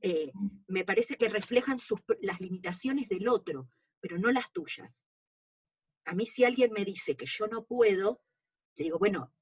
Eh, 0.00 0.32
me 0.66 0.84
parece 0.84 1.16
que 1.16 1.28
reflejan 1.28 1.78
las 2.22 2.40
limitaciones 2.40 3.08
del 3.08 3.28
otro, 3.28 3.68
pero 4.00 4.18
no 4.18 4.32
las 4.32 4.50
tuyas. 4.52 5.04
A 6.06 6.14
mí 6.14 6.24
si 6.26 6.44
alguien 6.44 6.72
me 6.72 6.84
dice 6.86 7.14
que 7.14 7.26
yo 7.26 7.46
no 7.46 7.66
puedo, 7.66 8.22
le 8.76 8.84
digo, 8.84 8.98
bueno, 8.98 9.34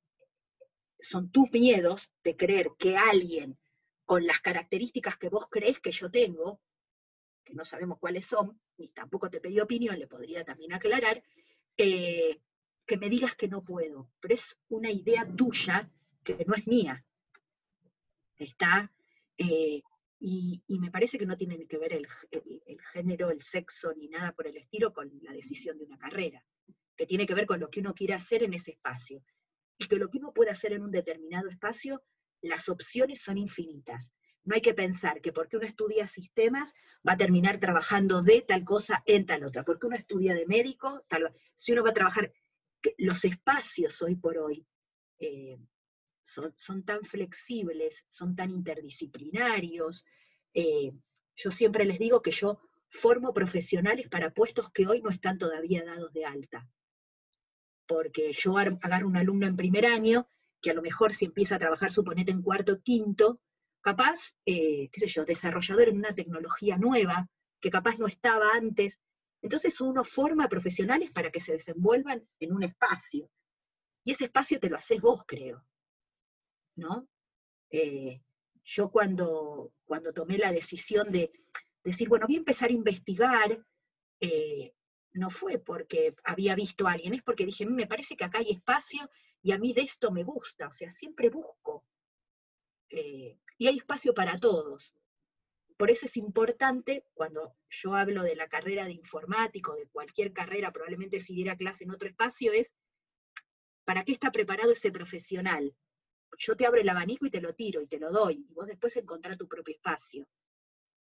son 0.98 1.30
tus 1.30 1.50
miedos 1.52 2.10
de 2.24 2.36
creer 2.36 2.72
que 2.76 2.96
alguien 2.96 3.56
con 4.04 4.26
las 4.26 4.40
características 4.40 5.16
que 5.18 5.28
vos 5.28 5.46
crees 5.48 5.78
que 5.78 5.92
yo 5.92 6.10
tengo, 6.10 6.60
que 7.44 7.54
no 7.54 7.64
sabemos 7.64 7.98
cuáles 8.00 8.26
son, 8.26 8.60
ni 8.76 8.88
tampoco 8.88 9.30
te 9.30 9.40
pedí 9.40 9.60
opinión, 9.60 9.98
le 10.00 10.08
podría 10.08 10.44
también 10.44 10.72
aclarar, 10.72 11.22
eh, 11.76 12.40
que 12.88 12.96
me 12.96 13.10
digas 13.10 13.34
que 13.34 13.48
no 13.48 13.62
puedo, 13.62 14.10
pero 14.18 14.34
es 14.34 14.58
una 14.70 14.90
idea 14.90 15.28
tuya 15.36 15.90
que 16.24 16.42
no 16.46 16.54
es 16.54 16.66
mía. 16.66 17.04
Está, 18.38 18.90
eh, 19.36 19.82
y, 20.18 20.62
me 20.80 20.90
parece 20.90 21.18
que 21.18 21.26
no 21.26 21.36
tiene 21.36 21.66
que 21.66 21.76
ver 21.76 21.92
el, 21.92 22.08
género, 22.92 23.30
el 23.30 23.42
sexo, 23.42 23.92
ni 23.94 24.08
nada 24.08 24.32
por 24.32 24.46
el 24.46 24.56
estilo 24.56 24.94
con 24.94 25.12
la 25.22 25.32
decisión 25.32 25.76
de 25.76 25.84
una 25.84 25.98
carrera, 25.98 26.42
que 26.96 27.06
tiene 27.06 27.26
que 27.26 27.34
ver 27.34 27.44
con 27.44 27.60
lo 27.60 27.68
que 27.68 27.80
uno 27.80 27.94
quiere 27.94 28.14
hacer 28.14 28.42
en 28.42 28.54
ese 28.54 28.72
espacio 28.72 29.22
y 29.76 29.86
que 29.86 29.96
lo 29.96 30.08
que 30.08 30.18
uno 30.18 30.32
puede 30.32 30.50
hacer 30.50 30.72
en 30.72 30.82
un 30.82 30.90
determinado 30.90 31.48
espacio, 31.50 32.02
las 32.40 32.70
opciones 32.70 33.20
son 33.20 33.36
infinitas. 33.36 34.12
No 34.44 34.54
hay 34.54 34.62
que 34.62 34.72
pensar 34.72 35.20
que 35.20 35.30
porque 35.30 35.58
uno 35.58 35.66
estudia 35.66 36.08
sistemas 36.08 36.72
va 37.06 37.12
a 37.12 37.16
terminar 37.18 37.60
trabajando 37.60 38.22
de 38.22 38.40
tal 38.40 38.64
cosa 38.64 39.02
en 39.04 39.26
tal 39.26 39.44
otra, 39.44 39.62
porque 39.62 39.86
uno 39.86 39.96
estudia 39.96 40.34
de 40.34 40.46
médico, 40.46 41.04
tal, 41.06 41.34
si 41.54 41.72
uno 41.72 41.84
va 41.84 41.90
a 41.90 41.94
trabajar, 41.94 42.32
los 42.98 43.24
espacios 43.24 44.00
hoy 44.02 44.16
por 44.16 44.38
hoy 44.38 44.66
eh, 45.18 45.58
son, 46.22 46.84
tan 46.84 47.02
flexibles, 47.02 48.04
son 48.08 48.36
tan 48.36 48.50
interdisciplinarios. 48.50 50.04
Eh, 50.54 50.92
yo 51.36 51.50
siempre 51.50 51.84
les 51.84 51.98
digo 51.98 52.22
que 52.22 52.30
yo 52.30 52.60
formo 52.88 53.32
profesionales 53.32 54.08
para 54.08 54.32
puestos 54.32 54.70
que 54.70 54.86
hoy 54.86 55.02
no 55.02 55.10
están 55.10 55.38
todavía 55.38 55.84
dados 55.84 56.12
de 56.12 56.24
alta 56.24 56.68
porque 57.88 58.32
yo 58.32 58.58
agarro 58.58 59.08
un 59.08 59.16
alumno 59.16 59.46
en 59.46 59.56
primer 59.56 59.86
año, 59.86 60.28
que 60.60 60.70
a 60.70 60.74
lo 60.74 60.82
mejor 60.82 61.12
si 61.12 61.24
empieza 61.24 61.56
a 61.56 61.58
trabajar, 61.58 61.90
suponete 61.90 62.30
en 62.30 62.42
cuarto 62.42 62.80
quinto, 62.82 63.40
capaz, 63.80 64.34
eh, 64.44 64.90
qué 64.92 65.00
sé 65.00 65.06
yo, 65.06 65.24
desarrollador 65.24 65.88
en 65.88 65.96
una 65.96 66.14
tecnología 66.14 66.76
nueva, 66.76 67.28
que 67.60 67.70
capaz 67.70 67.98
no 67.98 68.06
estaba 68.06 68.52
antes. 68.54 69.00
Entonces 69.40 69.80
uno 69.80 70.04
forma 70.04 70.48
profesionales 70.48 71.10
para 71.10 71.30
que 71.30 71.40
se 71.40 71.52
desenvuelvan 71.52 72.28
en 72.40 72.52
un 72.52 72.62
espacio. 72.64 73.30
Y 74.04 74.12
ese 74.12 74.24
espacio 74.24 74.58
te 74.58 74.68
lo 74.68 74.76
haces 74.76 75.00
vos, 75.00 75.22
creo. 75.26 75.64
¿No? 76.76 77.08
Eh, 77.70 78.22
yo 78.64 78.90
cuando, 78.90 79.72
cuando 79.84 80.12
tomé 80.12 80.38
la 80.38 80.52
decisión 80.52 81.10
de 81.10 81.30
decir, 81.82 82.08
bueno, 82.08 82.26
voy 82.26 82.36
a 82.36 82.38
empezar 82.38 82.70
a 82.70 82.74
investigar, 82.74 83.64
eh, 84.20 84.74
no 85.12 85.30
fue 85.30 85.58
porque 85.58 86.14
había 86.24 86.54
visto 86.54 86.86
a 86.86 86.92
alguien, 86.92 87.14
es 87.14 87.22
porque 87.22 87.46
dije, 87.46 87.66
me 87.66 87.86
parece 87.86 88.16
que 88.16 88.24
acá 88.24 88.38
hay 88.38 88.50
espacio 88.50 89.08
y 89.42 89.52
a 89.52 89.58
mí 89.58 89.72
de 89.72 89.82
esto 89.82 90.10
me 90.10 90.24
gusta, 90.24 90.68
o 90.68 90.72
sea, 90.72 90.90
siempre 90.90 91.30
busco. 91.30 91.84
Eh, 92.90 93.38
y 93.58 93.66
hay 93.66 93.78
espacio 93.78 94.14
para 94.14 94.38
todos. 94.38 94.94
Por 95.78 95.92
eso 95.92 96.06
es 96.06 96.16
importante, 96.16 97.06
cuando 97.14 97.56
yo 97.70 97.94
hablo 97.94 98.24
de 98.24 98.34
la 98.34 98.48
carrera 98.48 98.86
de 98.86 98.92
informático, 98.92 99.76
de 99.76 99.86
cualquier 99.86 100.32
carrera, 100.32 100.72
probablemente 100.72 101.20
si 101.20 101.36
diera 101.36 101.56
clase 101.56 101.84
en 101.84 101.92
otro 101.92 102.08
espacio, 102.08 102.52
es 102.52 102.74
¿para 103.84 104.02
qué 104.02 104.10
está 104.10 104.32
preparado 104.32 104.72
ese 104.72 104.90
profesional? 104.90 105.72
Yo 106.36 106.56
te 106.56 106.66
abro 106.66 106.80
el 106.80 106.88
abanico 106.88 107.26
y 107.26 107.30
te 107.30 107.40
lo 107.40 107.54
tiro 107.54 107.80
y 107.80 107.86
te 107.86 108.00
lo 108.00 108.10
doy, 108.10 108.44
y 108.50 108.54
vos 108.54 108.66
después 108.66 108.96
encontrás 108.96 109.38
tu 109.38 109.46
propio 109.46 109.76
espacio. 109.76 110.26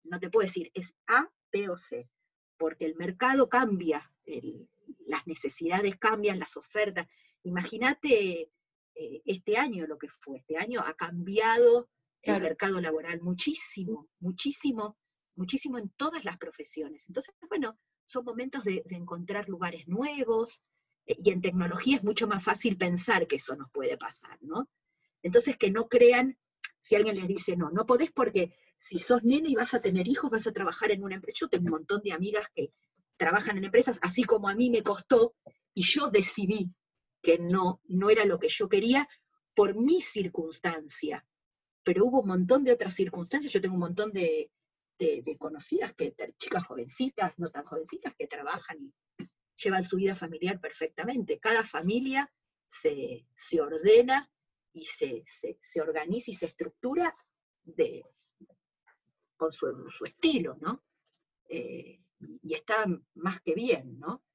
No 0.03 0.20
te 0.20 0.30
puedo 0.30 0.45
decir, 0.45 0.70
es 0.74 0.93
A, 1.07 1.32
B 1.49 1.70
o 1.70 1.78
C, 1.78 2.09
porque 2.57 2.84
el 2.84 2.95
mercado 2.95 3.47
cambia, 3.47 4.13
las 5.05 5.26
necesidades 5.28 5.95
cambian, 5.95 6.39
las 6.39 6.57
ofertas. 6.57 7.07
Imagínate 7.43 8.51
eh, 8.95 9.22
este 9.24 9.55
año 9.55 9.88
lo 9.88 9.97
que 9.97 10.09
fue, 10.09 10.39
este 10.39 10.57
año 10.57 10.82
ha 10.86 10.93
cambiado 10.93 11.89
el 12.36 12.41
mercado 12.41 12.80
laboral 12.82 13.21
muchísimo, 13.21 14.07
muchísimo, 14.19 14.97
muchísimo 15.36 15.78
en 15.78 15.89
todas 15.89 16.25
las 16.25 16.38
profesiones. 16.38 17.05
Entonces, 17.07 17.34
bueno, 17.49 17.78
son 18.05 18.25
momentos 18.25 18.63
de, 18.63 18.84
encontrar 18.89 19.47
lugares 19.47 19.88
nuevos, 19.88 20.61
eh, 21.05 21.15
y 21.17 21.32
en 21.32 21.41
tecnología 21.41 21.97
es 21.97 22.03
mucho 22.03 22.28
más 22.28 22.43
fácil 22.43 22.78
pensar 22.78 23.28
que 23.28 23.38
eso 23.38 23.55
nos 23.55 23.69
puede 23.71 23.97
pasar, 23.97 24.38
¿no? 24.41 24.69
Entonces, 25.21 25.57
que 25.57 25.71
no 25.71 25.88
crean, 25.88 26.38
si 26.80 26.95
alguien 26.95 27.15
les 27.15 27.28
dice, 27.28 27.55
no, 27.55 27.69
no 27.71 27.86
podés 27.86 28.11
porque 28.11 28.53
si 28.78 28.99
sos 28.99 29.23
nene 29.23 29.49
y 29.49 29.55
vas 29.55 29.73
a 29.73 29.82
tener 29.82 30.07
hijos, 30.07 30.30
vas 30.30 30.47
a 30.47 30.53
trabajar 30.53 30.91
en 30.91 31.03
una 31.03 31.15
empresa. 31.15 31.39
Yo 31.41 31.49
tengo 31.49 31.65
un 31.65 31.71
montón 31.71 32.01
de 32.03 32.13
amigas 32.13 32.47
que 32.53 32.71
trabajan 33.17 33.57
en 33.57 33.65
empresas, 33.65 33.99
así 34.01 34.23
como 34.23 34.47
a 34.47 34.55
mí 34.55 34.69
me 34.69 34.84
costó, 34.84 35.36
y 35.73 35.84
yo 35.84 36.09
decidí 36.09 36.71
que 37.21 37.39
no, 37.39 37.82
no 37.86 38.09
era 38.09 38.25
lo 38.25 38.39
que 38.39 38.49
yo 38.49 38.69
quería 38.69 39.07
por 39.55 39.75
mi 39.75 40.01
circunstancia 40.01 41.25
pero 41.88 42.04
hubo 42.04 42.20
un 42.20 42.28
montón 42.28 42.66
de 42.66 42.74
otras 42.74 42.94
circunstancias, 42.94 43.54
yo 43.54 43.62
tengo 43.62 43.76
un 43.76 43.80
montón 43.80 44.12
de, 44.12 44.52
conocidas, 45.40 45.94
que, 45.94 46.14
chicas 46.38 46.66
jovencitas, 46.66 47.32
no 47.40 47.50
tan 47.50 47.64
jovencitas, 47.64 48.14
que 48.14 48.28
trabajan 48.28 48.78
y 48.82 48.94
llevan 49.56 49.86
su 49.86 49.96
vida 49.96 50.14
familiar 50.14 50.60
perfectamente. 50.60 51.40
Cada 51.40 51.64
familia 51.64 52.30
se, 52.68 53.26
ordena 53.62 54.30
y 54.74 54.84
se, 54.84 55.24
organiza 55.80 56.30
y 56.32 56.34
se 56.34 56.48
estructura 56.48 57.16
con 59.38 59.54
su, 59.54 60.04
estilo, 60.04 60.58
¿no? 60.60 60.84
Eh, 61.48 62.02
y 62.44 62.54
está 62.54 62.86
más 63.16 63.40
que 63.40 63.56
bien, 63.56 63.98
¿no? 63.98 64.26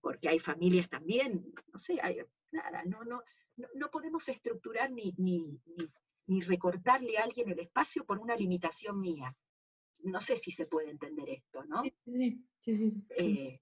Porque 0.00 0.28
hay 0.28 0.40
familias 0.40 0.90
también, 0.90 1.54
no 1.72 1.78
sé, 1.78 2.00
hay, 2.02 2.18
nada, 2.50 2.82
no, 2.84 3.04
no, 3.04 3.22
no, 3.74 3.90
podemos 3.92 4.28
estructurar 4.28 4.90
ni, 4.90 5.14
ni 5.18 5.56
recortarle 6.40 7.18
a 7.18 7.24
alguien 7.24 7.50
el 7.50 7.58
espacio 7.58 8.04
por 8.04 8.18
una 8.18 8.36
limitación 8.36 9.00
mía. 9.00 9.36
No 10.02 10.20
sé 10.20 10.36
si 10.36 10.52
se 10.52 10.66
puede 10.66 10.90
entender 10.90 11.28
esto, 11.28 11.64
¿no? 11.64 11.82
Sí, 11.82 12.46
sí, 12.60 12.76
sí, 12.76 13.04
eh, 13.10 13.60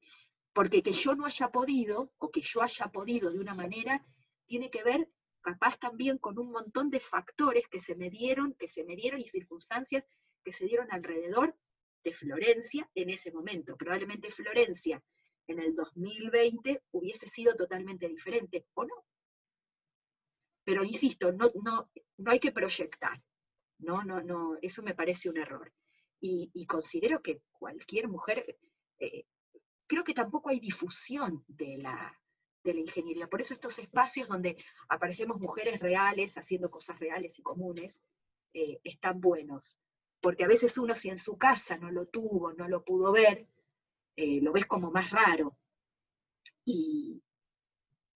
porque 0.52 0.82
que 0.82 0.92
yo 0.92 1.14
no 1.14 1.24
haya 1.24 1.50
podido, 1.50 2.12
o 2.18 2.30
que 2.30 2.42
yo 2.42 2.62
haya 2.62 2.88
podido 2.88 3.30
de 3.30 3.38
una 3.38 3.54
manera, 3.54 4.04
tiene 4.44 4.70
que 4.70 4.82
ver 4.82 5.10
capaz 5.40 5.78
también 5.78 6.18
con 6.18 6.38
un 6.38 6.50
montón 6.50 6.90
de 6.90 7.00
factores 7.00 7.68
que 7.68 7.78
se 7.78 7.94
me 7.96 8.10
dieron, 8.10 8.54
que 8.54 8.68
se 8.68 8.84
me 8.84 8.96
dieron 8.96 9.20
y 9.20 9.26
circunstancias 9.26 10.04
que 10.44 10.52
se 10.52 10.66
dieron 10.66 10.88
alrededor 10.90 11.56
de 12.04 12.12
Florencia 12.12 12.90
en 12.94 13.10
ese 13.10 13.32
momento. 13.32 13.76
Probablemente 13.76 14.30
Florencia 14.30 15.02
en 15.46 15.60
el 15.60 15.74
2020 15.74 16.82
hubiese 16.92 17.26
sido 17.26 17.54
totalmente 17.54 18.08
diferente, 18.08 18.66
¿o 18.74 18.84
no? 18.84 19.04
Pero 20.68 20.84
insisto, 20.84 21.32
no, 21.32 21.50
no, 21.64 21.90
no 22.18 22.30
hay 22.30 22.38
que 22.38 22.52
proyectar. 22.52 23.18
No, 23.78 24.04
no, 24.04 24.20
no, 24.20 24.58
eso 24.60 24.82
me 24.82 24.94
parece 24.94 25.30
un 25.30 25.38
error. 25.38 25.72
Y, 26.20 26.66
considero 26.66 27.22
que 27.22 27.40
cualquier 27.52 28.06
mujer, 28.06 28.58
eh, 28.98 29.24
creo 29.86 30.04
que 30.04 30.12
tampoco 30.12 30.50
hay 30.50 30.60
difusión 30.60 31.42
de 31.48 31.78
la, 31.78 32.20
de 32.62 32.74
la 32.74 32.80
ingeniería. 32.80 33.30
Por 33.30 33.40
eso 33.40 33.54
estos 33.54 33.78
espacios 33.78 34.28
donde 34.28 34.62
aparecemos 34.90 35.40
mujeres 35.40 35.80
reales, 35.80 36.36
haciendo 36.36 36.70
cosas 36.70 37.00
reales 37.00 37.38
y 37.38 37.42
comunes, 37.42 38.02
eh, 38.52 38.78
están 38.84 39.22
buenos. 39.22 39.78
Porque 40.20 40.44
a 40.44 40.48
veces 40.48 40.76
uno 40.76 40.94
si 40.94 41.08
en 41.08 41.16
su 41.16 41.38
casa 41.38 41.78
no 41.78 41.90
lo 41.90 42.04
tuvo, 42.08 42.52
no 42.52 42.68
lo 42.68 42.84
pudo 42.84 43.10
ver, 43.10 43.48
eh, 44.16 44.42
lo 44.42 44.52
ves 44.52 44.66
como 44.66 44.90
más 44.90 45.12
raro. 45.12 45.56
Y, 46.66 47.22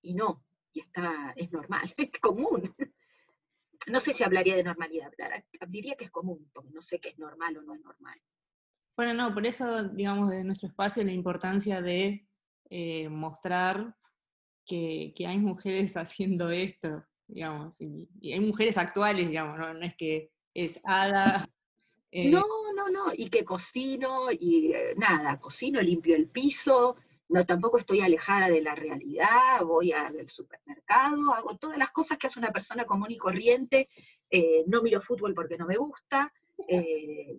y 0.03 0.13
no, 0.13 0.45
y 0.73 0.81
está, 0.81 1.33
es 1.37 1.53
normal, 1.53 1.83
es 1.97 2.11
común. 2.21 2.75
No 3.89 3.99
sé 4.01 4.13
si 4.13 4.23
hablaría 4.23 4.57
de 4.57 4.63
normalidad, 4.63 5.13
diría 5.69 5.97
que 5.97 6.05
es 6.05 6.11
común, 6.11 6.49
porque 6.53 6.71
no 6.71 6.81
sé 6.81 7.01
qué 7.01 7.11
es 7.11 7.19
normal 7.19 7.57
o 7.59 7.63
no 7.63 7.75
es 7.75 7.81
normal. 7.81 8.21
Bueno, 8.97 9.15
no, 9.15 9.35
por 9.35 9.47
eso, 9.47 9.85
digamos, 9.85 10.31
de 10.31 10.45
nuestro 10.45 10.69
espacio 10.69 11.03
la 11.05 11.13
importancia 11.13 11.81
de 11.81 12.27
eh, 12.71 13.09
mostrar 13.09 13.97
que, 14.67 15.15
hay 15.27 15.39
mujeres 15.39 15.97
haciendo 15.97 16.51
esto, 16.51 17.05
digamos, 17.27 17.81
y, 17.81 18.09
hay 18.33 18.41
mujeres 18.41 18.77
actuales, 18.79 19.29
digamos, 19.29 19.59
no, 19.59 19.83
es 19.83 19.97
que 19.97 20.31
es 20.55 20.81
Ada. 20.85 21.49
Eh, 22.11 22.29
no, 22.29 22.45
no, 22.77 22.89
no, 22.91 23.13
y 23.17 23.31
que 23.31 23.43
cocino, 23.43 24.27
y 24.31 24.73
eh, 24.75 24.95
nada, 24.97 25.41
cocino, 25.41 25.81
limpio 25.81 26.15
el 26.15 26.29
piso, 26.29 26.97
no, 27.33 27.47
tampoco 27.47 27.79
estoy 27.79 28.01
alejada 28.01 28.49
de 28.49 28.61
la 28.61 28.75
realidad, 28.75 29.63
voy 29.65 29.93
al 29.93 30.29
supermercado, 30.29 31.33
hago 31.33 31.57
todas 31.57 31.79
las 31.79 31.91
cosas 31.91 32.19
que 32.19 32.27
hace 32.27 32.39
una 32.39 32.53
persona 32.53 32.85
común 32.85 33.11
y 33.11 33.17
corriente, 33.17 33.89
eh, 34.31 34.65
no 34.67 34.83
miro 34.83 35.01
fútbol 35.01 35.33
porque 35.33 35.57
no 35.57 35.67
me 35.67 35.77
gusta, 35.77 36.33
eh, 36.69 37.39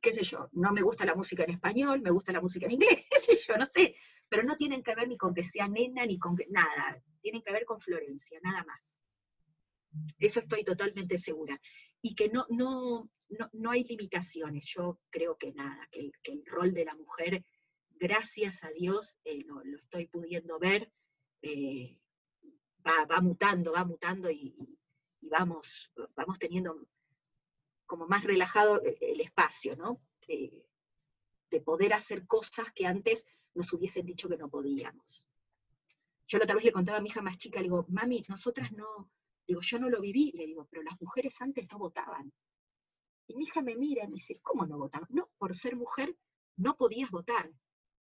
qué 0.00 0.12
sé 0.14 0.22
yo, 0.22 0.48
no 0.52 0.72
me 0.72 0.80
gusta 0.80 1.04
la 1.04 1.14
música 1.14 1.44
en 1.44 1.50
español, 1.50 2.00
me 2.00 2.10
gusta 2.10 2.32
la 2.32 2.40
música 2.40 2.64
en 2.64 2.72
inglés, 2.72 3.04
qué 3.10 3.20
sé 3.20 3.38
yo, 3.46 3.56
no 3.58 3.66
sé, 3.68 3.94
pero 4.28 4.42
no 4.42 4.56
tienen 4.56 4.82
que 4.82 4.94
ver 4.94 5.06
ni 5.06 5.18
con 5.18 5.34
que 5.34 5.44
sea 5.44 5.68
nena, 5.68 6.06
ni 6.06 6.18
con 6.18 6.34
que, 6.34 6.46
nada, 6.48 7.02
tienen 7.20 7.42
que 7.42 7.52
ver 7.52 7.66
con 7.66 7.78
Florencia, 7.78 8.40
nada 8.42 8.64
más. 8.64 8.98
Eso 10.18 10.40
estoy 10.40 10.64
totalmente 10.64 11.18
segura. 11.18 11.60
Y 12.02 12.14
que 12.14 12.28
no, 12.28 12.46
no, 12.48 13.08
no, 13.52 13.70
hay 13.70 13.84
limitaciones, 13.84 14.66
yo 14.66 14.98
creo 15.08 15.36
que 15.36 15.52
nada, 15.52 15.88
que 15.90 16.10
el 16.24 16.42
rol 16.46 16.72
de 16.72 16.84
la 16.84 16.94
mujer 16.94 17.44
gracias 17.98 18.64
a 18.64 18.70
Dios 18.70 19.18
eh, 19.24 19.44
lo, 19.44 19.62
estoy 19.62 20.06
pudiendo 20.06 20.58
ver, 20.58 20.92
eh, 21.42 21.98
va, 22.86 23.20
mutando, 23.20 23.72
va 23.72 23.84
mutando 23.84 24.30
y, 24.30 24.56
vamos, 25.22 25.90
vamos 26.14 26.38
teniendo 26.38 26.86
como 27.86 28.06
más 28.06 28.24
relajado 28.24 28.82
el, 28.82 29.20
espacio, 29.20 29.76
¿no? 29.76 30.00
De, 30.26 30.66
poder 31.64 31.92
hacer 31.92 32.26
cosas 32.26 32.72
que 32.72 32.84
antes 32.84 33.24
nos 33.54 33.72
hubiesen 33.72 34.04
dicho 34.04 34.28
que 34.28 34.36
no 34.36 34.50
podíamos. 34.50 35.24
Yo 36.26 36.38
la 36.38 36.44
otra 36.46 36.56
vez 36.56 36.64
le 36.64 36.72
contaba 36.72 36.98
a 36.98 37.00
mi 37.00 37.10
hija 37.10 37.22
más 37.22 37.38
chica, 37.38 37.60
le 37.60 37.66
digo, 37.66 37.86
mami, 37.88 38.24
nosotras 38.28 38.72
no, 38.72 39.08
digo, 39.46 39.60
yo 39.60 39.78
no 39.78 39.88
lo 39.88 40.00
viví, 40.00 40.32
le 40.32 40.46
digo, 40.46 40.66
pero 40.68 40.82
las 40.82 41.00
mujeres 41.00 41.40
antes 41.40 41.68
no 41.70 41.78
votaban. 41.78 42.32
Y 43.28 43.36
mi 43.36 43.44
hija 43.44 43.62
me 43.62 43.76
mira 43.76 44.02
y 44.02 44.08
me 44.08 44.14
dice, 44.14 44.40
¿cómo 44.42 44.66
no 44.66 44.78
votaban? 44.78 45.06
No, 45.10 45.30
por 45.38 45.54
ser 45.54 45.76
mujer 45.76 46.16
no 46.56 46.76
podías 46.76 47.12
votar 47.12 47.52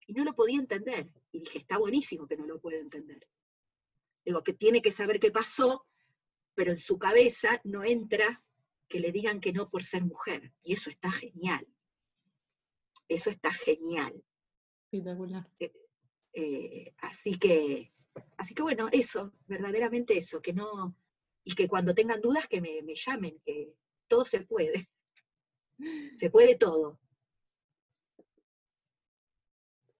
y 0.07 0.13
no 0.13 0.25
lo 0.25 0.35
podía 0.35 0.59
entender. 0.59 1.11
Y 1.33 1.41
dije, 1.41 1.59
está 1.59 1.79
buenísimo 1.79 2.27
que 2.27 2.37
no 2.37 2.47
lo 2.47 2.61
pueda 2.61 2.79
entender. 2.79 3.27
Digo, 4.25 4.43
que 4.43 4.53
tiene 4.53 4.83
que 4.83 4.91
saber 4.91 5.21
qué 5.21 5.31
pasó, 5.31 5.87
pero 6.55 6.71
en 6.71 6.79
su 6.79 6.99
cabeza 6.99 7.61
no 7.65 7.85
entra 7.85 8.43
que 8.89 9.01
le 9.01 9.13
digan 9.13 9.41
que 9.41 9.53
no 9.53 9.71
por 9.71 9.83
ser 9.83 10.05
mujer. 10.05 10.53
Y 10.63 10.75
eso 10.75 10.91
está 10.91 11.11
genial. 11.11 11.67
Eso 13.09 13.31
está 13.31 13.53
genial. 13.53 14.25
Espectacular. 14.91 15.51
Eh, 15.59 15.73
eh, 16.33 16.95
así 16.99 17.39
que, 17.39 17.93
así 18.37 18.55
que 18.55 18.63
bueno, 18.63 18.89
eso, 18.93 19.33
verdaderamente 19.47 20.17
eso, 20.17 20.41
que 20.41 20.53
no, 20.53 20.97
y 21.45 21.55
que 21.55 21.69
cuando 21.69 21.95
tengan 21.95 22.21
dudas 22.21 22.49
que 22.49 22.61
me, 22.61 22.83
me 22.83 22.95
llamen, 22.95 23.41
que 23.45 23.75
todo 24.09 24.25
se 24.25 24.41
puede. 24.41 24.89
Se 26.15 26.31
puede 26.31 26.57
todo. 26.57 27.01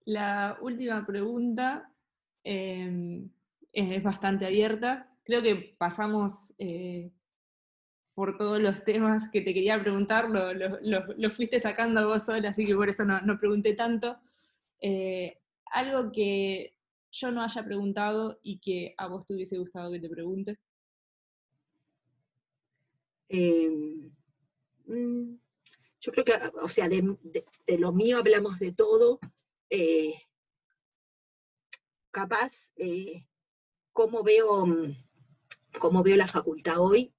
La 0.05 0.57
última 0.61 1.05
pregunta 1.05 1.91
em, 2.43 3.29
es 3.73 4.03
bastante 4.03 4.45
abierta. 4.45 5.11
Creo 5.23 5.41
que 5.41 5.75
pasamos, 5.77 6.53
eh, 6.59 7.11
por 8.13 8.37
todos 8.37 8.61
los 8.61 8.83
temas 8.83 9.29
que 9.29 9.41
te 9.41 9.53
quería 9.53 9.81
preguntar, 9.81 10.29
lo, 10.29 11.31
fuiste 11.31 11.59
sacando 11.59 12.07
vos 12.07 12.23
sola, 12.23 12.49
así 12.49 12.65
que 12.65 12.75
por 12.75 12.87
eso 12.87 13.03
no, 13.03 13.39
pregunté 13.39 13.73
tanto. 13.73 14.17
Eh, 14.79 15.41
algo 15.71 16.11
que 16.11 16.77
yo 17.11 17.31
no 17.31 17.41
haya 17.41 17.63
preguntado 17.63 18.39
y 18.43 18.59
que 18.59 18.93
a 18.97 19.07
vos 19.07 19.25
te 19.25 19.33
hubiese 19.33 19.57
gustado 19.57 19.91
que 19.91 19.99
te 19.99 20.09
pregunte. 20.09 20.59
Em, 23.27 24.11
mm, 24.85 25.39
yo 26.01 26.11
creo 26.11 26.25
que, 26.25 26.33
o 26.61 26.67
sea, 26.67 26.87
de, 26.87 27.17
lo 27.79 27.91
mío 27.91 28.19
hablamos 28.19 28.59
de 28.59 28.71
todo. 28.71 29.19
Eh, 29.69 30.13
capaz, 32.11 32.71
eh, 32.77 33.27
cómo 33.91 34.23
veo, 34.23 34.65
mm, 34.65 34.95
cómo 35.79 36.03
veo 36.03 36.15
la 36.17 36.27
facultad 36.27 36.79
hoy, 36.79 37.13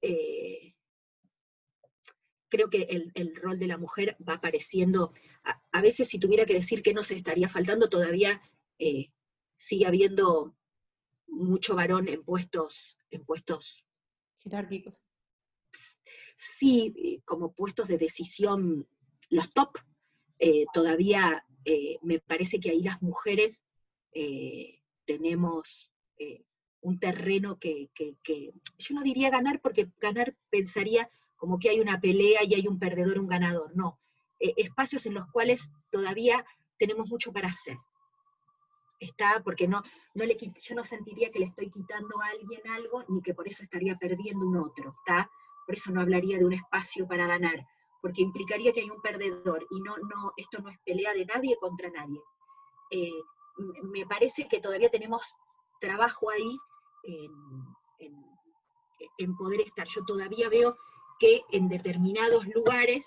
eh, 0.00 0.74
creo 2.48 2.68
que 2.68 3.10
el, 3.14 3.36
rol 3.36 3.58
de 3.58 3.66
la 3.66 3.78
mujer 3.78 4.16
va 4.28 4.34
apareciendo, 4.34 5.12
a, 5.44 5.80
veces 5.80 6.08
si 6.08 6.18
tuviera 6.18 6.44
que 6.44 6.54
decir 6.54 6.82
que 6.82 6.92
no 6.92 7.02
se 7.02 7.14
estaría 7.14 7.48
faltando, 7.48 7.88
todavía 7.88 8.42
sigue 9.56 9.86
habiendo 9.86 10.54
mucho 11.28 11.74
varón 11.74 12.08
en 12.08 12.22
puestos, 12.24 12.98
en 13.10 13.24
puestos 13.24 13.84
jerárquicos. 14.42 15.06
sí, 16.36 16.94
eh, 16.96 17.22
como 17.24 17.52
puestos 17.52 17.88
de 17.88 17.98
decisión, 17.98 18.88
los 19.30 19.50
top, 19.50 19.78
eh, 20.38 20.66
todavía 20.74 21.46
eh, 21.64 21.96
me 22.02 22.18
parece 22.18 22.58
que 22.60 22.70
ahí 22.70 22.82
las 22.82 23.00
mujeres 23.02 23.62
tenemos 25.06 25.90
un 26.82 26.98
terreno 26.98 27.58
que, 27.58 27.88
yo 28.78 28.94
no 28.94 29.02
diría 29.02 29.30
ganar, 29.30 29.60
porque 29.60 29.90
ganar 29.98 30.36
pensaría 30.50 31.08
como 31.36 31.58
que 31.58 31.70
hay 31.70 31.80
una 31.80 31.98
pelea 31.98 32.44
y 32.44 32.54
hay 32.54 32.68
un 32.68 32.78
perdedor, 32.78 33.18
un 33.18 33.28
ganador, 33.28 33.74
no. 33.74 33.98
espacios 34.38 35.06
en 35.06 35.14
los 35.14 35.26
cuales 35.28 35.70
todavía 35.90 36.44
tenemos 36.78 37.08
mucho 37.08 37.32
para 37.32 37.48
hacer. 37.48 37.78
Está, 39.00 39.42
porque 39.42 39.66
no, 39.66 39.82
no 40.14 40.24
le, 40.24 40.36
yo 40.36 40.74
no 40.74 40.84
sentiría 40.84 41.30
que 41.30 41.38
le 41.38 41.46
estoy 41.46 41.70
quitando 41.70 42.20
a 42.20 42.26
alguien 42.26 42.60
algo, 42.68 43.04
ni 43.08 43.22
que 43.22 43.34
por 43.34 43.48
eso 43.48 43.62
estaría 43.62 43.96
perdiendo 43.96 44.46
un 44.46 44.58
otro, 44.58 44.94
¿está? 44.98 45.30
por 45.66 45.74
eso 45.74 45.90
no 45.92 46.00
hablaría 46.00 46.38
de 46.38 46.44
un 46.44 46.52
espacio 46.52 47.06
para 47.06 47.26
ganar, 47.26 47.66
porque 48.02 48.22
implicaría 48.22 48.72
que 48.72 48.80
hay 48.80 48.90
un 48.90 49.00
perdedor, 49.00 49.66
y 49.70 49.80
no, 49.80 49.96
no, 49.96 50.32
esto 50.36 50.60
no 50.60 50.68
es 50.68 50.78
pelea 50.84 51.14
de 51.14 51.24
nadie 51.24 51.56
contra 51.58 51.88
nadie. 51.90 52.20
Eh, 52.90 53.22
me 53.84 54.04
parece 54.06 54.48
que 54.48 54.60
todavía 54.60 54.90
tenemos 54.90 55.22
trabajo 55.80 56.28
ahí 56.30 56.58
en, 57.04 57.36
poder 59.38 59.60
estar. 59.60 59.86
Yo 59.86 60.04
todavía 60.04 60.48
veo 60.48 60.76
que 61.18 61.42
en 61.52 61.68
determinados 61.68 62.46
lugares 62.48 63.06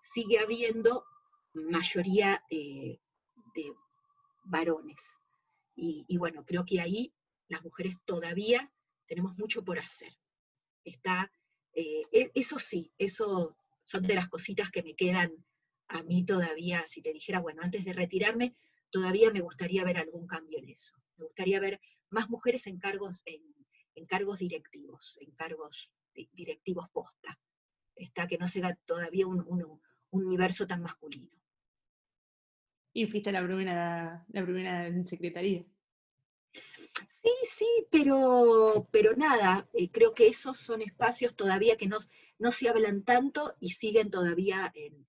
sigue 0.00 0.38
habiendo 0.38 1.04
mayoría 1.52 2.42
eh, 2.50 2.98
de 3.54 3.74
varones. 4.44 5.00
y, 5.74 6.16
bueno, 6.16 6.44
creo 6.46 6.64
que 6.64 6.80
ahí 6.80 7.12
las 7.48 7.62
mujeres 7.62 7.96
todavía 8.04 8.72
tenemos 9.06 9.36
mucho 9.38 9.64
por 9.64 9.78
hacer. 9.78 10.16
Está 10.84 11.30
eh, 11.76 12.08
e, 12.10 12.32
eso 12.34 12.58
sí, 12.58 12.90
eso 12.96 13.54
son 13.86 14.02
de 14.02 14.16
las 14.16 14.28
cositas 14.28 14.70
que 14.70 14.82
me 14.82 14.96
quedan 14.96 15.32
a 15.88 16.02
mí 16.02 16.24
todavía, 16.24 16.84
si 16.88 17.00
te 17.02 17.12
dijera, 17.12 17.38
bueno, 17.38 17.62
antes 17.62 17.84
de 17.84 17.92
retirarme, 17.92 18.56
todavía 18.90 19.30
me 19.30 19.40
gustaría 19.40 19.84
ver 19.84 19.98
algún 19.98 20.26
cambio 20.26 20.58
en 20.58 20.68
eso. 20.68 20.96
Me 21.16 21.24
gustaría 21.24 21.60
ver 21.60 21.80
más 22.10 22.28
mujeres 22.28 22.66
en 22.66 22.80
cargos, 22.80 23.22
en, 23.24 24.06
cargos 24.06 24.40
directivos, 24.40 25.16
en 25.20 25.30
cargos 25.32 25.92
directivos 26.32 26.88
posta. 26.90 27.38
Está 27.94 28.26
que 28.26 28.38
no 28.38 28.48
sea 28.48 28.74
todavía 28.84 29.28
un, 29.28 29.80
universo 30.10 30.66
tan 30.66 30.82
masculino. 30.82 31.30
Y 32.92 33.06
fuiste 33.06 33.30
la 33.30 33.44
primera, 33.44 34.26
la 34.28 34.42
primera 34.42 34.88
en 34.88 35.04
secretaría. 35.04 35.64
Sí, 36.52 37.32
sí, 37.48 37.86
pero, 37.90 38.88
pero 38.90 39.14
nada, 39.14 39.68
eh, 39.74 39.90
creo 39.90 40.14
que 40.14 40.26
esos 40.26 40.56
son 40.56 40.82
espacios 40.82 41.36
todavía 41.36 41.76
que 41.76 41.86
no, 41.86 41.98
no 42.38 42.52
se 42.52 42.68
hablan 42.68 43.02
tanto 43.02 43.54
y 43.60 43.70
siguen 43.70 44.10
todavía 44.10 44.72
en, 44.74 45.06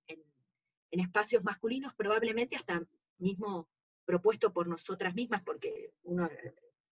espacios 0.90 1.44
masculinos, 1.44 1.94
probablemente 1.94 2.56
hasta 2.56 2.82
mismo 3.18 3.68
propuesto 4.04 4.52
por 4.52 4.66
nosotras 4.66 5.14
mismas, 5.14 5.42
porque 5.42 5.92
uno 6.02 6.28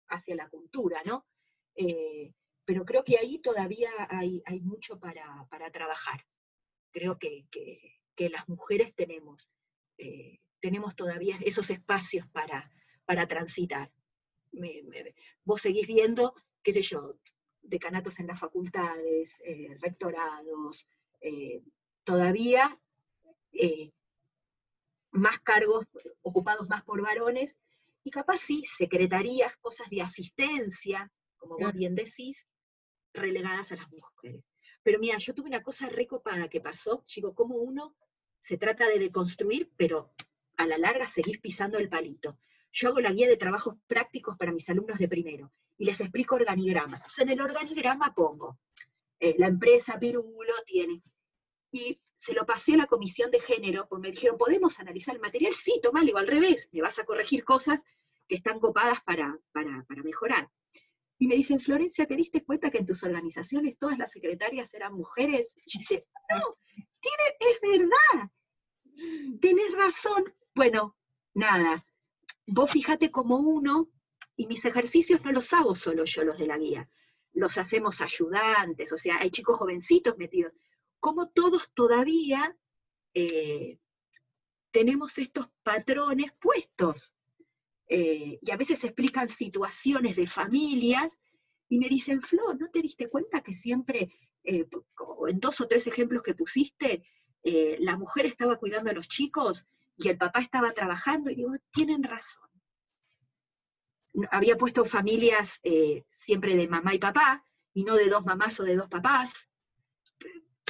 hacia 0.09 0.37
la 0.37 0.49
cultura, 0.49 1.03
¿no? 1.05 1.26
Eh, 1.74 2.32
pero 2.64 2.84
creo 2.84 3.05
que 3.05 3.18
ahí 3.18 3.39
todavía 3.39 3.91
hay, 4.09 4.43
mucho 4.61 5.01
para, 5.01 5.49
trabajar. 5.72 6.24
Creo 6.93 7.18
que, 7.18 7.47
las 8.30 8.49
mujeres 8.49 8.95
tenemos, 8.95 9.51
eh, 9.99 10.39
tenemos 10.61 10.95
todavía 10.95 11.37
esos 11.45 11.70
espacios 11.70 12.26
para, 12.28 12.70
para 13.07 13.26
transitar 13.26 13.91
vos 15.45 15.61
seguís 15.62 15.87
viendo, 15.87 16.34
qué 16.62 16.72
sé 16.72 16.82
yo, 16.82 17.18
decanatos 17.69 18.19
en 18.19 18.27
las 18.27 18.41
facultades, 18.41 19.41
eh, 19.45 19.77
rectorados, 19.81 20.87
eh, 21.21 21.62
todavía 22.05 22.79
eh, 23.53 23.93
más 25.11 25.41
cargos 25.41 25.87
ocupados 26.23 26.69
más 26.69 26.85
por 26.85 27.03
varones, 27.03 27.57
y 28.03 28.11
capaz 28.11 28.39
sí, 28.39 28.64
secretarías, 28.64 29.57
cosas 29.57 29.91
de 29.91 30.03
asistencia, 30.03 31.11
como 31.37 31.59
vos 31.59 31.73
bien 31.73 31.95
decís, 31.95 32.47
relegadas 33.12 33.73
a 33.73 33.77
las 33.77 33.91
mujeres. 33.91 34.45
Pero 34.83 35.01
mira, 35.01 35.19
yo 35.19 35.35
tuve 35.35 35.49
una 35.49 35.62
cosa 35.62 35.89
recopada 35.89 36.49
que 36.49 36.61
pasó, 36.61 37.03
digo, 37.14 37.35
como 37.35 37.57
uno 37.57 37.97
se 38.39 38.59
trata 38.59 38.89
de 38.89 39.01
deconstruir, 39.01 39.73
pero 39.77 40.12
a 40.57 40.67
la 40.67 40.79
larga 40.79 41.09
seguís 41.09 41.41
pisando 41.41 41.79
el 41.79 41.89
palito. 41.89 42.39
Yo 42.71 42.89
hago 42.89 43.01
la 43.01 43.12
guía 43.12 43.27
de 43.27 43.37
trabajos 43.37 43.75
prácticos 43.89 44.37
para 44.37 44.53
mis 44.53 44.69
alumnos 44.69 44.99
de 44.99 45.09
primero 45.09 45.53
y 45.79 45.85
les 45.85 46.01
explico 46.01 46.37
organigramas. 46.37 47.18
en 47.18 47.31
el 47.31 47.41
organigrama 47.41 48.14
pongo, 48.14 48.59
eh, 49.18 49.35
la 49.39 49.49
empresa 49.49 49.99
Pirulo 49.99 50.55
tiene. 50.64 51.03
Y 51.70 52.01
se 52.16 52.33
lo 52.33 52.47
pasé 52.47 52.74
a 52.74 52.79
la 52.79 52.87
comisión 52.87 53.31
de 53.31 53.41
género, 53.41 53.87
pues 53.89 54.01
me 54.01 54.11
dijeron, 54.11 54.39
¿podemos 54.39 54.79
analizar 54.81 55.14
el 55.14 55.20
material? 55.20 55.53
Sí, 55.55 55.81
tomalo, 55.83 56.16
al 56.16 56.27
revés, 56.27 56.68
me 56.72 56.81
vas 56.81 56.99
a 56.99 57.05
corregir 57.05 57.45
cosas 57.45 57.85
que 58.27 58.37
están 58.37 58.59
copadas 58.59 59.03
para, 59.05 59.39
para, 59.53 59.85
mejorar. 60.03 60.51
Y 61.18 61.29
me 61.29 61.35
dicen, 61.35 61.61
Florencia, 61.61 62.07
¿te 62.07 62.16
diste 62.16 62.45
cuenta 62.45 62.70
que 62.70 62.79
en 62.79 62.87
tus 62.87 63.03
organizaciones 63.03 63.79
todas 63.79 63.99
las 63.99 64.11
secretarias 64.11 64.72
eran 64.74 64.95
mujeres? 64.95 65.55
Y 65.66 65.79
dice, 65.79 66.07
no, 66.31 66.59
tiene, 67.01 67.37
es 67.41 67.61
verdad, 67.61 68.31
tienes 69.41 69.72
razón. 69.74 70.24
Bueno, 70.55 70.97
nada, 71.35 71.87
vos 72.47 72.70
fíjate 72.70 73.11
como 73.11 73.37
uno, 73.37 73.91
y 74.37 74.47
mis 74.47 74.64
ejercicios 74.64 75.22
no 75.24 75.32
los 75.32 75.53
hago 75.53 75.74
solo 75.74 76.05
yo, 76.05 76.24
los 76.24 76.39
de 76.39 76.47
la 76.47 76.59
guía, 76.59 76.89
los 77.32 77.59
hacemos 77.59 78.01
ayudantes, 78.01 78.93
o 78.93 78.97
sea, 78.97 79.18
hay 79.18 79.30
chicos 79.30 79.59
jovencitos 79.59 80.16
metidos, 80.18 80.53
como 81.01 81.28
todos 81.28 81.70
todavía 81.74 82.57
eh, 83.14 83.78
tenemos 84.70 85.18
estos 85.18 85.49
patrones 85.62 86.32
puestos. 86.39 87.14
Eh, 87.89 88.41
y 88.43 88.51
a 88.51 88.57
veces 88.57 88.82
explican 88.82 89.28
situaciones 89.28 90.16
de 90.16 90.26
familias 90.26 91.16
y 91.68 91.78
me 91.78 91.89
dicen, 91.89 92.20
Flo, 92.20 92.55
¿no 92.55 92.68
te 92.70 92.82
diste 92.82 93.09
cuenta 93.09 93.43
que 93.43 93.53
siempre, 93.53 94.12
eh, 94.43 94.66
en 95.28 95.41
dos 95.41 95.61
o 95.61 95.68
tres 95.68 95.87
ejemplos 95.87 96.22
que 96.22 96.34
pusiste, 96.34 97.05
la 97.78 97.97
mujer 97.97 98.26
estaba 98.26 98.57
cuidando 98.57 98.91
a 98.91 98.93
los 98.93 99.07
chicos 99.07 99.66
y 99.97 100.09
el 100.09 100.18
papá 100.18 100.41
estaba 100.41 100.72
trabajando, 100.72 101.30
y 101.30 101.37
digo, 101.37 101.53
tienen 101.70 102.03
razón. 102.03 102.51
Había 104.31 104.57
puesto 104.57 104.85
familias 104.85 105.61
eh, 105.62 106.05
siempre 106.11 106.57
de 106.57 106.69
mamá 106.69 106.95
y 106.95 106.99
papá, 106.99 107.45
y 107.75 107.85
no 107.85 107.95
de 107.95 108.09
dos 108.09 108.25
mamás 108.25 108.59
o 108.61 108.64
de 108.64 108.77
dos 108.77 108.89
papás. 108.89 109.49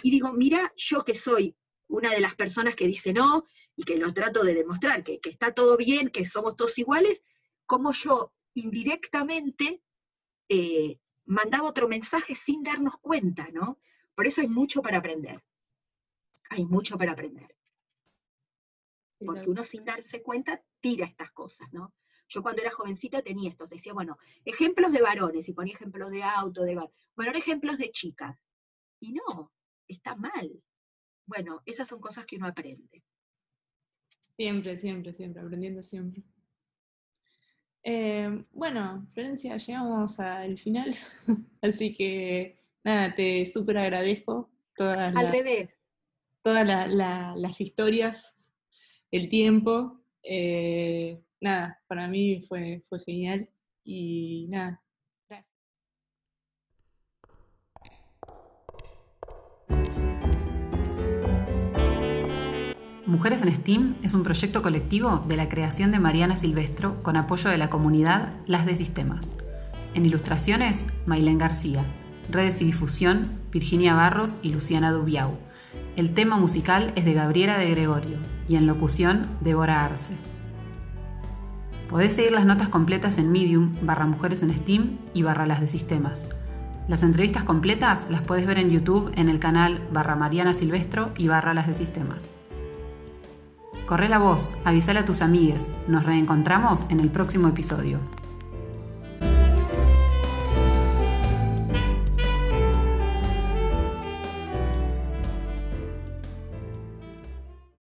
Y 0.03 0.11
digo, 0.11 0.33
mira, 0.33 0.73
yo 0.77 1.05
que 1.05 1.15
soy 1.15 1.57
una 1.89 2.11
de 2.11 2.21
las 2.21 2.35
personas 2.35 2.75
que 2.75 2.87
dice 2.87 3.13
no, 3.13 3.47
y 3.77 3.85
que 3.85 3.99
lo 3.99 4.13
trato 4.13 4.43
de 4.43 4.55
demostrar, 4.55 5.05
que, 5.05 5.21
está 5.23 5.53
todo 5.53 5.77
bien, 5.77 6.09
que 6.09 6.25
somos 6.25 6.57
todos 6.57 6.79
iguales, 6.79 7.23
como 7.67 7.93
yo 7.93 8.33
indirectamente 8.55 9.83
eh, 10.49 10.99
mandaba 11.27 11.69
otro 11.69 11.89
mensaje 11.89 12.35
sin 12.35 12.63
darnos 12.63 12.99
cuenta, 12.99 13.49
¿no? 13.53 13.79
Por 14.15 14.27
eso 14.27 14.41
hay 14.41 14.49
mucho 14.49 14.83
para 14.83 14.99
aprender. 14.99 15.45
Hay 16.51 16.65
mucho 16.65 16.97
para 16.97 17.13
aprender 17.13 17.57
porque 19.25 19.49
uno 19.49 19.65
sin 19.65 19.85
darse 19.85 20.23
cuenta 20.23 20.63
tira 20.81 21.07
estas 21.07 21.31
cosas, 21.31 21.73
¿no? 21.73 21.95
Yo 22.29 22.43
cuando 22.43 22.63
era 22.63 22.71
jovencita 22.71 23.23
tenía 23.23 23.51
estos, 23.51 23.71
decía, 23.71 23.93
bueno, 23.93 24.19
ejemplos 24.45 24.93
de 24.93 25.03
varones, 25.03 25.49
y 25.49 25.53
ponía 25.53 25.75
ejemplos 25.75 26.11
de 26.11 26.23
auto, 26.23 26.63
de... 26.63 26.75
Bueno, 27.15 27.33
ejemplos 27.35 27.79
de 27.79 27.91
chicas. 27.91 28.37
Y 29.01 29.13
no, 29.13 29.53
está 29.87 30.17
mal. 30.17 30.63
Bueno, 31.27 31.63
esas 31.67 31.89
son 31.89 32.01
cosas 32.01 32.27
que 32.27 32.37
uno 32.37 32.47
aprende. 32.47 33.05
Siempre, 34.33 34.77
siempre, 34.77 35.13
siempre, 35.13 35.43
aprendiendo 35.43 35.83
siempre. 35.83 36.23
Eh, 37.83 38.45
bueno, 38.51 39.07
Florencia, 39.15 39.57
llegamos 39.57 40.19
al 40.19 40.59
final, 40.59 40.93
así 41.63 41.95
que 41.95 42.59
nada, 42.83 43.15
te 43.15 43.47
súper 43.47 43.79
agradezco 43.79 44.51
todas, 44.75 45.15
Al 45.15 45.31
revés. 45.31 45.71
todas 46.43 46.67
las 46.67 47.61
historias, 47.61 48.37
el 49.13 49.29
tiempo. 49.29 50.03
Eh, 50.23 51.23
nada, 51.41 51.81
para 51.87 52.09
mí 52.09 52.45
fue, 52.49 52.83
fue 52.89 53.01
genial 53.01 53.49
y 53.85 54.47
nada, 54.49 54.83
gracias. 55.29 55.51
Mujeres 63.07 63.43
en 63.43 63.53
STEAM 63.53 63.97
es 64.03 64.15
un 64.15 64.25
proyecto 64.25 64.63
colectivo 64.63 65.25
de 65.29 65.37
la 65.37 65.49
creación 65.49 65.93
de 65.93 66.01
Mariana 66.01 66.37
Silvestro 66.37 67.03
con 67.03 67.17
apoyo 67.17 67.51
de 67.51 67.59
la 67.59 67.71
comunidad 67.71 68.35
Las 68.47 68.67
de 68.67 68.77
Sistemas. 68.77 69.31
En 69.95 70.05
ilustraciones, 70.05 70.85
Mailén 71.07 71.39
García. 71.39 71.85
Redes 72.29 72.61
y 72.61 72.65
difusión, 72.65 73.39
Virginia 73.53 73.95
Barros 73.95 74.39
y 74.43 74.51
Luciana 74.51 74.91
Dubiau. 74.91 75.39
El 75.95 76.13
tema 76.13 76.37
musical 76.37 76.93
es 76.97 77.05
de 77.05 77.15
Gabriela 77.15 77.59
de 77.59 77.71
Gregorio 77.71 78.19
y 78.49 78.57
en 78.57 78.67
locución, 78.67 79.39
Débora 79.41 79.85
Arce. 79.85 80.17
Podés 81.89 82.15
seguir 82.15 82.33
las 82.33 82.45
notas 82.45 82.69
completas 82.69 83.17
en 83.19 83.31
Medium, 83.31 83.77
barra 83.83 84.07
Mujeres 84.07 84.43
en 84.43 84.53
STEAM 84.53 84.99
y 85.15 85.23
barra 85.23 85.47
Las 85.47 85.61
de 85.61 85.69
Sistemas. 85.69 86.27
Las 86.89 87.05
entrevistas 87.05 87.45
completas 87.45 88.09
las 88.11 88.23
puedes 88.23 88.47
ver 88.47 88.59
en 88.59 88.71
YouTube 88.71 89.13
en 89.15 89.29
el 89.29 89.39
canal 89.39 89.81
barra 89.93 90.17
Mariana 90.17 90.53
Silvestro 90.53 91.13
y 91.17 91.29
barra 91.29 91.55
Las 91.55 91.69
de 91.69 91.75
Sistemas. 91.75 92.31
Corre 93.87 94.09
la 94.09 94.19
voz, 94.19 94.57
avísale 94.65 94.99
a 94.99 95.05
tus 95.05 95.23
amigues. 95.23 95.71
Nos 95.87 96.05
reencontramos 96.05 96.91
en 96.91 96.99
el 96.99 97.09
próximo 97.09 97.47
episodio. 97.47 98.01